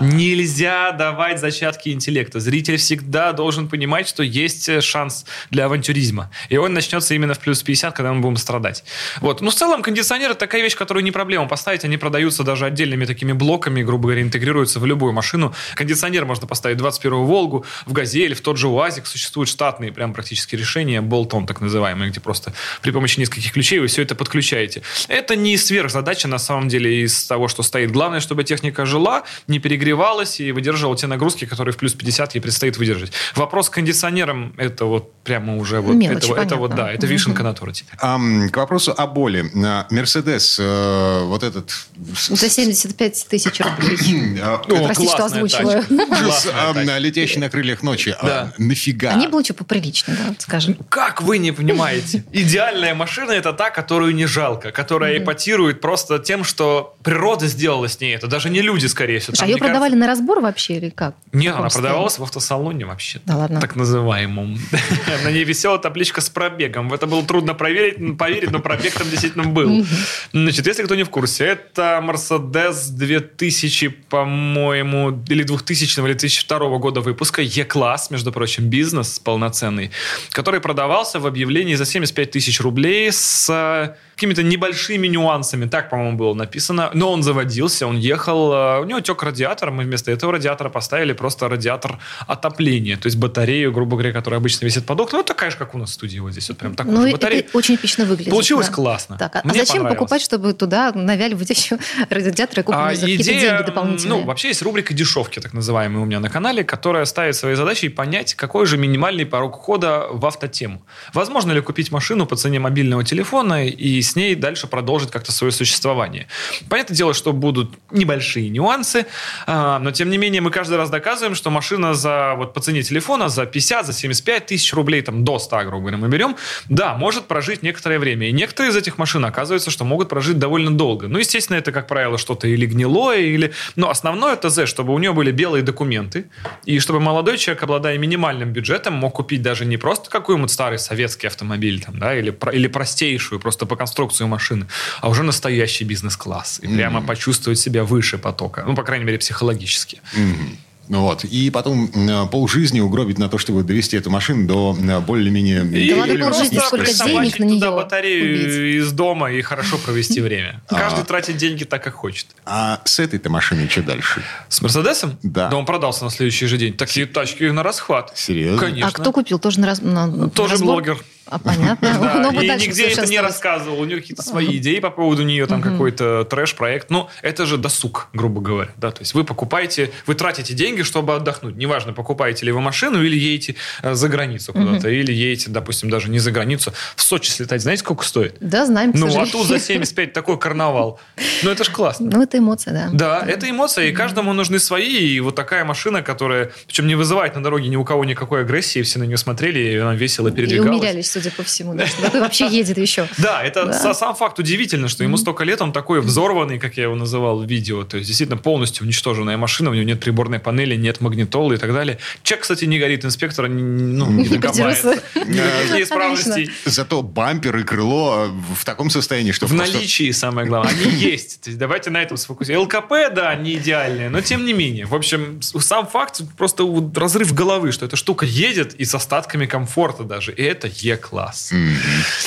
Нельзя 0.00 0.92
давать 0.92 1.40
зачатки 1.40 1.90
интеллекта. 1.90 2.40
Зритель 2.40 2.76
всегда 2.76 3.32
должен 3.32 3.68
понимать, 3.68 4.08
что 4.08 4.22
есть 4.22 4.68
э, 4.68 4.80
шанс 4.80 5.24
для 5.50 5.66
авантюризма. 5.66 6.30
И 6.48 6.56
он 6.56 6.72
начнется 6.72 7.14
именно 7.14 7.34
в 7.34 7.38
плюс 7.38 7.62
50, 7.62 7.85
когда 7.94 8.12
мы 8.12 8.20
будем 8.20 8.36
страдать. 8.36 8.84
Вот. 9.20 9.40
Ну, 9.40 9.50
в 9.50 9.54
целом, 9.54 9.82
кондиционеры 9.82 10.34
такая 10.34 10.62
вещь, 10.62 10.76
которую 10.76 11.04
не 11.04 11.10
проблема 11.10 11.48
поставить. 11.48 11.84
Они 11.84 11.96
продаются 11.96 12.42
даже 12.42 12.66
отдельными 12.66 13.04
такими 13.04 13.32
блоками, 13.32 13.82
грубо 13.82 14.04
говоря, 14.04 14.22
интегрируются 14.22 14.80
в 14.80 14.86
любую 14.86 15.12
машину. 15.12 15.54
Кондиционер 15.74 16.24
можно 16.24 16.46
поставить 16.46 16.80
в 16.80 16.84
21-ю 16.84 17.24
Волгу, 17.24 17.64
в 17.86 17.92
Газель, 17.92 18.34
в 18.34 18.40
тот 18.40 18.56
же 18.56 18.68
УАЗик. 18.68 19.06
Существуют 19.06 19.48
штатные 19.48 19.92
прям 19.92 20.12
практически 20.12 20.56
решения, 20.56 21.00
болтон 21.00 21.46
так 21.46 21.60
называемый, 21.60 22.08
где 22.10 22.20
просто 22.20 22.52
при 22.82 22.90
помощи 22.90 23.20
нескольких 23.20 23.52
ключей 23.52 23.78
вы 23.78 23.86
все 23.86 24.02
это 24.02 24.14
подключаете. 24.14 24.82
Это 25.08 25.36
не 25.36 25.56
сверхзадача 25.56 26.28
на 26.28 26.38
самом 26.38 26.68
деле 26.68 27.02
из 27.02 27.26
того, 27.26 27.48
что 27.48 27.62
стоит. 27.62 27.90
Главное, 27.90 28.20
чтобы 28.20 28.44
техника 28.44 28.86
жила, 28.86 29.24
не 29.46 29.58
перегревалась 29.58 30.40
и 30.40 30.52
выдерживала 30.52 30.96
те 30.96 31.06
нагрузки, 31.06 31.44
которые 31.44 31.72
в 31.72 31.76
плюс 31.76 31.94
50 31.94 32.34
ей 32.34 32.40
предстоит 32.40 32.76
выдержать. 32.76 33.12
Вопрос 33.34 33.66
с 33.66 33.70
кондиционером, 33.70 34.54
это 34.56 34.84
вот 34.84 35.12
прямо 35.24 35.56
уже 35.56 35.80
вот, 35.80 35.94
Мелочь, 35.94 36.24
это, 36.24 36.40
это 36.40 36.56
вот, 36.56 36.74
да, 36.74 36.92
это 36.92 37.06
вишенка 37.06 37.42
на 37.42 37.52
торте. 37.52 37.65
Ам, 38.00 38.48
к 38.50 38.56
вопросу 38.56 38.94
о 38.96 39.06
боли. 39.06 39.50
А, 39.64 39.86
Мерседес, 39.90 40.56
э, 40.60 41.22
вот 41.24 41.42
этот... 41.42 41.70
За 41.96 42.48
75 42.48 43.26
тысяч 43.28 43.60
рублей. 43.60 44.38
а, 44.42 44.56
О, 44.56 44.84
Простите, 44.84 45.08
что 45.08 45.16
классная 45.16 45.42
озвучила. 45.44 45.72
тачка. 45.74 45.92
ужас, 45.94 46.20
Классная 46.20 46.52
а, 46.70 46.74
тачка. 46.74 46.98
летящий 46.98 47.40
на 47.40 47.50
крыльях 47.50 47.82
ночи. 47.82 48.14
А, 48.18 48.26
Да. 48.26 48.52
Нафига? 48.58 49.10
Они 49.10 49.26
были 49.28 49.44
что 49.44 49.54
поприличнее, 49.54 50.16
да, 50.16 50.34
скажем. 50.38 50.74
Как 50.88 51.22
вы 51.22 51.38
не 51.38 51.52
понимаете? 51.52 52.24
Идеальная 52.32 52.94
машина 52.94 53.32
это 53.32 53.52
та, 53.52 53.70
которую 53.70 54.14
не 54.14 54.26
жалко, 54.26 54.72
которая 54.72 55.18
эпатирует 55.18 55.80
просто 55.80 56.18
тем, 56.18 56.44
что 56.44 56.96
природа 57.02 57.46
сделала 57.46 57.88
с 57.88 58.00
ней 58.00 58.14
это. 58.14 58.26
Даже 58.26 58.50
не 58.50 58.60
люди, 58.62 58.86
скорее 58.86 59.18
всего. 59.20 59.34
А 59.40 59.46
ее 59.46 59.56
продавали 59.56 59.94
на 59.94 60.06
разбор 60.06 60.40
вообще 60.40 60.74
или 60.76 60.90
как? 60.90 61.14
Не, 61.32 61.48
В 61.48 61.50
каком 61.50 61.60
она 61.66 61.70
продавалась 61.70 62.18
в 62.18 62.22
автосалоне 62.22 62.86
вообще. 62.86 63.20
Да 63.24 63.36
ладно. 63.36 63.60
Так 63.60 63.76
называемом. 63.76 64.58
На 65.24 65.30
ней 65.30 65.44
висела 65.44 65.78
табличка 65.78 66.20
с 66.20 66.28
пробегом. 66.28 66.88
В 66.88 66.94
это 66.94 67.06
было 67.06 67.22
трудно 67.24 67.54
проверить, 67.56 67.98
м, 67.98 68.16
поверить, 68.16 68.50
но 68.50 68.60
пробег 68.60 68.92
там 68.94 69.08
действительно 69.10 69.44
был. 69.44 69.84
Значит, 70.32 70.66
если 70.66 70.84
кто 70.84 70.94
не 70.94 71.02
в 71.04 71.10
курсе, 71.10 71.44
это 71.44 72.00
Mercedes 72.02 72.90
2000, 72.90 73.88
по-моему, 74.08 75.22
или 75.28 75.42
2000 75.42 75.98
или 76.00 76.12
2002 76.12 76.78
года 76.78 77.00
выпуска, 77.00 77.42
E-класс, 77.42 78.10
между 78.10 78.32
прочим, 78.32 78.68
бизнес 78.68 79.18
полноценный, 79.18 79.90
который 80.30 80.60
продавался 80.60 81.18
в 81.20 81.26
объявлении 81.26 81.74
за 81.74 81.84
75 81.84 82.30
тысяч 82.30 82.60
рублей 82.60 83.10
с 83.12 83.48
э, 83.50 83.94
какими-то 84.14 84.42
небольшими 84.42 85.06
нюансами. 85.08 85.66
Так, 85.66 85.90
по-моему, 85.90 86.16
было 86.16 86.34
написано. 86.34 86.90
Но 86.94 87.12
он 87.12 87.22
заводился, 87.22 87.86
он 87.86 87.96
ехал, 87.98 88.52
э, 88.52 88.80
у 88.80 88.84
него 88.84 89.00
тек 89.00 89.22
радиатор, 89.22 89.70
мы 89.70 89.84
вместо 89.84 90.10
этого 90.10 90.32
радиатора 90.32 90.68
поставили 90.70 91.12
просто 91.12 91.48
радиатор 91.48 91.98
отопления, 92.26 92.96
то 92.96 93.06
есть 93.06 93.16
батарею, 93.18 93.72
грубо 93.72 93.96
говоря, 93.96 94.12
которая 94.12 94.40
обычно 94.40 94.66
висит 94.66 94.86
под 94.86 95.00
окнами. 95.00 95.20
Ну, 95.20 95.24
такая 95.24 95.50
же, 95.50 95.56
как 95.56 95.74
у 95.74 95.78
нас 95.78 95.90
в 95.90 95.92
студии 95.94 96.18
вот 96.18 96.32
здесь. 96.32 96.48
Вот 96.48 96.58
прям 96.58 96.74
такую 96.74 96.96
Ну, 96.96 97.02
же 97.02 97.08
это 97.08 97.26
очень 97.52 97.74
эпично 97.76 98.04
выглядит. 98.04 98.30
Получилось 98.30 98.68
да. 98.68 98.72
классно. 98.72 99.16
Так, 99.18 99.36
а 99.36 99.40
Мне 99.44 99.60
зачем 99.60 99.78
понравилось. 99.78 99.98
покупать, 99.98 100.22
чтобы 100.22 100.52
туда 100.52 100.92
навяливать 100.94 101.50
еще 101.50 101.78
радиаторы, 102.10 102.62
А 102.62 102.64
купленные 102.64 102.96
за 102.96 103.00
какие-то 103.02 103.24
деньги 103.24 103.66
дополнительные? 103.66 104.18
ну, 104.20 104.24
вообще 104.26 104.48
есть 104.48 104.62
рубрика 104.62 104.94
дешевки, 104.94 105.40
так 105.40 105.52
называемая 105.52 106.02
у 106.02 106.04
меня 106.04 106.20
на 106.20 106.30
канале, 106.30 106.64
которая 106.64 107.04
ставит 107.04 107.36
своей 107.36 107.56
задачей 107.56 107.88
понять, 107.88 108.34
какой 108.34 108.66
же 108.66 108.76
минимальный 108.78 109.26
порог 109.26 109.56
ухода 109.56 110.06
в 110.10 110.24
автотему. 110.26 110.82
Возможно 111.12 111.52
ли 111.52 111.60
купить 111.60 111.90
машину 111.90 112.26
по 112.26 112.36
цене 112.36 112.58
мобильного 112.58 113.04
телефона 113.04 113.66
и 113.66 114.00
с 114.00 114.16
ней 114.16 114.34
дальше 114.34 114.66
продолжить 114.66 115.10
как-то 115.10 115.32
свое 115.32 115.52
существование? 115.52 116.26
Понятное 116.68 116.96
дело, 116.96 117.14
что 117.14 117.32
будут 117.32 117.72
небольшие 117.90 118.48
нюансы, 118.48 119.06
а, 119.46 119.78
но 119.78 119.90
тем 119.90 120.10
не 120.10 120.18
менее 120.18 120.40
мы 120.40 120.50
каждый 120.50 120.76
раз 120.76 120.90
доказываем, 120.90 121.34
что 121.34 121.50
машина 121.50 121.94
за 121.94 122.34
вот 122.36 122.54
по 122.54 122.60
цене 122.60 122.82
телефона 122.82 123.28
за 123.28 123.46
50, 123.46 123.86
за 123.86 123.92
75 123.92 124.46
тысяч 124.46 124.72
рублей, 124.74 125.02
там 125.02 125.24
до 125.24 125.38
100, 125.38 125.64
грубо 125.64 125.78
говоря, 125.80 125.96
мы 125.96 126.08
берем, 126.08 126.36
да, 126.68 126.94
может 126.94 127.26
прожить 127.36 127.62
некоторое 127.62 127.98
время. 127.98 128.30
И 128.30 128.32
некоторые 128.32 128.72
из 128.72 128.76
этих 128.76 128.96
машин 128.96 129.22
оказывается, 129.26 129.70
что 129.70 129.84
могут 129.84 130.08
прожить 130.08 130.38
довольно 130.38 130.70
долго. 130.70 131.06
Ну, 131.06 131.18
естественно, 131.18 131.58
это, 131.58 131.70
как 131.70 131.86
правило, 131.86 132.16
что-то 132.16 132.48
или 132.48 132.64
гнилое, 132.64 133.18
или... 133.18 133.52
Но 133.76 133.90
основное 133.90 134.36
ТЗ, 134.36 134.66
чтобы 134.66 134.94
у 134.94 134.98
нее 134.98 135.12
были 135.12 135.32
белые 135.32 135.62
документы, 135.62 136.24
и 136.64 136.78
чтобы 136.78 136.98
молодой 136.98 137.36
человек, 137.36 137.62
обладая 137.62 137.98
минимальным 137.98 138.54
бюджетом, 138.54 138.94
мог 138.94 139.12
купить 139.16 139.42
даже 139.42 139.66
не 139.66 139.76
просто 139.76 140.08
какой-нибудь 140.08 140.50
старый 140.50 140.78
советский 140.78 141.26
автомобиль, 141.26 141.82
там, 141.82 141.98
да, 141.98 142.18
или, 142.18 142.34
или 142.52 142.68
простейшую 142.68 143.38
просто 143.38 143.66
по 143.66 143.76
конструкции 143.76 144.24
машины, 144.24 144.66
а 145.02 145.10
уже 145.10 145.22
настоящий 145.22 145.84
бизнес-класс. 145.84 146.60
И 146.62 146.68
прямо 146.68 147.02
почувствовать 147.02 147.58
себя 147.58 147.84
выше 147.84 148.16
потока. 148.16 148.64
Ну, 148.66 148.74
по 148.74 148.82
крайней 148.82 149.04
мере, 149.04 149.18
психологически. 149.18 150.00
Мгм. 150.14 150.56
Ну 150.88 151.02
Вот. 151.02 151.24
И 151.24 151.50
потом 151.50 151.90
э, 151.94 152.26
полжизни 152.30 152.80
угробить 152.80 153.18
на 153.18 153.28
то, 153.28 153.38
чтобы 153.38 153.62
довести 153.62 153.96
эту 153.96 154.10
машину 154.10 154.46
до 154.46 154.76
э, 154.80 155.00
более-менее... 155.00 155.64
И 155.66 155.90
Да 155.90 155.96
ладно, 155.96 156.18
полжизни, 156.18 156.56
просто 156.56 156.66
сколько 156.66 157.04
денег 157.06 157.38
на 157.38 157.48
туда 157.48 157.66
нее 157.68 157.76
батарею 157.76 158.34
убить. 158.34 158.82
из 158.84 158.92
дома 158.92 159.30
и 159.32 159.42
хорошо 159.42 159.78
провести 159.78 160.20
время. 160.20 160.60
А. 160.68 160.74
Каждый 160.76 161.04
тратит 161.04 161.36
деньги 161.36 161.64
так, 161.64 161.82
как 161.82 161.94
хочет. 161.94 162.26
А 162.44 162.80
с 162.84 162.98
этой-то 162.98 163.30
машиной 163.30 163.68
что 163.68 163.82
дальше? 163.82 164.22
С 164.48 164.60
Мерседесом? 164.62 165.18
Да. 165.22 165.48
Да 165.48 165.56
он 165.56 165.64
продался 165.64 166.04
на 166.04 166.10
следующий 166.10 166.46
же 166.46 166.58
день. 166.58 166.72
Такие 166.74 167.06
тачки 167.06 167.44
на 167.44 167.62
расхват. 167.62 168.12
Серьезно? 168.14 168.58
Конечно. 168.60 168.88
А 168.88 168.92
кто 168.92 169.12
купил? 169.12 169.38
Тоже 169.38 169.60
на, 169.60 169.66
раз- 169.66 169.80
на- 169.82 170.06
на 170.06 170.28
Тоже 170.30 170.52
разбор? 170.52 170.74
блогер. 170.82 170.98
А, 171.28 171.38
понятно. 171.38 171.98
Да, 172.00 172.14
Ну, 172.32 172.40
и 172.40 172.48
нигде 172.48 172.88
это 172.88 173.06
не 173.06 173.20
рассказывал. 173.20 173.80
У 173.80 173.84
нее 173.84 174.00
какие-то 174.00 174.22
свои 174.22 174.56
идеи 174.58 174.78
по 174.78 174.90
поводу 174.90 175.22
нее, 175.22 175.46
там 175.46 175.60
какой-то 175.62 176.24
трэш-проект. 176.24 176.90
Ну, 176.90 177.08
это 177.22 177.46
же 177.46 177.56
досуг, 177.56 178.08
грубо 178.12 178.40
говоря. 178.40 178.70
Да? 178.76 178.90
То 178.90 179.02
есть 179.02 179.14
вы 179.14 179.24
покупаете, 179.24 179.90
вы 180.06 180.14
тратите 180.14 180.54
деньги, 180.54 180.82
чтобы 180.82 181.14
отдохнуть. 181.14 181.56
Неважно, 181.56 181.92
покупаете 181.92 182.46
ли 182.46 182.52
вы 182.52 182.60
машину 182.60 183.02
или 183.02 183.16
едете 183.16 183.56
э, 183.82 183.94
за 183.94 184.08
границу 184.08 184.52
куда-то, 184.52 184.88
или 184.88 185.12
едете, 185.12 185.50
допустим, 185.50 185.90
даже 185.90 186.10
не 186.10 186.18
за 186.18 186.30
границу. 186.30 186.72
В 186.94 187.02
Сочи 187.02 187.30
слетать, 187.30 187.62
знаете, 187.62 187.80
сколько 187.80 188.04
стоит? 188.04 188.36
Да, 188.40 188.66
знаем, 188.66 188.92
Ну, 188.94 189.06
а 189.20 189.26
тут 189.26 189.46
за 189.46 189.58
75 189.58 190.12
такой 190.12 190.38
карнавал. 190.38 191.00
Ну, 191.42 191.50
это 191.50 191.64
ж 191.64 191.70
классно. 191.70 192.08
Ну, 192.12 192.22
это 192.22 192.38
эмоция, 192.38 192.72
да. 192.72 192.88
Да, 192.92 193.26
это 193.26 193.48
эмоция, 193.50 193.86
и 193.86 193.92
каждому 193.92 194.32
нужны 194.32 194.58
свои. 194.58 194.96
И 194.96 195.20
вот 195.20 195.34
такая 195.34 195.64
машина, 195.64 196.02
которая, 196.02 196.52
причем 196.66 196.86
не 196.86 196.94
вызывает 196.94 197.34
на 197.34 197.42
дороге 197.42 197.68
ни 197.68 197.76
у 197.76 197.84
кого 197.84 198.04
никакой 198.04 198.42
агрессии, 198.42 198.82
все 198.82 198.98
на 198.98 199.04
нее 199.04 199.16
смотрели, 199.16 199.58
и 199.58 199.76
она 199.76 199.94
весело 199.94 200.30
передвигалась. 200.30 201.15
Судя 201.16 201.30
по 201.30 201.42
всему, 201.42 201.74
да, 201.74 201.86
что 201.86 202.02
такой 202.02 202.20
вообще 202.20 202.46
едет 202.46 202.76
еще. 202.78 203.08
Да, 203.18 203.42
это 203.42 203.64
Да. 203.66 203.72
са- 203.72 203.94
сам 203.94 204.14
факт 204.14 204.38
удивительно, 204.38 204.88
что 204.88 205.02
ему 205.02 205.16
столько 205.16 205.44
лет, 205.44 205.62
он 205.62 205.72
такой 205.72 206.00
взорванный, 206.00 206.58
как 206.58 206.76
я 206.76 206.84
его 206.84 206.94
называл 206.94 207.38
в 207.40 207.46
видео. 207.46 207.84
То 207.84 207.96
есть, 207.96 208.08
действительно, 208.08 208.36
полностью 208.38 208.84
уничтоженная 208.84 209.36
машина, 209.38 209.70
у 209.70 209.74
него 209.74 209.84
нет 209.86 210.00
приборной 210.00 210.38
панели, 210.38 210.76
нет 210.76 211.00
магнитолы 211.00 211.54
и 211.54 211.58
так 211.58 211.72
далее. 211.72 211.98
Чек, 212.22 212.40
кстати, 212.40 212.66
не 212.66 212.78
горит, 212.78 213.04
инспектор 213.04 213.48
не, 213.48 213.62
ну, 213.62 214.10
не 214.10 214.28
докопается. 214.28 214.92
Интересно. 215.14 215.24
Никаких 215.68 215.86
исправностей. 215.86 216.50
Зато 216.66 217.02
бампер 217.02 217.56
и 217.56 217.62
крыло 217.62 218.28
в 218.54 218.64
таком 218.64 218.90
состоянии, 218.90 219.32
что 219.32 219.46
В 219.46 219.54
наличии, 219.54 220.10
самое 220.12 220.46
главное. 220.46 220.72
Они 220.74 220.90
есть. 221.12 221.40
То 221.40 221.50
есть 221.50 221.58
давайте 221.58 221.90
на 221.90 222.02
этом 222.02 222.16
сфокусируемся. 222.16 222.78
ЛКП, 222.78 222.92
да, 223.14 223.34
не 223.34 223.54
идеальные, 223.54 224.10
но 224.10 224.20
тем 224.20 224.44
не 224.44 224.52
менее. 224.52 224.84
В 224.86 224.94
общем, 224.94 225.40
сам 225.42 225.86
факт, 225.86 226.20
просто 226.36 226.64
разрыв 226.94 227.32
головы, 227.32 227.72
что 227.72 227.86
эта 227.86 227.96
штука 227.96 228.26
едет 228.26 228.74
и 228.74 228.84
с 228.84 228.94
остатками 228.94 229.46
комфорта 229.46 230.02
даже. 230.04 230.32
И 230.32 230.42
это 230.42 230.68
Е-класс. 231.06 231.52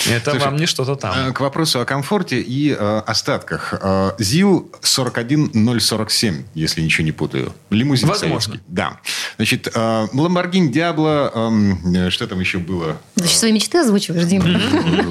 Это 0.10 0.32
Слушай, 0.32 0.46
вам 0.46 0.56
не 0.58 0.66
что-то 0.66 0.96
там. 0.96 1.30
Э, 1.30 1.32
К 1.34 1.42
вопросу 1.42 1.80
о 1.82 1.86
комфорте 1.86 2.40
и 2.42 2.72
э, 2.78 3.02
остатках. 3.06 3.74
Э, 3.82 4.12
ЗИЛ 4.18 4.72
41047, 4.82 6.44
если 6.56 6.82
ничего 6.82 7.04
не 7.06 7.12
путаю. 7.12 7.54
Лимузин 7.70 8.08
Возможно. 8.08 8.40
советский. 8.42 8.60
Да. 8.68 9.00
Значит, 9.38 9.68
э, 9.74 10.08
Lamborghini 10.14 10.72
Diablo, 10.72 11.32
эм, 11.34 12.12
что 12.12 12.28
там 12.28 12.40
еще 12.40 12.58
было? 12.60 12.98
Ты 13.16 13.26
еще 13.26 13.36
свои 13.36 13.52
мечты 13.52 13.80
озвучиваешь, 13.80 14.26
Дима. 14.26 14.46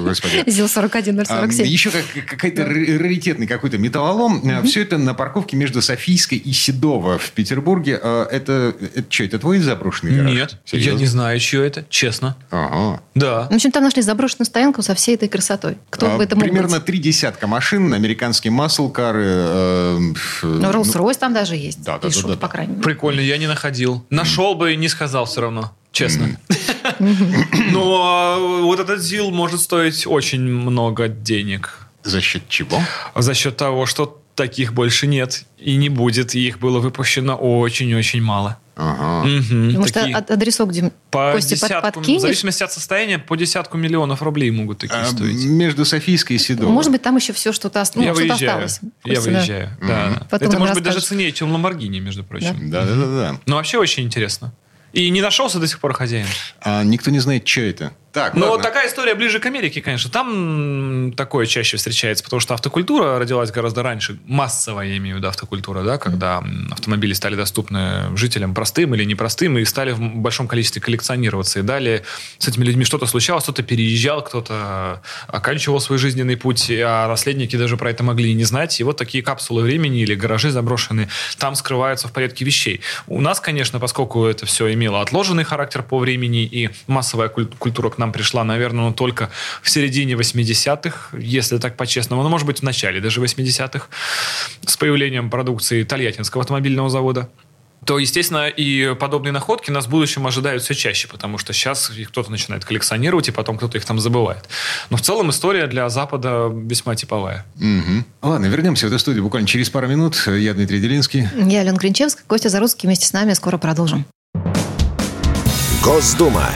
Господи. 0.03 0.43
ЗИЛ-41-047. 0.49 1.65
Еще 1.65 1.91
как, 1.91 2.03
какой-то 2.27 2.65
раритетный 2.65 3.47
какой-то 3.47 3.77
металлолом. 3.77 4.41
Все 4.65 4.81
это 4.81 4.97
на 4.97 5.13
парковке 5.13 5.55
между 5.57 5.81
Софийской 5.81 6.37
и 6.37 6.51
Седово 6.53 7.17
в 7.17 7.31
Петербурге. 7.31 7.99
Э, 8.01 8.25
Это, 8.31 8.75
что, 9.09 9.23
это 9.23 9.39
твой 9.39 9.59
заброшенный 9.59 10.15
гараж? 10.15 10.33
Нет, 10.33 10.57
я 10.71 10.93
не 10.93 11.05
знаю, 11.05 11.39
чье 11.39 11.65
это, 11.65 11.85
честно. 11.89 12.35
Ага. 12.49 13.01
Да. 13.15 13.47
В 13.59 13.61
общем, 13.61 13.71
там 13.73 13.83
нашли 13.83 14.01
заброшенную 14.01 14.45
стоянку 14.45 14.81
со 14.81 14.95
всей 14.95 15.15
этой 15.15 15.27
красотой. 15.27 15.77
Кто 15.89 16.13
А, 16.13 16.17
бы 16.17 16.23
это 16.23 16.37
мог 16.37 16.45
Примерно 16.45 16.77
быть? 16.77 16.85
три 16.85 16.97
десятка 16.97 17.45
машин, 17.45 17.93
американские 17.93 18.51
маслкары. 18.51 19.21
э, 19.25 19.99
ф- 20.15 20.43
Ну, 20.43 20.71
Rolls-Royce 20.71 21.17
там 21.19 21.33
даже 21.33 21.57
есть. 21.57 21.83
Да, 21.83 21.97
да, 21.99 22.07
Пишут, 22.07 22.23
да, 22.27 22.29
да, 22.29 22.37
по 22.37 22.47
крайней 22.47 22.71
мере. 22.71 22.83
Прикольно, 22.83 23.19
я 23.19 23.37
не 23.37 23.47
находил. 23.47 24.05
Нашел 24.09 24.55
бы 24.55 24.71
и 24.71 24.77
не 24.77 24.87
сказал 24.87 25.25
все 25.25 25.41
равно. 25.41 25.73
Честно. 25.91 26.39
Но 27.73 28.61
вот 28.63 28.79
этот 28.79 29.01
ЗИЛ 29.01 29.31
может 29.31 29.59
стоить 29.59 30.07
очень 30.07 30.41
много 30.41 31.09
денег. 31.09 31.87
За 32.03 32.21
счет 32.21 32.43
чего? 32.47 32.79
За 33.13 33.33
счет 33.33 33.57
того, 33.57 33.85
что 33.85 34.21
таких 34.35 34.73
больше 34.73 35.05
нет 35.05 35.43
и 35.57 35.75
не 35.75 35.89
будет. 35.89 36.33
И 36.33 36.47
их 36.47 36.59
было 36.59 36.79
выпущено 36.79 37.35
очень-очень 37.35 38.21
мало. 38.21 38.57
Ага. 38.81 39.23
Такие 39.91 40.15
а- 40.15 40.33
адресок, 40.33 40.71
Дим, 40.71 40.91
по 41.11 41.33
Костя, 41.33 41.55
под- 41.55 41.59
десятку, 41.69 41.89
в 41.89 41.93
подкинешь? 41.95 42.21
зависимости 42.21 42.63
от 42.63 42.71
состояния, 42.71 43.19
по 43.19 43.35
десятку 43.35 43.77
миллионов 43.77 44.21
рублей 44.21 44.49
могут 44.51 44.77
такие 44.79 45.01
А, 45.01 45.05
стоить. 45.05 45.43
Между 45.45 45.83
Софийской 45.83 46.37
и 46.37 46.39
Седово. 46.39 46.69
Может 46.71 46.91
быть, 46.91 47.01
там 47.01 47.15
еще 47.17 47.33
все 47.33 47.51
что-то, 47.51 47.83
ну, 47.95 48.03
я 48.03 48.13
выезжаю. 48.13 48.35
осталось. 48.65 48.79
Я 49.03 49.15
Костя, 49.15 49.31
да. 49.31 49.37
выезжаю. 49.37 49.69
Потом 50.29 50.47
Это 50.49 50.59
может 50.59 50.75
быть 50.75 50.83
даже 50.83 51.01
ценнее, 51.01 51.31
чем 51.33 51.51
Ламборгини, 51.51 51.99
между 51.99 52.23
прочим. 52.23 52.69
Да, 52.69 52.85
да, 52.85 52.95
да, 52.95 53.05
да. 53.05 53.39
Но 53.45 53.57
вообще 53.57 53.77
очень 53.77 54.03
интересно. 54.03 54.53
И 54.93 55.09
не 55.11 55.21
нашелся 55.21 55.59
до 55.59 55.67
сих 55.67 55.79
пор 55.79 55.93
хозяин. 55.93 56.25
А 56.61 56.83
никто 56.83 57.11
не 57.11 57.19
знает, 57.19 57.47
что 57.47 57.61
это. 57.61 57.91
Так, 58.11 58.33
Но 58.33 58.49
ладно. 58.51 58.63
такая 58.63 58.87
история 58.87 59.13
ближе 59.13 59.39
к 59.39 59.45
Америке, 59.45 59.81
конечно. 59.81 60.09
Там 60.09 61.13
такое 61.15 61.45
чаще 61.45 61.77
встречается, 61.77 62.23
потому 62.23 62.39
что 62.39 62.55
автокультура 62.55 63.19
родилась 63.19 63.51
гораздо 63.51 63.83
раньше. 63.83 64.17
Массовая, 64.25 64.87
я 64.87 64.97
имею 64.97 65.17
в 65.17 65.19
виду, 65.19 65.27
автокультура, 65.27 65.83
да, 65.83 65.99
когда 65.99 66.43
автомобили 66.71 67.13
стали 67.13 67.35
доступны 67.35 68.15
жителям 68.17 68.55
простым 68.55 68.95
или 68.95 69.03
непростым 69.03 69.59
и 69.59 69.65
стали 69.65 69.91
в 69.91 69.99
большом 69.99 70.47
количестве 70.47 70.81
коллекционироваться. 70.81 71.59
И 71.59 71.61
далее 71.61 72.03
с 72.39 72.47
этими 72.47 72.63
людьми 72.65 72.83
что-то 72.83 73.05
случалось, 73.05 73.43
кто-то 73.43 73.61
переезжал, 73.61 74.23
кто-то 74.23 75.03
оканчивал 75.27 75.79
свой 75.79 75.99
жизненный 75.99 76.35
путь, 76.35 76.71
а 76.71 77.07
наследники 77.07 77.55
даже 77.57 77.77
про 77.77 77.91
это 77.91 78.03
могли 78.03 78.31
и 78.31 78.33
не 78.33 78.43
знать. 78.43 78.79
И 78.79 78.83
вот 78.83 78.97
такие 78.97 79.23
капсулы 79.23 79.61
времени 79.61 80.01
или 80.01 80.15
гаражи 80.15 80.49
заброшенные 80.49 81.09
там 81.37 81.53
скрываются 81.53 82.07
в 82.07 82.11
порядке 82.11 82.43
вещей. 82.43 82.81
У 83.05 83.21
нас, 83.21 83.39
конечно, 83.39 83.79
поскольку 83.79 84.25
это 84.25 84.47
все 84.47 84.73
имело 84.73 85.01
отложенный 85.01 85.43
характер 85.43 85.83
по 85.83 85.99
времени, 85.99 86.43
и 86.43 86.71
массовая 86.87 87.29
куль- 87.29 87.45
культура 87.59 87.91
к 87.91 87.98
нам 87.99 88.11
пришла, 88.11 88.43
наверное, 88.43 88.85
ну, 88.85 88.93
только 88.93 89.29
в 89.61 89.69
середине 89.69 90.13
80-х, 90.13 91.17
если 91.17 91.57
так 91.57 91.77
по-честному, 91.77 92.23
ну, 92.23 92.29
может 92.29 92.47
быть, 92.47 92.59
в 92.59 92.63
начале 92.63 92.99
даже 93.01 93.21
80-х, 93.21 93.87
с 94.65 94.77
появлением 94.77 95.29
продукции 95.29 95.83
Тольяттинского 95.83 96.41
автомобильного 96.41 96.89
завода 96.89 97.29
то, 97.85 97.97
естественно, 97.97 98.47
и 98.47 98.93
подобные 98.95 99.31
находки 99.31 99.71
нас 99.71 99.85
в 99.85 99.89
будущем 99.89 100.27
ожидают 100.27 100.61
все 100.61 100.75
чаще, 100.75 101.07
потому 101.07 101.37
что 101.37 101.53
сейчас 101.53 101.89
их 101.91 102.09
кто-то 102.09 102.29
начинает 102.29 102.65
коллекционировать, 102.65 103.29
и 103.29 103.31
потом 103.31 103.57
кто-то 103.57 103.77
их 103.77 103.85
там 103.85 103.99
забывает. 103.99 104.49
Но 104.89 104.97
в 104.97 105.01
целом 105.01 105.29
история 105.29 105.65
для 105.67 105.89
Запада 105.89 106.51
весьма 106.53 106.95
типовая. 106.95 107.45
Мгм. 107.55 108.05
Ладно, 108.21 108.45
вернемся 108.45 108.85
в 108.85 108.89
эту 108.89 108.99
студию 108.99 109.23
буквально 109.23 109.47
через 109.47 109.69
пару 109.69 109.87
минут. 109.87 110.27
Я 110.27 110.53
Дмитрий 110.53 110.79
Делинский. 110.79 111.27
Я 111.35 111.61
Алена 111.61 111.77
Гринчевская, 111.77 112.25
Костя 112.27 112.49
Заруцкий 112.49 112.87
вместе 112.87 113.07
с 113.07 113.13
нами. 113.13 113.33
Скоро 113.33 113.57
продолжим. 113.57 114.05
Госдума. 115.83 116.49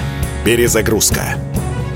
Перезагрузка. 0.43 1.37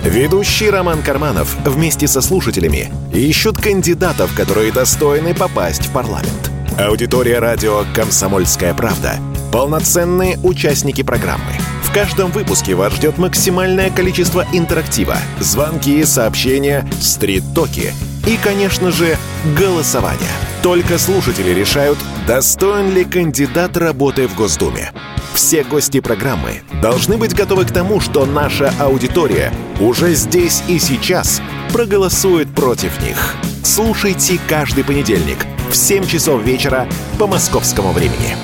Ведущий 0.06 0.70
Роман 0.70 1.04
Карманов 1.04 1.58
вместе 1.66 2.08
со 2.08 2.22
слушателями 2.22 2.90
ищут 3.14 3.58
кандидатов, 3.58 4.34
которые 4.38 4.72
достойны 4.72 5.34
попасть 5.34 5.88
в 5.88 5.92
парламент. 5.92 6.50
Аудитория 6.80 7.40
радио 7.40 7.84
«Комсомольская 7.94 8.74
правда»— 8.74 9.16
полноценные 9.52 10.38
участники 10.44 11.04
программы. 11.04 11.52
В 11.84 11.92
каждом 11.94 12.32
выпуске 12.32 12.74
вас 12.74 12.94
ждет 12.94 13.18
максимальное 13.18 13.90
количество 13.90 14.46
интерактива, 14.54 15.18
звонки, 15.42 16.02
сообщения, 16.06 16.88
стрит-токи 17.02 17.92
и, 18.28 18.36
конечно 18.36 18.92
же, 18.92 19.18
голосование. 19.58 20.30
Только 20.62 20.98
слушатели 20.98 21.52
решают, 21.52 21.98
достоин 22.28 22.94
ли 22.94 23.06
кандидат 23.06 23.78
работы 23.78 24.28
в 24.28 24.36
Госдуме. 24.36 24.92
Все 25.34 25.64
гости 25.64 26.02
программы 26.02 26.62
должны 26.82 27.18
быть 27.18 27.34
готовы 27.34 27.64
к 27.64 27.72
тому, 27.72 28.02
что 28.02 28.26
наша 28.26 28.74
аудитория 28.80 29.54
уже 29.80 30.14
здесь 30.14 30.62
и 30.68 30.78
сейчас 30.78 31.42
проголосует 31.72 32.54
против 32.54 33.02
них. 33.02 33.36
Слушайте 33.64 34.40
каждый 34.50 34.84
понедельник 34.84 35.38
в 35.70 35.76
7 35.76 36.06
часов 36.06 36.42
вечера 36.44 36.88
по 37.18 37.28
московскому 37.28 37.94
времени. 37.94 38.36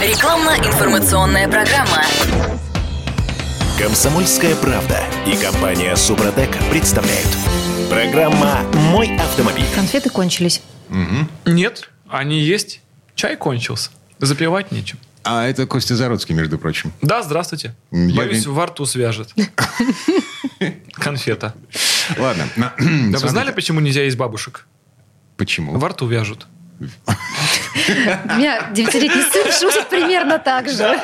Рекламно-информационная 0.00 1.46
программа. 1.46 2.02
Комсомольская 3.82 4.54
правда 4.54 5.00
и 5.26 5.36
компания 5.36 5.96
Супротек 5.96 6.56
представляют. 6.70 7.26
Программа 7.90 8.60
«Мой 8.92 9.16
автомобиль». 9.16 9.64
Конфеты 9.74 10.08
кончились. 10.08 10.62
Нет, 11.44 11.90
они 12.08 12.38
есть. 12.38 12.80
Чай 13.16 13.36
кончился. 13.36 13.90
Запивать 14.20 14.70
нечем. 14.70 15.00
А 15.24 15.46
это 15.46 15.66
Костя 15.66 15.96
Заруцкий, 15.96 16.32
между 16.32 16.58
прочим. 16.58 16.92
Да, 17.02 17.24
здравствуйте. 17.24 17.74
Я 17.90 18.14
Боюсь, 18.14 18.46
во 18.46 18.66
рту 18.66 18.86
свяжет. 18.86 19.34
Конфета. 20.92 21.52
Ладно. 22.16 22.44
Да 23.10 23.18
вы 23.18 23.28
знали, 23.28 23.50
почему 23.50 23.80
нельзя 23.80 24.04
есть 24.04 24.16
бабушек? 24.16 24.68
Почему? 25.36 25.76
Во 25.76 25.88
рту 25.88 26.06
вяжут. 26.06 26.46
У 26.84 28.38
меня 28.38 28.70
девятилетний 28.72 29.22
сын 29.22 29.52
шутит 29.52 29.88
примерно 29.88 30.38
так 30.38 30.68
же. 30.68 30.98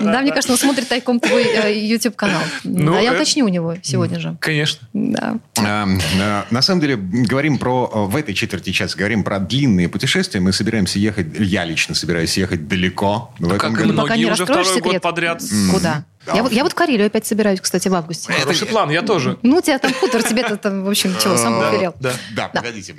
Да, 0.00 0.20
мне 0.20 0.30
кажется, 0.30 0.52
он 0.52 0.58
смотрит 0.58 0.88
тайком 0.88 1.20
твой 1.20 1.44
э, 1.44 1.78
YouTube-канал. 1.86 2.42
Ну, 2.64 2.92
Да, 2.92 3.00
я 3.00 3.10
это- 3.12 3.22
уточню 3.22 3.44
у 3.44 3.48
него 3.48 3.76
сегодня 3.82 4.18
же. 4.18 4.36
Конечно. 4.40 4.88
Да. 4.92 5.36
А, 5.58 5.86
а, 6.20 6.46
На 6.50 6.62
самом 6.62 6.80
деле, 6.80 6.96
говорим 6.96 7.58
про, 7.58 7.90
э, 7.92 7.98
в 8.10 8.16
этой 8.16 8.34
четверти 8.34 8.70
часа 8.70 8.96
говорим 8.96 9.24
про 9.24 9.38
длинные 9.38 9.88
путешествия. 9.88 10.40
Мы 10.40 10.52
собираемся 10.52 10.98
ехать, 10.98 11.26
я 11.38 11.64
лично 11.64 11.94
собираюсь 11.94 12.36
ехать 12.36 12.66
далеко. 12.68 13.32
В 13.38 13.52
этом 13.52 13.58
Как 13.74 13.84
и 13.84 13.84
году. 13.88 13.96
Пока 14.02 14.16
не 14.16 14.24
многие 14.24 14.32
уже 14.32 14.44
второй 14.44 14.64
год 14.64 14.74
секрет. 14.74 15.02
подряд. 15.02 15.42
Куда? 15.70 16.04
Я, 16.34 16.42
вот- 16.42 16.52
я 16.52 16.62
вот 16.64 16.72
в 16.72 16.74
Карелию 16.74 17.06
опять 17.06 17.24
собираюсь, 17.26 17.60
кстати, 17.60 17.88
в 17.88 17.94
августе. 17.94 18.32
Хороший 18.32 18.66
план, 18.66 18.90
я 18.90 19.02
тоже. 19.02 19.38
Ну, 19.42 19.58
у 19.58 19.60
тебя 19.60 19.78
там 19.78 19.92
хутор, 19.94 20.22
тебе-то 20.22 20.56
там, 20.56 20.84
в 20.84 20.88
общем, 20.88 21.14
чего, 21.22 21.36
сам 21.36 21.60
да. 22.00 22.12
Да, 22.34 22.48
погодите. 22.48 22.94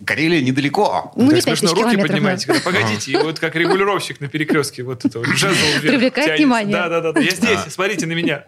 А, 0.00 0.02
а, 0.02 0.06
Карелия 0.06 0.40
недалеко. 0.40 1.12
Ну, 1.16 1.24
не 1.24 1.36
Так 1.36 1.44
пять 1.44 1.58
смешно 1.58 1.82
руки 1.82 1.96
поднимаете. 1.96 2.46
да. 2.46 2.54
когда 2.54 2.70
Погодите, 2.70 3.12
и 3.12 3.16
вот 3.16 3.38
как 3.38 3.54
регулировщик 3.56 4.20
на 4.20 4.28
перекрестке 4.28 4.82
вот 4.82 5.04
это 5.04 5.18
вот 5.18 5.28
жезл 5.36 5.54
вверх 5.80 5.80
Привлекает 5.82 6.26
тянется. 6.26 6.36
внимание. 6.36 6.72
Да, 6.76 6.88
да, 6.88 7.12
да. 7.12 7.20
Я 7.20 7.30
здесь, 7.30 7.58
смотрите 7.68 8.06
на 8.06 8.12
меня. 8.12 8.44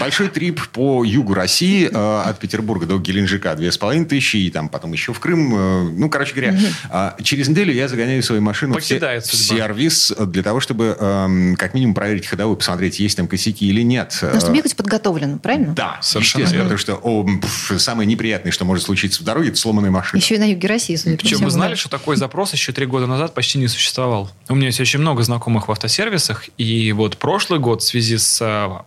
Большой 0.00 0.28
трип 0.28 0.60
по 0.68 1.04
югу 1.04 1.34
России 1.34 1.88
э, 1.90 2.22
от 2.28 2.38
Петербурга 2.38 2.86
до 2.86 2.98
Геленджика 2.98 3.54
две 3.54 3.70
с 3.72 3.78
половиной 3.78 4.06
тысячи, 4.06 4.36
и 4.36 4.50
там 4.50 4.68
потом 4.68 4.92
еще 4.92 5.12
в 5.12 5.20
Крым. 5.20 5.54
э, 5.54 5.82
Ну, 5.92 6.08
короче 6.10 6.34
говоря, 6.34 6.56
а, 6.90 7.16
через 7.22 7.48
неделю 7.48 7.72
я 7.72 7.88
загоняю 7.88 8.22
свою 8.22 8.42
машину 8.42 8.78
в 8.78 8.84
се- 8.84 8.98
в 8.98 9.26
сервис 9.34 10.12
для 10.18 10.42
того, 10.42 10.60
чтобы 10.60 10.96
эм, 10.98 11.56
как 11.56 11.74
минимум 11.74 11.94
проверить 11.94 12.26
ходовую, 12.26 12.56
посмотреть, 12.56 12.98
есть 13.00 13.16
там 13.16 13.26
косяки 13.28 13.66
или 13.66 13.82
нет. 13.82 14.16
Ну, 14.22 14.40
чтобы 14.40 14.54
Э, 14.54 14.56
ехать 14.56 14.76
подготовлен, 14.76 15.38
правильно? 15.38 15.72
Да, 15.74 15.98
Совершенно 16.02 16.44
верно. 16.44 16.58
потому 16.62 16.78
что 16.78 16.94
о, 16.94 17.24
пф, 17.24 17.80
самое 17.80 18.06
неприятное, 18.06 18.52
что 18.52 18.64
может 18.64 18.84
случиться 18.84 19.22
в 19.22 19.24
дороге, 19.24 19.48
это 19.50 19.58
сломанная 19.58 19.90
машина. 19.90 20.20
Еще 20.20 20.36
и 20.36 20.38
на 20.38 20.50
юге 20.50 20.68
России, 20.72 20.96
судя 20.96 21.16
по 21.16 21.20
Причем 21.22 21.36
всему. 21.36 21.46
вы 21.46 21.50
знали, 21.52 21.70
да. 21.70 21.76
что 21.76 21.88
такой 21.88 22.16
запрос 22.16 22.52
еще 22.52 22.72
три 22.72 22.86
года 22.86 23.06
назад 23.06 23.34
почти 23.34 23.58
не 23.58 23.68
существовал. 23.68 24.30
У 24.48 24.54
меня 24.54 24.66
есть 24.66 24.80
очень 24.80 24.98
много 25.00 25.22
знакомых 25.22 25.68
в 25.68 25.72
автосервисах, 25.72 26.46
и 26.58 26.92
вот 26.92 27.16
прошлый 27.16 27.58
год 27.60 27.82
в 27.82 27.84
связи 27.86 28.18
с 28.18 28.38
а, 28.42 28.84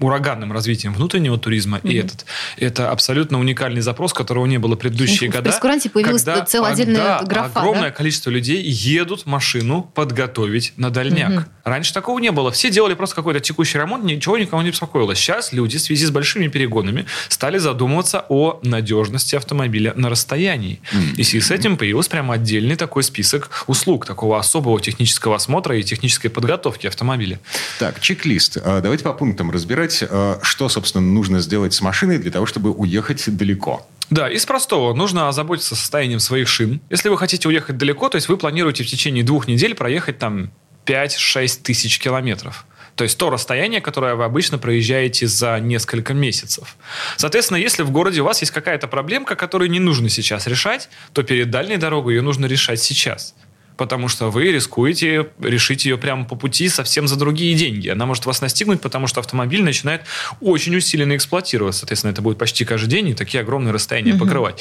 ураганным 0.00 0.52
развитием 0.52 0.94
внутреннего 0.94 1.38
туризма 1.38 1.78
и 1.82 1.94
этот, 1.96 2.26
это 2.56 2.90
абсолютно 2.90 3.38
уникальный 3.40 3.80
запрос, 3.80 4.12
которого 4.12 4.46
не 4.46 4.58
было 4.58 4.76
предыдущие 4.76 5.30
В 5.30 5.32
года. 5.32 5.44
пресс-куранте 5.50 5.90
появилась 5.90 6.22
когда- 6.22 6.44
целая 6.44 6.72
отдельная 6.72 7.18
когда 7.18 7.24
графа, 7.24 7.60
огромное 7.60 7.90
да? 7.90 7.90
количество 7.90 8.30
людей 8.30 8.62
едут 8.62 9.26
машину 9.26 9.90
подготовить 9.94 10.72
на 10.76 10.90
дальняк. 10.90 11.48
Раньше 11.64 11.92
такого 11.92 12.18
не 12.20 12.30
было. 12.30 12.52
Все 12.52 12.70
делали 12.70 12.94
просто 12.94 13.16
какой-то 13.16 13.40
текущий 13.40 13.78
ремонт, 13.78 14.04
ничего 14.04 14.38
никого 14.38 14.62
не 14.62 14.70
беспокоило. 14.70 15.14
Сейчас 15.14 15.52
люди 15.52 15.78
в 15.78 15.80
связи 15.80 16.06
с 16.06 16.10
большими 16.10 16.46
перегонами 16.48 17.06
стали 17.28 17.58
задумываться 17.58 18.24
о 18.28 18.60
надежности 18.62 19.34
автомобиля 19.34 19.92
на 19.96 20.08
расстоянии. 20.08 20.80
И 21.16 21.22
в 21.22 21.26
связи 21.26 21.40
с 21.40 21.50
этим 21.50 21.76
появился 21.76 22.10
прямо 22.10 22.34
отдельный 22.34 22.76
такой 22.76 23.02
список 23.02 23.50
услуг, 23.66 24.06
такого 24.06 24.38
особого 24.38 24.80
технического 24.80 25.36
осмотра 25.36 25.78
и 25.78 25.82
технической 25.82 26.30
подготовки 26.30 26.86
автомобиля. 26.86 27.40
Так, 27.78 28.00
чек-лист. 28.00 28.58
А, 28.62 28.80
Давайте 28.80 29.04
по 29.04 29.12
пунктам 29.12 29.50
разбирать, 29.50 30.02
а, 30.08 30.38
что, 30.42 30.68
собственно, 30.68 31.06
нужно 31.06 31.40
сделать 31.40 31.74
с 31.74 31.80
машиной 31.80 32.18
для 32.18 32.30
того, 32.30 32.46
чтобы 32.46 32.70
уехать 32.70 33.24
далеко. 33.36 33.86
Да, 34.10 34.30
из 34.30 34.46
простого. 34.46 34.94
Нужно 34.94 35.28
озаботиться 35.28 35.74
состоянием 35.74 36.20
своих 36.20 36.48
шин. 36.48 36.80
Если 36.90 37.08
вы 37.08 37.18
хотите 37.18 37.48
уехать 37.48 37.76
далеко, 37.76 38.08
то 38.08 38.16
есть 38.16 38.28
вы 38.28 38.36
планируете 38.36 38.84
в 38.84 38.86
течение 38.86 39.24
двух 39.24 39.48
недель 39.48 39.74
проехать 39.74 40.18
там 40.18 40.50
5-6 40.86 41.60
тысяч 41.62 41.98
километров. 41.98 42.66
То 42.96 43.04
есть 43.04 43.18
то 43.18 43.30
расстояние, 43.30 43.80
которое 43.80 44.14
вы 44.14 44.24
обычно 44.24 44.58
проезжаете 44.58 45.26
за 45.26 45.60
несколько 45.60 46.14
месяцев. 46.14 46.76
Соответственно, 47.16 47.58
если 47.58 47.82
в 47.82 47.90
городе 47.90 48.22
у 48.22 48.24
вас 48.24 48.40
есть 48.40 48.52
какая-то 48.52 48.88
проблемка, 48.88 49.36
которую 49.36 49.70
не 49.70 49.80
нужно 49.80 50.08
сейчас 50.08 50.46
решать, 50.46 50.88
то 51.12 51.22
перед 51.22 51.50
дальней 51.50 51.76
дорогой 51.76 52.14
ее 52.14 52.22
нужно 52.22 52.46
решать 52.46 52.80
сейчас. 52.80 53.34
Потому 53.76 54.08
что 54.08 54.30
вы 54.30 54.52
рискуете 54.52 55.28
решить 55.40 55.84
ее 55.84 55.98
прямо 55.98 56.24
по 56.24 56.36
пути 56.36 56.68
совсем 56.68 57.06
за 57.08 57.16
другие 57.16 57.54
деньги. 57.54 57.88
Она 57.88 58.06
может 58.06 58.26
вас 58.26 58.40
настигнуть, 58.40 58.80
потому 58.80 59.06
что 59.06 59.20
автомобиль 59.20 59.62
начинает 59.62 60.02
очень 60.40 60.74
усиленно 60.76 61.16
эксплуатироваться. 61.16 61.80
Соответственно, 61.80 62.12
это 62.12 62.22
будет 62.22 62.38
почти 62.38 62.64
каждый 62.64 62.88
день 62.88 63.08
и 63.08 63.14
такие 63.14 63.40
огромные 63.42 63.72
расстояния 63.72 64.12
Мгм. 64.12 64.20
покрывать. 64.20 64.60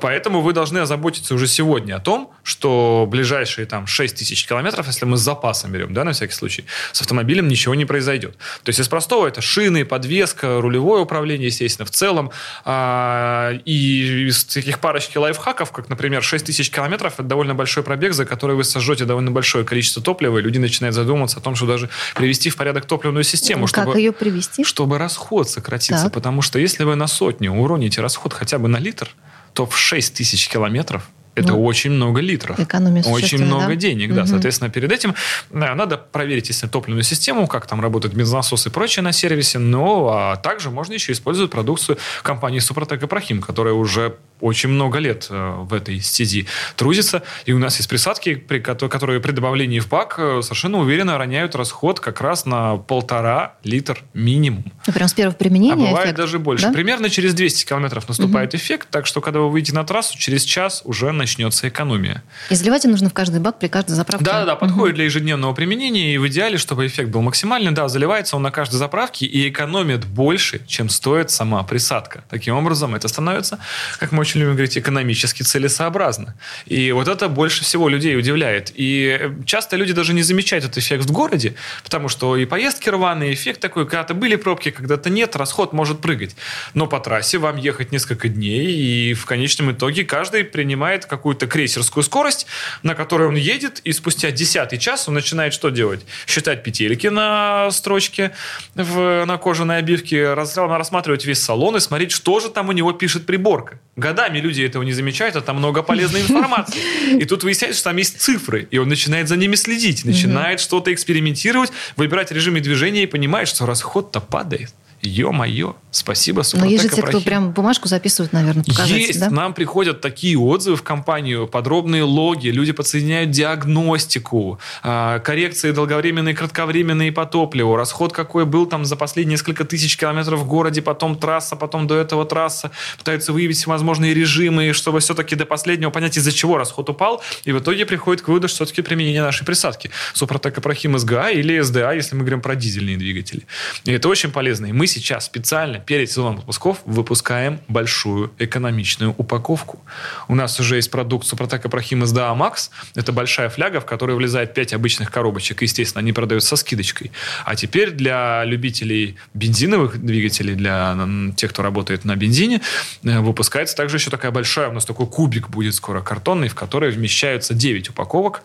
Поэтому 0.00 0.40
вы 0.40 0.52
должны 0.52 0.78
озаботиться 0.78 1.34
уже 1.34 1.46
сегодня 1.46 1.96
о 1.96 2.00
том, 2.00 2.32
что 2.42 3.06
ближайшие 3.08 3.66
там 3.66 3.86
6 3.86 4.16
тысяч 4.16 4.46
километров, 4.46 4.86
если 4.86 5.04
мы 5.04 5.16
с 5.16 5.20
запасом 5.20 5.72
берем, 5.72 5.92
да, 5.94 6.04
на 6.04 6.12
всякий 6.12 6.32
случай, 6.34 6.64
с 6.92 7.00
автомобилем 7.00 7.48
ничего 7.48 7.74
не 7.74 7.84
произойдет. 7.84 8.36
То 8.62 8.68
есть 8.70 8.80
из 8.80 8.88
простого 8.88 9.26
это 9.26 9.40
шины, 9.42 9.84
подвеска, 9.84 10.60
рулевое 10.60 11.02
управление, 11.02 11.46
естественно, 11.48 11.86
в 11.86 11.90
целом. 11.90 12.30
А, 12.64 13.52
и 13.64 14.28
из 14.28 14.44
таких 14.44 14.78
парочки 14.78 15.18
лайфхаков, 15.18 15.70
как, 15.72 15.88
например, 15.88 16.22
6 16.22 16.46
тысяч 16.46 16.70
километров, 16.70 17.14
это 17.14 17.22
довольно 17.24 17.54
большой 17.54 17.82
пробег, 17.82 18.12
за 18.12 18.21
который 18.24 18.56
вы 18.56 18.64
сожжете 18.64 19.04
довольно 19.04 19.30
большое 19.30 19.64
количество 19.64 20.02
топлива, 20.02 20.38
и 20.38 20.42
люди 20.42 20.58
начинают 20.58 20.94
задумываться 20.94 21.38
о 21.38 21.40
том, 21.42 21.54
что 21.54 21.66
даже 21.66 21.88
привести 22.14 22.50
в 22.50 22.56
порядок 22.56 22.86
топливную 22.86 23.24
систему, 23.24 23.66
Как 23.66 23.84
чтобы 23.84 23.98
ее 23.98 24.12
привести? 24.12 24.64
чтобы 24.64 24.98
расход 24.98 25.48
сократиться. 25.48 26.04
Так. 26.04 26.12
Потому 26.12 26.42
что 26.42 26.58
если 26.58 26.84
вы 26.84 26.94
на 26.94 27.06
сотню 27.06 27.52
уроните 27.52 28.00
расход 28.00 28.32
хотя 28.32 28.58
бы 28.58 28.68
на 28.68 28.78
литр, 28.78 29.08
то 29.54 29.66
в 29.66 29.76
6 29.76 30.14
тысяч 30.14 30.48
километров 30.48 31.08
это 31.34 31.52
Ну, 31.52 31.64
очень 31.64 31.90
много 31.90 32.20
литров. 32.20 32.60
Экономия 32.60 33.02
Очень 33.04 33.42
много 33.44 33.68
да? 33.68 33.74
денег, 33.74 34.12
да. 34.14 34.22
Мгм. 34.22 34.26
Соответственно, 34.30 34.70
перед 34.70 34.92
этим 34.92 35.14
да, 35.50 35.74
надо 35.74 35.96
проверить, 35.96 36.48
если 36.48 36.66
топливную 36.66 37.04
систему, 37.04 37.46
как 37.46 37.66
там 37.66 37.80
работает 37.80 38.14
бензонасос 38.14 38.66
и 38.66 38.70
прочее 38.70 39.02
на 39.02 39.12
сервисе, 39.12 39.58
но 39.58 40.10
а 40.12 40.36
также 40.36 40.68
можно 40.70 40.92
еще 40.92 41.12
использовать 41.12 41.50
продукцию 41.50 41.96
компании 42.22 42.58
Супротек 42.58 43.02
и 43.02 43.06
Прохим, 43.06 43.40
которая 43.40 43.72
уже 43.72 44.16
очень 44.42 44.68
много 44.68 44.98
лет 44.98 45.28
э, 45.30 45.54
в 45.60 45.72
этой 45.72 46.00
стези 46.00 46.46
трудится. 46.76 47.22
И 47.46 47.52
у 47.52 47.58
нас 47.58 47.76
есть 47.78 47.88
присадки, 47.88 48.34
при, 48.34 48.58
кото- 48.60 48.88
которые 48.88 49.20
при 49.20 49.30
добавлении 49.32 49.80
в 49.80 49.88
бак 49.88 50.16
э, 50.18 50.40
совершенно 50.42 50.78
уверенно 50.78 51.16
роняют 51.16 51.54
расход 51.54 52.00
как 52.00 52.20
раз 52.20 52.44
на 52.44 52.76
полтора 52.76 53.54
литр 53.64 54.02
минимум. 54.12 54.64
Ну, 54.86 54.92
прям 54.92 55.08
с 55.08 55.14
первого 55.14 55.34
применения 55.34 55.72
А 55.72 55.76
бывает 55.76 56.06
эффект, 56.06 56.16
даже 56.16 56.38
больше. 56.38 56.66
да? 56.66 56.72
Примерно 56.72 57.08
через 57.08 57.34
200 57.34 57.64
километров 57.66 58.08
наступает 58.08 58.54
эффект, 58.54 58.88
так 58.90 59.06
что 59.06 59.20
когда 59.20 59.40
вы 59.40 59.50
выйдете 59.50 59.74
на 59.74 59.84
трассу, 59.84 60.18
через 60.18 60.44
час 60.44 60.82
уже 60.84 61.12
начнется 61.12 61.68
экономия. 61.68 62.22
И 62.50 62.54
заливать 62.54 62.84
нужно 62.84 63.08
в 63.08 63.14
каждый 63.14 63.40
бак 63.40 63.58
при 63.58 63.68
каждой 63.68 63.92
заправке. 63.92 64.24
Да, 64.24 64.44
да, 64.44 64.56
подходит 64.56 64.96
для 64.96 65.04
ежедневного 65.04 65.54
применения, 65.54 66.14
и 66.14 66.18
в 66.18 66.26
идеале, 66.28 66.58
чтобы 66.58 66.86
эффект 66.86 67.10
был 67.10 67.22
максимальный, 67.22 67.70
да, 67.70 67.88
заливается 67.88 68.36
он 68.36 68.42
на 68.42 68.50
каждой 68.50 68.76
заправке 68.76 69.26
и 69.26 69.48
экономит 69.48 70.04
больше, 70.04 70.60
чем 70.66 70.88
стоит 70.88 71.30
сама 71.30 71.62
присадка. 71.62 72.24
Таким 72.28 72.56
образом, 72.56 72.94
это 72.94 73.06
становится, 73.08 73.58
как 73.98 74.10
мы 74.12 74.20
очень 74.20 74.31
любим 74.40 74.52
говорить, 74.52 74.76
экономически 74.78 75.42
целесообразно. 75.42 76.34
И 76.66 76.92
вот 76.92 77.08
это 77.08 77.28
больше 77.28 77.64
всего 77.64 77.88
людей 77.88 78.16
удивляет. 78.16 78.72
И 78.74 79.18
э, 79.20 79.30
часто 79.44 79.76
люди 79.76 79.92
даже 79.92 80.14
не 80.14 80.22
замечают 80.22 80.64
этот 80.64 80.78
эффект 80.78 81.04
в 81.04 81.12
городе, 81.12 81.54
потому 81.84 82.08
что 82.08 82.36
и 82.36 82.44
поездки 82.44 82.88
рваные, 82.88 83.34
эффект 83.34 83.60
такой, 83.60 83.84
когда-то 83.84 84.14
были 84.14 84.36
пробки, 84.36 84.70
когда-то 84.70 85.10
нет, 85.10 85.36
расход 85.36 85.72
может 85.72 86.00
прыгать. 86.00 86.36
Но 86.74 86.86
по 86.86 87.00
трассе 87.00 87.38
вам 87.38 87.56
ехать 87.56 87.92
несколько 87.92 88.28
дней, 88.28 88.72
и 88.72 89.14
в 89.14 89.24
конечном 89.26 89.72
итоге 89.72 90.04
каждый 90.04 90.44
принимает 90.44 91.06
какую-то 91.06 91.46
крейсерскую 91.46 92.02
скорость, 92.02 92.46
на 92.82 92.94
которой 92.94 93.28
он 93.28 93.34
едет, 93.34 93.80
и 93.84 93.92
спустя 93.92 94.30
десятый 94.30 94.78
час 94.78 95.08
он 95.08 95.14
начинает 95.14 95.54
что 95.54 95.70
делать? 95.70 96.04
Считать 96.26 96.62
петельки 96.62 97.06
на 97.06 97.70
строчке 97.70 98.32
в, 98.74 99.24
на 99.24 99.38
кожаной 99.38 99.78
обивке, 99.78 100.34
рас- 100.34 100.56
рассматривать 100.56 101.24
весь 101.24 101.42
салон 101.42 101.76
и 101.76 101.80
смотреть, 101.80 102.12
что 102.12 102.40
же 102.40 102.48
там 102.48 102.68
у 102.68 102.72
него 102.72 102.92
пишет 102.92 103.26
приборка. 103.26 103.78
Годами 104.12 104.40
люди 104.40 104.60
этого 104.60 104.82
не 104.82 104.92
замечают, 104.92 105.36
а 105.36 105.40
там 105.40 105.56
много 105.56 105.82
полезной 105.82 106.20
информации. 106.20 107.18
И 107.18 107.24
тут 107.24 107.44
выясняется, 107.44 107.80
что 107.80 107.90
там 107.90 107.96
есть 107.96 108.20
цифры, 108.20 108.68
и 108.70 108.76
он 108.76 108.88
начинает 108.88 109.26
за 109.26 109.36
ними 109.36 109.54
следить, 109.54 110.04
начинает 110.04 110.60
что-то 110.60 110.92
экспериментировать, 110.92 111.72
выбирать 111.96 112.30
режимы 112.30 112.60
движения 112.60 113.04
и 113.04 113.06
понимает, 113.06 113.48
что 113.48 113.64
расход-то 113.64 114.20
падает. 114.20 114.74
Ё-моё, 115.04 115.74
спасибо, 115.90 116.38
Но 116.38 116.42
Супротек 116.44 116.70
есть 116.70 116.84
же 116.84 116.88
те, 116.90 117.02
кто 117.02 117.20
прям 117.20 117.50
бумажку 117.50 117.88
записывают, 117.88 118.32
наверное, 118.32 118.62
показатель, 118.62 118.98
Есть, 118.98 119.18
да? 119.18 119.30
нам 119.30 119.52
приходят 119.52 120.00
такие 120.00 120.38
отзывы 120.38 120.76
в 120.76 120.84
компанию, 120.84 121.48
подробные 121.48 122.04
логи, 122.04 122.48
люди 122.48 122.70
подсоединяют 122.70 123.30
диагностику, 123.30 124.60
а, 124.84 125.18
коррекции 125.18 125.72
долговременные, 125.72 126.36
кратковременные 126.36 127.10
по 127.10 127.26
топливу, 127.26 127.74
расход 127.74 128.12
какой 128.12 128.44
был 128.44 128.66
там 128.66 128.84
за 128.84 128.94
последние 128.94 129.32
несколько 129.32 129.64
тысяч 129.64 129.96
километров 129.96 130.38
в 130.38 130.46
городе, 130.46 130.82
потом 130.82 131.16
трасса, 131.18 131.56
потом 131.56 131.88
до 131.88 131.96
этого 131.96 132.24
трасса, 132.24 132.70
пытаются 132.96 133.32
выявить 133.32 133.56
всевозможные 133.56 134.14
режимы, 134.14 134.72
чтобы 134.72 135.00
все-таки 135.00 135.34
до 135.34 135.46
последнего 135.46 135.90
понять, 135.90 136.16
из-за 136.16 136.30
чего 136.30 136.58
расход 136.58 136.88
упал, 136.90 137.22
и 137.44 137.50
в 137.50 137.58
итоге 137.58 137.86
приходит 137.86 138.22
к 138.22 138.28
выводу, 138.28 138.46
что 138.46 138.64
все-таки 138.64 138.82
применение 138.82 139.22
нашей 139.22 139.44
присадки. 139.44 139.90
Супротек 140.14 140.58
Апрахим 140.58 140.96
СГА 140.96 141.30
или 141.30 141.60
СДА, 141.60 141.92
если 141.92 142.14
мы 142.14 142.20
говорим 142.20 142.40
про 142.40 142.54
дизельные 142.54 142.96
двигатели. 142.96 143.42
И 143.84 143.90
это 143.90 144.08
очень 144.08 144.30
полезно. 144.30 144.66
И 144.66 144.72
мы 144.72 144.86
сейчас 144.92 145.26
специально 145.26 145.78
перед 145.78 146.10
сезоном 146.10 146.38
отпусков 146.38 146.78
выпускаем 146.84 147.60
большую 147.68 148.32
экономичную 148.38 149.14
упаковку. 149.16 149.80
У 150.28 150.34
нас 150.34 150.58
уже 150.60 150.76
есть 150.76 150.90
продукт 150.90 151.26
Супротек 151.26 151.64
Апрахим 151.64 152.06
СДА 152.06 152.34
Макс. 152.34 152.70
Это 152.94 153.12
большая 153.12 153.48
фляга, 153.48 153.80
в 153.80 153.86
которую 153.86 154.16
влезает 154.16 154.54
5 154.54 154.74
обычных 154.74 155.10
коробочек. 155.10 155.62
Естественно, 155.62 156.00
они 156.00 156.12
продаются 156.12 156.50
со 156.50 156.56
скидочкой. 156.56 157.12
А 157.44 157.56
теперь 157.56 157.90
для 157.90 158.44
любителей 158.44 159.16
бензиновых 159.34 160.02
двигателей, 160.04 160.54
для 160.54 160.96
тех, 161.36 161.50
кто 161.50 161.62
работает 161.62 162.04
на 162.04 162.16
бензине, 162.16 162.60
э, 163.04 163.20
выпускается 163.20 163.76
также 163.76 163.96
еще 163.96 164.10
такая 164.10 164.30
большая, 164.30 164.68
у 164.68 164.72
нас 164.72 164.84
такой 164.84 165.06
кубик 165.06 165.48
будет 165.48 165.74
скоро 165.74 166.00
картонный, 166.00 166.48
в 166.48 166.54
который 166.54 166.90
вмещаются 166.90 167.54
9 167.54 167.90
упаковок, 167.90 168.42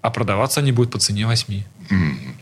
а 0.00 0.10
продаваться 0.10 0.60
они 0.60 0.72
будут 0.72 0.92
по 0.92 0.98
цене 0.98 1.26
8. 1.26 1.62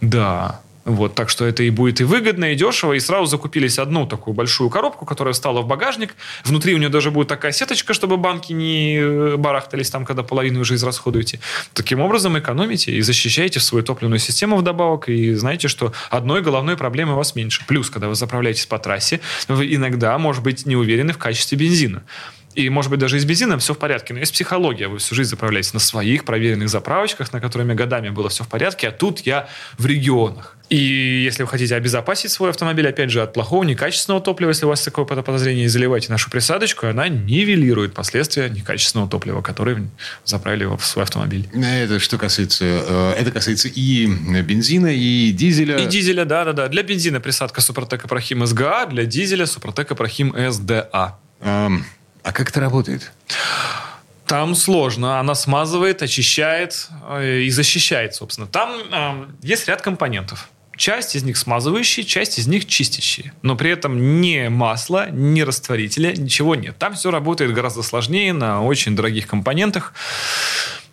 Да. 0.00 0.60
Вот, 0.84 1.14
так 1.14 1.28
что 1.28 1.46
это 1.46 1.62
и 1.62 1.70
будет 1.70 2.00
и 2.00 2.04
выгодно, 2.04 2.52
и 2.52 2.56
дешево. 2.56 2.94
И 2.94 3.00
сразу 3.00 3.26
закупились 3.26 3.78
одну 3.78 4.06
такую 4.06 4.34
большую 4.34 4.68
коробку, 4.68 5.06
которая 5.06 5.32
встала 5.32 5.62
в 5.62 5.66
багажник. 5.66 6.16
Внутри 6.44 6.74
у 6.74 6.78
нее 6.78 6.88
даже 6.88 7.10
будет 7.10 7.28
такая 7.28 7.52
сеточка, 7.52 7.94
чтобы 7.94 8.16
банки 8.16 8.52
не 8.52 8.96
э, 8.98 9.36
барахтались 9.36 9.90
там, 9.90 10.04
когда 10.04 10.24
половину 10.24 10.60
уже 10.60 10.74
израсходуете. 10.74 11.38
Таким 11.72 12.00
образом 12.00 12.36
экономите 12.36 12.92
и 12.92 13.00
защищаете 13.00 13.60
свою 13.60 13.84
топливную 13.84 14.18
систему 14.18 14.56
вдобавок. 14.56 15.08
И 15.08 15.34
знаете, 15.34 15.68
что 15.68 15.92
одной 16.10 16.42
головной 16.42 16.76
проблемы 16.76 17.12
у 17.12 17.16
вас 17.16 17.36
меньше. 17.36 17.62
Плюс, 17.68 17.88
когда 17.88 18.08
вы 18.08 18.16
заправляетесь 18.16 18.66
по 18.66 18.78
трассе, 18.78 19.20
вы 19.46 19.72
иногда, 19.72 20.18
может 20.18 20.42
быть, 20.42 20.66
не 20.66 20.74
уверены 20.74 21.12
в 21.12 21.18
качестве 21.18 21.56
бензина. 21.58 22.02
И, 22.54 22.68
может 22.68 22.90
быть, 22.90 23.00
даже 23.00 23.16
и 23.16 23.20
с 23.20 23.24
бензином 23.24 23.58
все 23.60 23.72
в 23.74 23.78
порядке. 23.78 24.12
Но 24.12 24.20
есть 24.20 24.32
психология. 24.32 24.88
Вы 24.88 24.98
всю 24.98 25.14
жизнь 25.14 25.30
заправляетесь 25.30 25.72
на 25.72 25.80
своих 25.80 26.24
проверенных 26.24 26.68
заправочках, 26.68 27.32
на 27.32 27.40
которыми 27.40 27.74
годами 27.74 28.10
было 28.10 28.28
все 28.28 28.44
в 28.44 28.48
порядке, 28.48 28.88
а 28.88 28.92
тут 28.92 29.20
я 29.20 29.48
в 29.78 29.86
регионах. 29.86 30.56
И 30.68 31.22
если 31.24 31.42
вы 31.42 31.48
хотите 31.50 31.74
обезопасить 31.74 32.30
свой 32.30 32.48
автомобиль, 32.50 32.88
опять 32.88 33.10
же, 33.10 33.20
от 33.22 33.34
плохого, 33.34 33.62
некачественного 33.64 34.22
топлива, 34.22 34.50
если 34.50 34.64
у 34.64 34.68
вас 34.68 34.82
такое 34.82 35.04
подозрение, 35.04 35.68
заливайте 35.68 36.10
нашу 36.10 36.30
присадочку, 36.30 36.86
и 36.86 36.90
она 36.90 37.08
нивелирует 37.08 37.92
последствия 37.92 38.48
некачественного 38.48 39.08
топлива, 39.10 39.42
которое 39.42 39.86
заправили 40.24 40.64
в 40.64 40.80
свой 40.80 41.04
автомобиль. 41.04 41.46
Это 41.52 41.98
что 42.00 42.16
касается... 42.16 42.64
э, 42.64 43.14
Это 43.18 43.30
касается 43.30 43.68
и 43.68 44.06
бензина, 44.06 44.86
и 44.94 45.30
дизеля. 45.32 45.76
И 45.76 45.86
дизеля, 45.86 46.24
да-да-да. 46.24 46.68
Для 46.68 46.82
бензина 46.82 47.20
присадка 47.20 47.60
Супротек 47.60 48.04
Апрахим 48.06 48.46
СГА, 48.46 48.86
для 48.86 49.04
дизеля 49.04 49.44
Супротек 49.46 49.90
Апрахим 49.92 50.34
СДА. 50.50 51.18
Эм, 51.40 51.84
А 52.22 52.32
как 52.32 52.50
это 52.50 52.60
работает? 52.60 53.12
Там 54.26 54.54
сложно. 54.54 55.20
Она 55.20 55.34
смазывает, 55.34 56.02
очищает 56.02 56.88
э, 57.10 57.40
и 57.40 57.50
защищает, 57.50 58.14
собственно. 58.14 58.46
Там 58.46 58.70
э, 58.90 59.26
есть 59.42 59.68
ряд 59.68 59.82
компонентов. 59.82 60.48
Часть 60.76 61.16
из 61.16 61.22
них 61.22 61.36
смазывающие, 61.36 62.04
часть 62.04 62.38
из 62.38 62.46
них 62.46 62.66
чистящие. 62.66 63.34
Но 63.42 63.56
при 63.56 63.70
этом 63.70 64.20
ни 64.22 64.48
масла, 64.48 65.10
ни 65.10 65.42
растворителя, 65.42 66.12
ничего 66.12 66.54
нет. 66.54 66.78
Там 66.78 66.94
все 66.94 67.10
работает 67.10 67.52
гораздо 67.52 67.82
сложнее, 67.82 68.32
на 68.32 68.62
очень 68.62 68.96
дорогих 68.96 69.26
компонентах. 69.26 69.92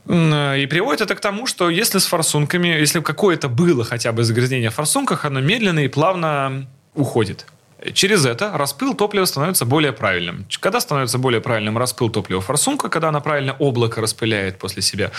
Э, 0.06 0.60
И 0.60 0.66
приводит 0.66 1.02
это 1.02 1.16
к 1.16 1.22
тому, 1.22 1.48
что 1.48 1.70
если 1.70 2.00
с 2.00 2.06
форсунками, 2.08 2.68
если 2.68 3.00
какое-то 3.00 3.48
было 3.48 3.86
хотя 3.86 4.12
бы 4.12 4.24
загрязнение 4.24 4.70
в 4.70 4.76
форсунках, 4.76 5.26
оно 5.26 5.40
медленно 5.40 5.80
и 5.80 5.88
плавно 5.88 6.68
уходит. 6.94 7.46
Через 7.94 8.26
это 8.26 8.58
распыл 8.58 8.94
топлива 8.94 9.26
становится 9.26 9.66
более 9.66 9.94
правильным. 9.94 10.46
Когда 10.60 10.82
становится 10.82 11.18
более 11.18 11.40
правильным 11.40 11.78
распыл 11.78 12.10
топлива 12.10 12.42
форсунка, 12.42 12.90
когда 12.90 13.10
она 13.10 13.22
правильно 13.22 13.56
облако 13.58 14.02
распыляет 14.02 14.58
после 14.60 14.82
себя, 14.82 15.12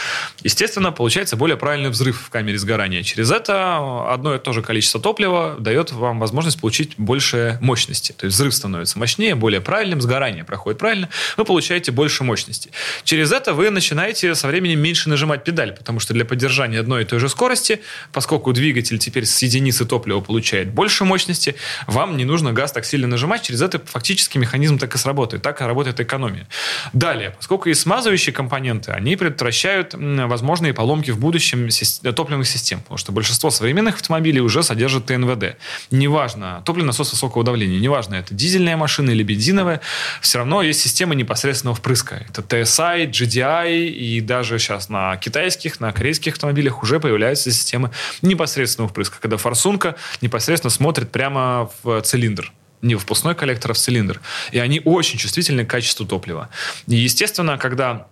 естественно, 0.43 0.93
получается 0.93 1.37
более 1.37 1.57
правильный 1.57 1.89
взрыв 1.89 2.21
в 2.21 2.29
камере 2.29 2.59
сгорания. 2.59 3.03
Через 3.03 3.31
это 3.31 4.13
одно 4.13 4.35
и 4.35 4.39
то 4.39 4.53
же 4.53 4.63
количество 4.63 5.01
топлива 5.01 5.57
дает 5.59 5.93
вам 5.93 6.21
возможность 6.21 6.61
получить 6.61 6.95
больше 6.99 7.59
мощности. 7.63 8.13
То 8.13 8.27
есть 8.27 8.37
взрыв 8.37 8.55
становится 8.55 8.99
мощнее, 8.99 9.35
более 9.35 9.61
правильным, 9.61 10.01
сгорание 10.01 10.45
проходит 10.45 10.79
правильно, 10.79 11.09
вы 11.37 11.45
получаете 11.45 11.93
больше 11.93 12.25
мощности. 12.25 12.71
Через 13.05 13.33
это 13.33 13.55
вы 13.55 13.71
начинаете 13.71 14.35
со 14.35 14.49
временем 14.49 14.81
меньше 14.81 15.09
нажимать 15.09 15.45
педаль, 15.45 15.73
потому 15.73 15.99
что 16.01 16.13
для 16.13 16.27
поддержания 16.27 16.81
одной 16.81 17.03
и 17.03 17.05
той 17.07 17.21
же 17.21 17.29
скорости, 17.29 17.81
поскольку 18.13 18.53
двигатель 18.53 18.99
теперь 18.99 19.25
с 19.25 19.41
единицы 19.43 19.87
топлива 19.87 20.21
получает 20.21 20.71
больше 20.71 21.05
мощности, 21.05 21.55
вам 21.87 22.17
не 22.17 22.25
нужно 22.25 22.50
газ 22.53 22.73
так 22.73 22.85
сильно 22.85 23.07
нажимать, 23.07 23.43
через 23.43 23.63
это 23.63 23.81
фактически 23.85 24.39
механизм 24.39 24.79
так 24.79 24.95
и 24.95 24.99
сработает. 24.99 25.43
Так 25.43 25.61
и 25.61 25.65
работает 25.65 26.01
экономия. 26.01 26.47
Далее, 26.93 27.31
поскольку 27.37 27.69
есть 27.69 27.83
смазывающие 27.83 28.33
компоненты, 28.33 28.93
они 28.93 29.17
предотвращают 29.17 29.95
возможные 29.95 30.73
поломки 30.73 31.11
в 31.11 31.19
будущем 31.19 31.69
топливных 32.15 32.47
систем, 32.47 32.81
потому 32.81 32.99
что 32.99 33.13
большинство 33.13 33.51
современных 33.51 33.97
автомобилей 33.97 34.41
уже 34.41 34.63
содержат 34.63 35.07
ТНВД. 35.07 35.57
Неважно, 35.91 36.63
топливный 36.65 36.89
насос 36.89 37.13
высокого 37.13 37.45
давления, 37.45 37.81
неважно, 37.81 38.15
это 38.15 38.35
дизельная 38.35 38.77
машина 38.77 39.11
или 39.11 39.23
бензиновая, 39.23 39.81
все 40.21 40.39
равно 40.39 40.63
есть 40.63 40.81
система 40.81 41.15
непосредственного 41.15 41.77
впрыска. 41.77 42.25
Это 42.29 42.43
TSI, 42.43 43.11
GDI 43.11 43.89
и 43.89 44.21
даже 44.21 44.59
сейчас 44.59 44.89
на 44.89 45.17
китайских, 45.17 45.81
на 45.81 45.93
корейских 45.93 46.35
автомобилях 46.35 46.83
уже 46.83 47.01
появляются 47.01 47.51
системы 47.51 47.91
непосредственного 48.23 48.89
впрыска, 48.89 49.19
когда 49.21 49.37
форсунка 49.37 49.97
непосредственно 50.21 50.71
смотрит 50.71 51.11
прямо 51.11 51.71
в 51.83 52.01
цилиндр 52.03 52.39
не 52.83 52.95
в 52.95 52.99
впускной 52.99 53.35
коллектор, 53.35 53.70
а 53.70 53.74
в 53.74 53.78
цилиндр. 53.78 54.20
И 54.53 54.59
они 54.59 54.81
очень 54.85 55.18
чувствительны 55.18 55.64
к 55.64 55.70
качеству 55.70 56.07
топлива. 56.07 56.49
И, 56.87 56.97
естественно, 56.97 57.59
когда 57.59 58.07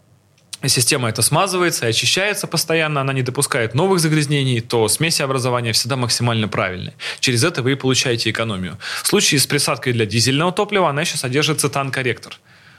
система 0.66 1.08
это 1.08 1.22
смазывается 1.22 1.86
и 1.86 1.90
очищается 1.90 2.46
постоянно, 2.46 3.00
она 3.00 3.12
не 3.12 3.22
допускает 3.22 3.74
новых 3.74 4.00
загрязнений, 4.00 4.60
то 4.60 4.88
смеси 4.88 5.22
образования 5.22 5.72
всегда 5.72 5.96
максимально 5.96 6.48
правильные. 6.48 6.94
Через 7.20 7.44
это 7.44 7.62
вы 7.62 7.72
и 7.72 7.74
получаете 7.76 8.30
экономию. 8.30 8.78
В 9.02 9.06
случае 9.06 9.40
с 9.40 9.46
присадкой 9.46 9.92
для 9.92 10.06
дизельного 10.06 10.52
топлива 10.52 10.88
она 10.88 11.02
еще 11.02 11.16
содержит 11.16 11.60
цитан-корректор. 11.60 12.38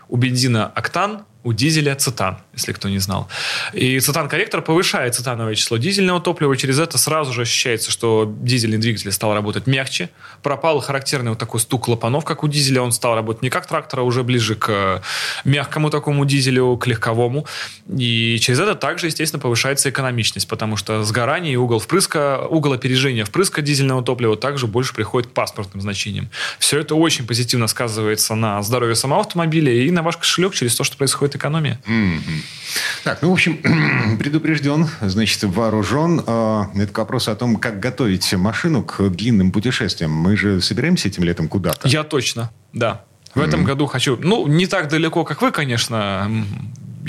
У 0.10 0.18
бензина 0.18 0.66
октан, 0.66 1.26
у 1.44 1.54
дизеля 1.54 1.96
цитан, 1.96 2.40
если 2.54 2.74
кто 2.74 2.90
не 2.90 3.00
знал. 3.00 3.30
И 3.72 4.00
цитан-корректор 4.00 4.62
повышает 4.62 5.16
цитановое 5.16 5.56
число 5.56 5.78
дизельного 5.78 6.20
топлива, 6.20 6.58
через 6.58 6.80
это 6.80 6.98
сразу 6.98 7.32
же 7.32 7.44
ощущается, 7.44 7.92
что 7.92 8.30
дизельный 8.42 8.78
двигатель 8.78 9.10
стал 9.14 9.34
работать 9.34 9.66
мягче, 9.66 10.10
пропал 10.44 10.82
характерный 10.82 11.30
вот 11.30 11.40
такой 11.40 11.62
стук 11.62 11.86
клапанов, 11.86 12.26
как 12.26 12.44
у 12.44 12.50
дизеля, 12.50 12.82
он 12.82 12.92
стал 12.92 13.16
работать 13.16 13.42
не 13.42 13.50
как 13.50 13.68
трактор, 13.68 14.02
а 14.02 14.04
уже 14.04 14.24
ближе 14.24 14.56
к 14.56 15.02
мягкому 15.46 15.90
такому 15.90 16.26
дизелю, 16.26 16.76
к 16.76 16.88
легковому. 16.88 17.46
И 17.88 18.38
через 18.42 18.60
это 18.60 18.76
также, 18.76 19.08
естественно, 19.08 19.40
повышается 19.40 19.90
экономичность, 19.90 20.48
потому 20.48 20.76
что 20.76 21.04
сгорание 21.04 21.54
и 21.54 21.56
угол 21.56 21.80
впрыска, 21.80 22.46
угол 22.50 22.74
опережения 22.74 23.24
впрыска 23.24 23.62
дизельного 23.62 24.04
топлива 24.04 24.36
также 24.36 24.68
больше 24.68 24.94
приходит 24.94 25.30
к 25.30 25.34
паспортным 25.34 25.82
значениям. 25.82 26.30
Все 26.60 26.80
это 26.80 26.96
очень 26.96 27.26
позитивно 27.26 27.68
сказывается 27.68 28.36
на 28.36 28.62
здоровье 28.62 28.96
самого 28.96 29.22
автомобиля 29.22 29.72
и 29.72 29.90
на 29.90 30.04
ваш 30.04 30.18
кошелек 30.18 30.54
через 30.54 30.76
то, 30.76 30.84
что 30.84 30.98
происходит 30.98 31.29
будет 31.30 31.36
экономия. 31.36 31.80
Mm-hmm. 31.86 33.04
Так, 33.04 33.22
ну, 33.22 33.30
в 33.30 33.34
общем, 33.34 34.18
предупрежден, 34.20 34.88
значит, 35.02 35.44
вооружен. 35.44 36.22
А, 36.26 36.70
это 36.76 36.92
к 36.92 36.98
вопросу 36.98 37.32
о 37.32 37.36
том, 37.36 37.58
как 37.58 37.80
готовить 37.80 38.34
машину 38.34 38.84
к 38.84 39.10
длинным 39.10 39.52
путешествиям. 39.52 40.12
Мы 40.12 40.36
же 40.36 40.62
собираемся 40.62 41.08
этим 41.08 41.24
летом 41.24 41.48
куда-то? 41.48 41.88
Я 41.88 42.04
точно, 42.04 42.52
да. 42.74 43.04
В 43.34 43.40
mm-hmm. 43.40 43.48
этом 43.48 43.64
году 43.64 43.86
хочу, 43.86 44.18
ну, 44.22 44.48
не 44.48 44.66
так 44.66 44.90
далеко, 44.90 45.24
как 45.24 45.42
вы, 45.42 45.52
конечно, 45.52 46.30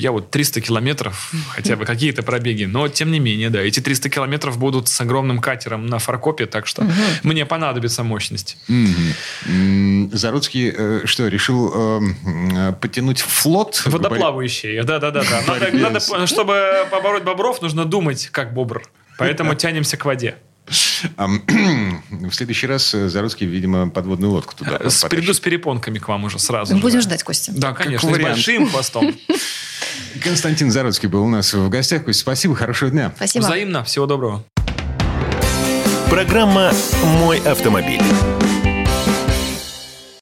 я 0.00 0.12
вот 0.12 0.30
300 0.30 0.60
километров, 0.60 1.32
хотя 1.50 1.76
бы 1.76 1.84
какие-то 1.84 2.22
пробеги, 2.22 2.64
но 2.64 2.88
тем 2.88 3.10
не 3.10 3.20
менее, 3.20 3.50
да, 3.50 3.60
эти 3.60 3.80
300 3.80 4.08
километров 4.10 4.58
будут 4.58 4.88
с 4.88 5.00
огромным 5.00 5.40
катером 5.40 5.86
на 5.86 5.98
фаркопе, 5.98 6.46
так 6.46 6.66
что 6.66 6.82
угу. 6.82 6.92
мне 7.22 7.46
понадобится 7.46 8.02
мощность. 8.02 8.56
Угу. 8.68 10.10
Заруцкий 10.12 10.72
э, 10.76 11.00
что, 11.04 11.28
решил 11.28 11.72
э, 11.74 12.72
подтянуть 12.80 13.20
флот? 13.20 13.82
Водоплавающий, 13.86 14.82
да-да-да. 14.82 15.22
Надо, 15.46 15.70
надо, 15.72 16.26
чтобы 16.26 16.86
побороть 16.90 17.22
бобров, 17.22 17.62
нужно 17.62 17.84
думать, 17.84 18.28
как 18.32 18.54
бобр. 18.54 18.82
Поэтому 19.18 19.54
тянемся 19.56 19.96
к 19.96 20.04
воде. 20.04 20.36
В 21.16 22.32
следующий 22.32 22.66
раз 22.66 22.94
э, 22.94 23.08
Заруцкий, 23.08 23.46
видимо, 23.46 23.88
подводную 23.90 24.32
лодку 24.32 24.54
туда 24.54 24.78
Приду 25.08 25.34
с 25.34 25.40
перепонками 25.40 25.98
к 25.98 26.08
вам 26.08 26.24
уже 26.24 26.38
сразу. 26.38 26.76
Будем 26.76 27.00
ждать, 27.00 27.22
Костя. 27.22 27.52
Да, 27.54 27.72
конечно, 27.72 28.08
с 28.08 28.18
большим 28.18 28.68
хвостом. 28.68 29.14
Константин 30.22 30.70
Заруцкий 30.70 31.08
был 31.08 31.24
у 31.24 31.28
нас 31.28 31.52
в 31.54 31.68
гостях. 31.68 32.04
Костя, 32.04 32.20
спасибо, 32.20 32.54
хорошего 32.54 32.90
дня. 32.90 33.12
Спасибо. 33.16 33.44
Взаимно, 33.44 33.84
всего 33.84 34.06
доброго. 34.06 34.44
Программа 36.08 36.72
«Мой 37.04 37.38
автомобиль». 37.38 38.02